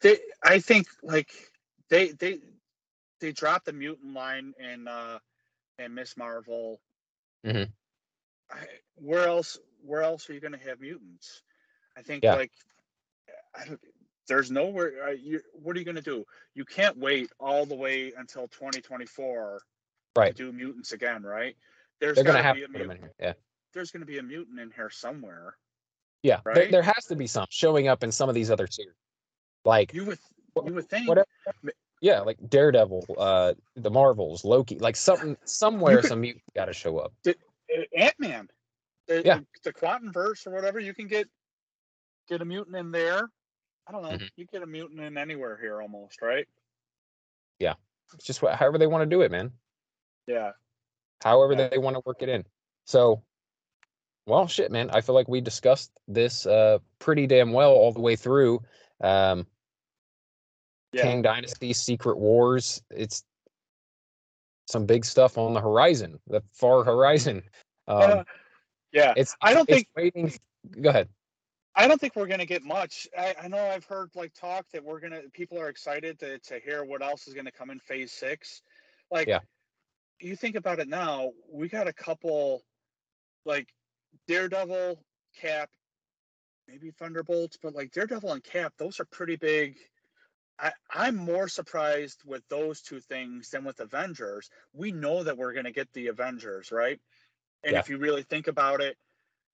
[0.00, 1.47] They, I think, like
[1.90, 2.38] they they
[3.20, 5.18] they dropped the mutant line in uh
[5.78, 6.80] in Miss Marvel.
[7.46, 7.70] Mhm.
[8.50, 8.66] I,
[8.96, 9.58] where else?
[9.84, 11.42] Where else are you going to have mutants?
[11.96, 12.34] I think Yeah.
[12.34, 12.52] like
[13.54, 13.80] I don't,
[14.26, 14.92] there's nowhere.
[15.08, 16.24] Uh, you, what are you going to do?
[16.54, 19.62] You can't wait all the way until 2024
[20.16, 20.34] Right.
[20.36, 21.56] to do mutants again, right?
[22.00, 23.12] There's They're going to have be to a put them in mutant.
[23.18, 23.28] here.
[23.28, 23.32] Yeah.
[23.72, 25.56] There's going to be a mutant in here somewhere.
[26.22, 26.40] Yeah.
[26.44, 26.70] There, Right?
[26.70, 28.94] there has to be some showing up in some of these other series.
[29.64, 30.18] Like, You would
[30.66, 31.08] you would think.
[31.08, 31.26] whatever.
[32.00, 36.72] yeah, like Daredevil, uh, the Marvels, Loki, like something, somewhere could- some mutant got to
[36.72, 37.12] show up.
[37.96, 38.48] Ant Man,
[39.06, 39.40] the, Yeah.
[39.62, 41.28] the, Quantum Verse or whatever, you can get
[42.28, 43.28] get a mutant in there.
[43.86, 44.10] I don't know.
[44.10, 44.28] Mhm.
[44.36, 46.46] You get a mutant in anywhere here almost, right?
[47.58, 47.74] Yeah,
[48.14, 49.52] it's just what, however they want to do it, man.
[50.26, 50.52] Yeah.
[51.24, 51.68] however Yeah.
[51.68, 52.44] they want to work it in.
[52.84, 53.22] So,
[54.26, 54.90] well, shit, man.
[54.90, 58.62] I feel like we discussed this uh, pretty damn well all the way through.
[59.00, 59.46] Um,
[60.92, 61.02] Yeah.
[61.02, 62.82] Kang Dynasty, Secret Wars.
[62.90, 63.24] It's
[64.66, 67.42] some big stuff on the horizon, the far horizon.
[67.88, 68.24] Um, Uh,
[68.92, 69.14] yeah.
[69.16, 70.30] it's I don't it's think- waiting.
[70.82, 71.08] Go ahead.
[71.74, 73.08] I don't think we're gonna get much.
[73.16, 76.60] I, I know I've heard like talk that we're gonna people are excited to to
[76.60, 78.60] hear what else is gonna come in phase six.
[79.10, 79.38] Like Yeah.
[80.20, 82.62] you think about it now, we got a couple
[83.46, 83.68] like
[84.26, 85.02] Daredevil,
[85.34, 85.70] Cap,
[86.66, 89.78] maybe Thunderbolts, but like Daredevil and Cap, those are pretty big.
[90.58, 94.50] I, I'm more surprised with those two things than with Avengers.
[94.72, 97.00] We know that we're gonna get the Avengers, right?
[97.64, 97.78] And Yeah.
[97.78, 98.96] if you really think about it,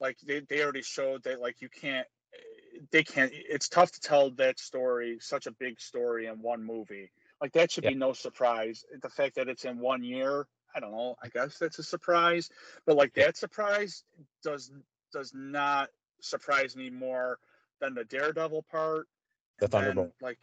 [0.00, 4.00] like they, they already showed that like you can't eh, they can't it's tough to
[4.00, 7.10] tell that story such a big story in one movie
[7.40, 7.90] like that should Yeah.
[7.90, 11.58] be no surprise the fact that it's in one year i don't know i guess
[11.58, 12.50] that's a surprise
[12.86, 14.04] but like that surprise
[14.42, 14.72] does
[15.12, 15.88] does not
[16.20, 17.38] surprise me more
[17.80, 19.06] than the daredevil part
[19.58, 20.12] The Thunderbolt.
[20.20, 20.38] like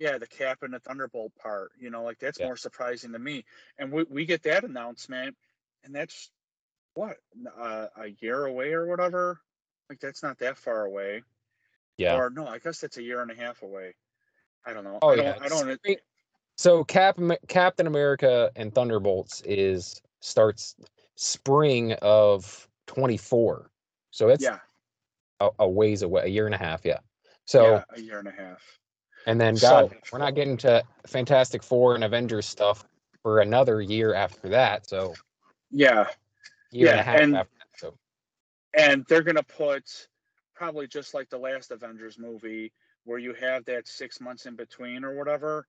[0.00, 2.46] yeah the cap and the thunderbolt part you know like that's Yeah.
[2.46, 3.44] more surprising to me
[3.78, 5.36] and we, we get that announcement
[5.84, 6.30] and that's
[6.94, 7.18] what
[7.56, 9.40] uh, a year away or whatever
[9.88, 11.22] like that's not that far away
[11.98, 12.16] Yeah.
[12.16, 13.94] or no i guess that's a year and a half away
[14.66, 16.00] i don't know Oh i don't i don't
[16.56, 17.18] So Cap
[17.48, 20.76] Captain America and Thunderbolts is starts
[21.14, 23.70] spring of 24.
[24.10, 24.58] So it's yeah
[25.40, 26.98] a, a ways away, a year and a half, yeah.
[27.46, 28.79] So yeah a year and a half
[29.26, 32.84] and then So- God, we're not getting to Fantastic Four and Avengers stuff
[33.22, 34.88] for another year after that.
[34.88, 35.14] So
[35.70, 36.08] yeah
[36.72, 37.78] year and Yeah, a half and- after that.
[37.80, 37.98] So
[38.74, 40.08] and they're gonna put
[40.54, 42.72] probably just like the last avengers movie
[43.04, 45.66] where you have that six months in between or whatever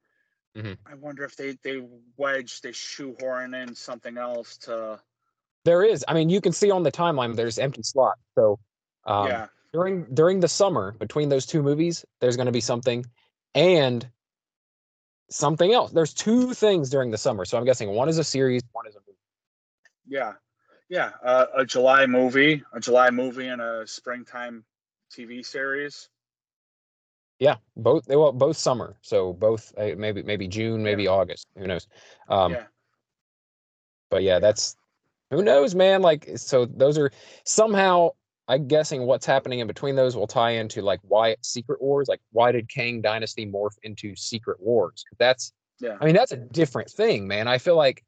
[0.55, 0.77] Mhm.
[0.85, 1.87] i wonder if they they
[2.17, 4.99] wedge they shoehorn in something else to
[5.63, 8.19] there is, I mean, you can see on the timeline there's empty slots.
[8.33, 8.57] So
[9.05, 13.05] um, yeah during during the summer between those two movies, there's going to be something,
[13.55, 14.07] and
[15.29, 15.91] something else.
[15.91, 17.45] There's two things during the summer.
[17.45, 19.17] So I'm guessing one is a series, one is a movie.
[20.07, 20.33] Yeah,
[20.89, 21.11] yeah.
[21.23, 24.63] Uh, a July movie, a July movie, and a springtime
[25.11, 26.09] TV series.
[27.39, 28.95] Yeah, both they well both summer.
[29.01, 31.47] So both uh, maybe maybe June, maybe August.
[31.57, 31.87] Who knows?
[32.29, 32.65] Um, yeah,
[34.11, 34.77] But yeah, that's
[35.31, 36.01] who knows, man.
[36.01, 37.11] Like, so those are
[37.45, 38.09] somehow.
[38.47, 42.07] I'm guessing what's happening in between those will tie into like why Secret Wars.
[42.07, 45.03] Like, why did Kang Dynasty morph into Secret Wars?
[45.19, 47.47] That's, yeah, I mean, that's a different thing, man.
[47.47, 48.03] I feel like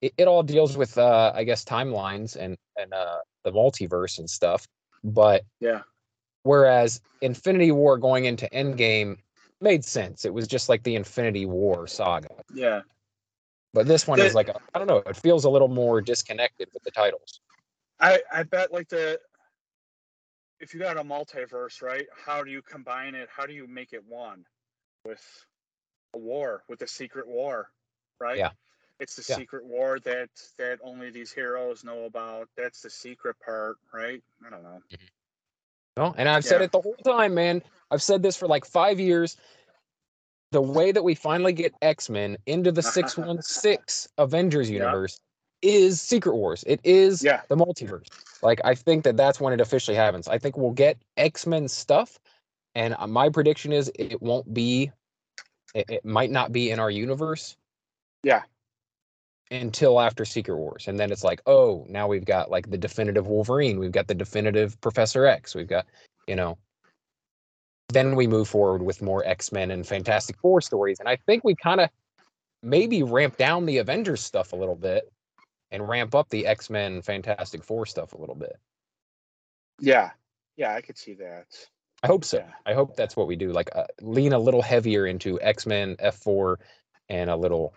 [0.00, 4.28] it, it all deals with, uh, I guess, timelines and and uh, the multiverse and
[4.28, 4.66] stuff.
[5.04, 5.82] But yeah,
[6.42, 9.18] whereas Infinity War going into Endgame
[9.60, 10.24] made sense.
[10.24, 12.28] It was just like the Infinity War saga.
[12.54, 12.82] yeah.
[13.74, 15.02] But this one is like I don't know.
[15.06, 17.40] It feels a little more disconnected with the titles.
[18.00, 19.18] I I bet like the
[20.62, 22.06] if you got a multiverse, right?
[22.24, 23.28] How do you combine it?
[23.34, 24.46] How do you make it one
[25.04, 25.22] with
[26.14, 27.68] a war, with a secret war,
[28.20, 28.38] right?
[28.38, 28.50] Yeah.
[29.00, 29.36] It's the Yeah.
[29.36, 32.48] secret war that that only these heroes know about.
[32.56, 34.22] That's the secret part, right?
[34.46, 34.80] I don't know.
[34.92, 35.06] Mm-hmm.
[35.96, 37.62] No, and I've said it the whole time, man.
[37.90, 39.36] I've said this for like five years.
[40.52, 45.31] the way that we finally get X Men into the 616 Avengers universe yeah.
[45.62, 46.64] Is Secret Wars.
[46.66, 47.42] It is yeah.
[47.48, 48.06] the multiverse.
[48.42, 50.28] Like, I think that that's when it officially happens.
[50.28, 52.18] I think we'll get X Men stuff.
[52.74, 54.90] And uh, my prediction is it won't be,
[55.74, 57.56] it, it might not be in our universe.
[58.22, 58.42] Yeah.
[59.50, 60.88] Until after Secret Wars.
[60.88, 63.78] And then it's like, oh, now we've got like the definitive Wolverine.
[63.78, 65.54] We've got the definitive Professor X.
[65.54, 65.86] We've got,
[66.26, 66.56] you know,
[67.90, 70.98] then we move forward with more X-Men and Fantastic Four stories.
[70.98, 71.90] And I think we kind of
[72.62, 75.12] maybe ramp down the Avengers stuff a little bit
[75.72, 78.56] and ramp up the X-Men Fantastic Four stuff a little bit.
[79.80, 80.10] Yeah.
[80.56, 81.46] Yeah, I could see that.
[82.02, 82.38] I hope so.
[82.38, 82.52] Yeah.
[82.66, 83.52] I hope that's what we do.
[83.52, 86.56] Like uh, lean a little heavier into X-Men, F4
[87.08, 87.74] and a little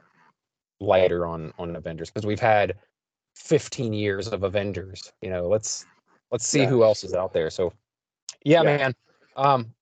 [0.80, 2.76] lighter on on Avengers because we've had
[3.36, 5.14] 15 years of Avengers.
[5.22, 5.86] You know, let's
[6.32, 6.68] let's see yeah.
[6.68, 7.50] who else is out there.
[7.50, 7.72] So
[8.44, 8.78] yeah, yeah.
[8.78, 8.96] man.
[9.38, 9.74] Um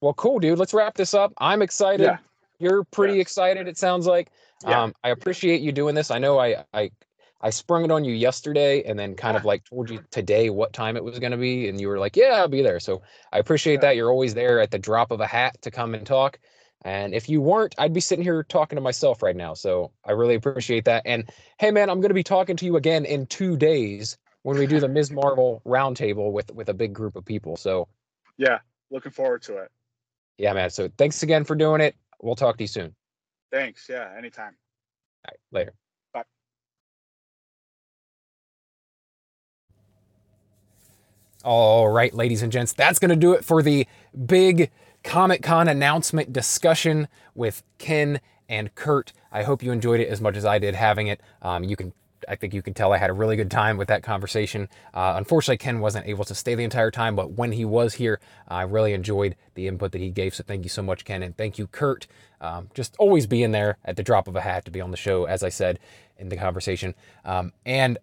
[0.00, 0.58] well, cool, dude.
[0.58, 1.32] Let's wrap this up.
[1.38, 2.18] I'm excited.
[2.58, 3.66] You're pretty excited.
[3.66, 4.28] It sounds like.
[4.64, 6.10] Um, I appreciate you doing this.
[6.10, 6.90] I know I I
[7.44, 9.48] I sprung it on you yesterday, and then kind of ah.
[9.48, 12.16] like told you today what time it was going to be, and you were like,
[12.16, 13.02] "Yeah, I'll be there." So
[13.32, 13.96] I appreciate that.
[13.96, 16.40] You're always there at the drop of a hat to come and talk.
[16.86, 19.52] And if you weren't, I'd be sitting here talking to myself right now.
[19.52, 21.02] So I really appreciate that.
[21.04, 24.56] And hey, man, I'm going to be talking to you again in two days when
[24.56, 25.10] we do the Ms.
[25.10, 27.58] Marvel roundtable with with a big group of people.
[27.58, 27.88] So
[28.38, 28.60] yeah,
[28.90, 29.70] looking forward to it.
[30.38, 30.70] Yeah, man.
[30.70, 31.94] So thanks again for doing it.
[32.22, 32.94] We'll talk to you soon.
[33.52, 33.86] Thanks.
[33.86, 34.56] Yeah, anytime.
[35.26, 35.74] All right, later.
[41.44, 43.86] All right, ladies and gents, that's going to do it for the
[44.24, 44.70] big
[45.02, 49.12] Comic Con announcement discussion with Ken and Kurt.
[49.30, 51.20] I hope you enjoyed it as much as I did having it.
[51.42, 51.92] Um, you can
[52.26, 54.70] I think you can tell I had a really good time with that conversation.
[54.94, 58.18] Uh, unfortunately, Ken wasn't able to stay the entire time, but when he was here,
[58.48, 60.34] I really enjoyed the input that he gave.
[60.34, 62.06] So thank you so much, Ken, and thank you, Kurt.
[62.40, 64.96] Um, just always being there at the drop of a hat to be on the
[64.96, 65.78] show, as I said
[66.16, 66.94] in the conversation.
[67.26, 67.98] Um, and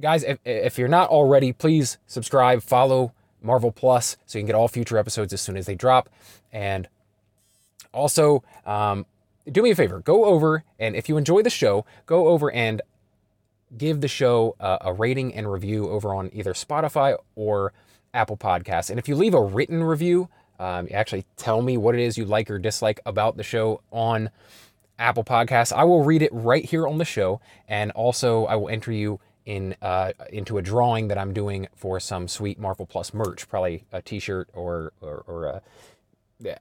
[0.00, 3.12] guys, if, if you're not already, please subscribe, follow
[3.42, 6.08] Marvel Plus so you can get all future episodes as soon as they drop.
[6.52, 6.88] And
[7.92, 9.06] also, um,
[9.50, 12.82] do me a favor, go over and if you enjoy the show, go over and
[13.76, 17.72] give the show a, a rating and review over on either Spotify or
[18.12, 18.90] Apple Podcasts.
[18.90, 20.28] And if you leave a written review,
[20.58, 24.30] um, actually tell me what it is you like or dislike about the show on
[24.98, 25.72] Apple Podcasts.
[25.72, 29.20] I will read it right here on the show, and also I will enter you
[29.46, 33.84] in uh, into a drawing that I'm doing for some sweet Marvel Plus merch, probably
[33.92, 35.62] a T-shirt or or, or a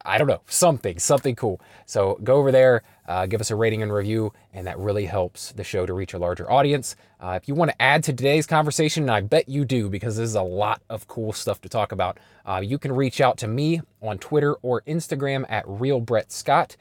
[0.06, 1.60] I don't know, something, something cool.
[1.86, 5.52] So go over there, uh, give us a rating and review, and that really helps
[5.52, 6.96] the show to reach a larger audience.
[7.20, 10.16] Uh, if you want to add to today's conversation, and I bet you do because
[10.16, 13.38] this is a lot of cool stuff to talk about, uh, you can reach out
[13.40, 16.78] to me on Twitter or Instagram at Real Brett Scott,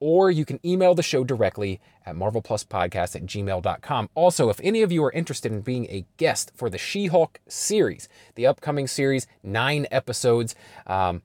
[0.00, 4.08] or you can email the show directly at marvelpluspodcast at gmail.com.
[4.14, 7.40] Also, if any of you are interested in being a guest for the She Hulk
[7.46, 10.54] series, the upcoming series, nine episodes,
[10.86, 11.22] um,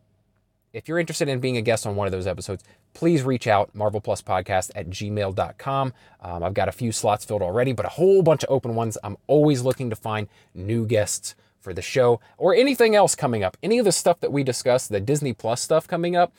[0.74, 3.76] if you're interested in being a guest on one of those episodes, please reach out,
[3.76, 5.94] marvelpluspodcast at gmail.com.
[6.22, 8.98] Um, I've got a few slots filled already, but a whole bunch of open ones.
[9.04, 13.56] I'm always looking to find new guests for the show or anything else coming up.
[13.64, 16.34] Any of the stuff that we discussed, the Disney Plus stuff coming up,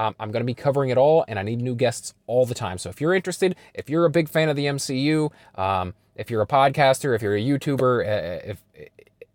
[0.00, 2.54] um, I'm going to be covering it all, and I need new guests all the
[2.54, 2.78] time.
[2.78, 6.40] So if you're interested, if you're a big fan of the MCU, um, if you're
[6.40, 8.62] a podcaster, if you're a YouTuber, uh, if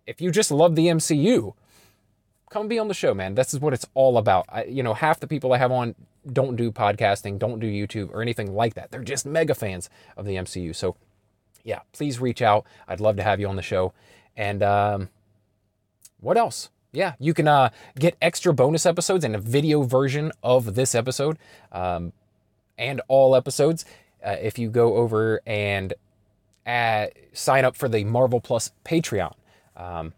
[0.07, 1.53] if you just love the MCU,
[2.49, 3.35] come be on the show, man.
[3.35, 4.45] This is what it's all about.
[4.49, 5.93] I, you know, half the people I have on
[6.33, 8.89] don't do podcasting, don't do YouTube or anything like that.
[8.89, 9.87] They're just mega fans
[10.17, 10.75] of the MCU.
[10.75, 10.95] So,
[11.63, 12.65] yeah, please reach out.
[12.87, 13.93] I'd love to have you on the show.
[14.35, 15.09] And um,
[16.19, 16.69] what else?
[16.95, 17.69] Yeah, you can uh,
[17.99, 21.37] get extra bonus episodes and a video version of this episode
[21.71, 22.13] um,
[22.77, 23.85] and all episodes
[24.25, 25.93] uh, if you go over and
[26.65, 29.33] uh, sign up for the Marvel Plus Patreon.
[29.75, 30.13] Um,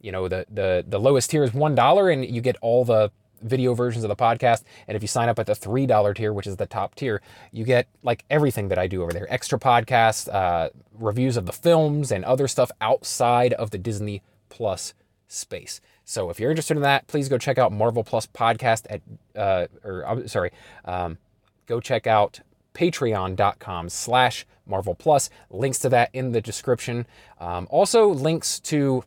[0.00, 3.10] you know the the the lowest tier is one dollar and you get all the
[3.42, 4.62] video versions of the podcast.
[4.86, 7.20] And if you sign up at the three dollar tier which is the top tier
[7.50, 9.26] you get like everything that i do over there.
[9.32, 14.94] Extra podcasts uh, reviews of the films and other stuff outside of the disney plus
[15.28, 15.80] space
[16.10, 19.00] so if you're interested in that please go check out marvel plus podcast at
[19.36, 20.50] uh, or i'm sorry
[20.84, 21.18] um,
[21.66, 22.40] go check out
[22.74, 27.06] patreon.com slash marvel plus links to that in the description
[27.40, 29.04] um, also links to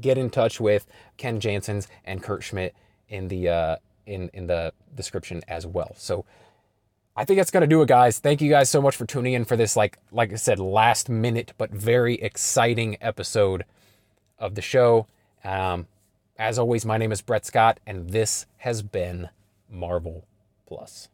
[0.00, 0.86] get in touch with
[1.16, 2.74] Ken Janssens and Kurt Schmidt
[3.08, 5.94] in the uh, in in the description as well.
[5.96, 6.24] So
[7.16, 8.18] I think that's gonna do it, guys.
[8.18, 11.08] Thank you guys so much for tuning in for this like like I said, last
[11.08, 13.64] minute but very exciting episode
[14.38, 15.06] of the show.
[15.44, 15.86] Um,
[16.36, 19.28] as always, my name is Brett Scott, and this has been
[19.68, 20.26] Marvel
[20.66, 21.08] Plus.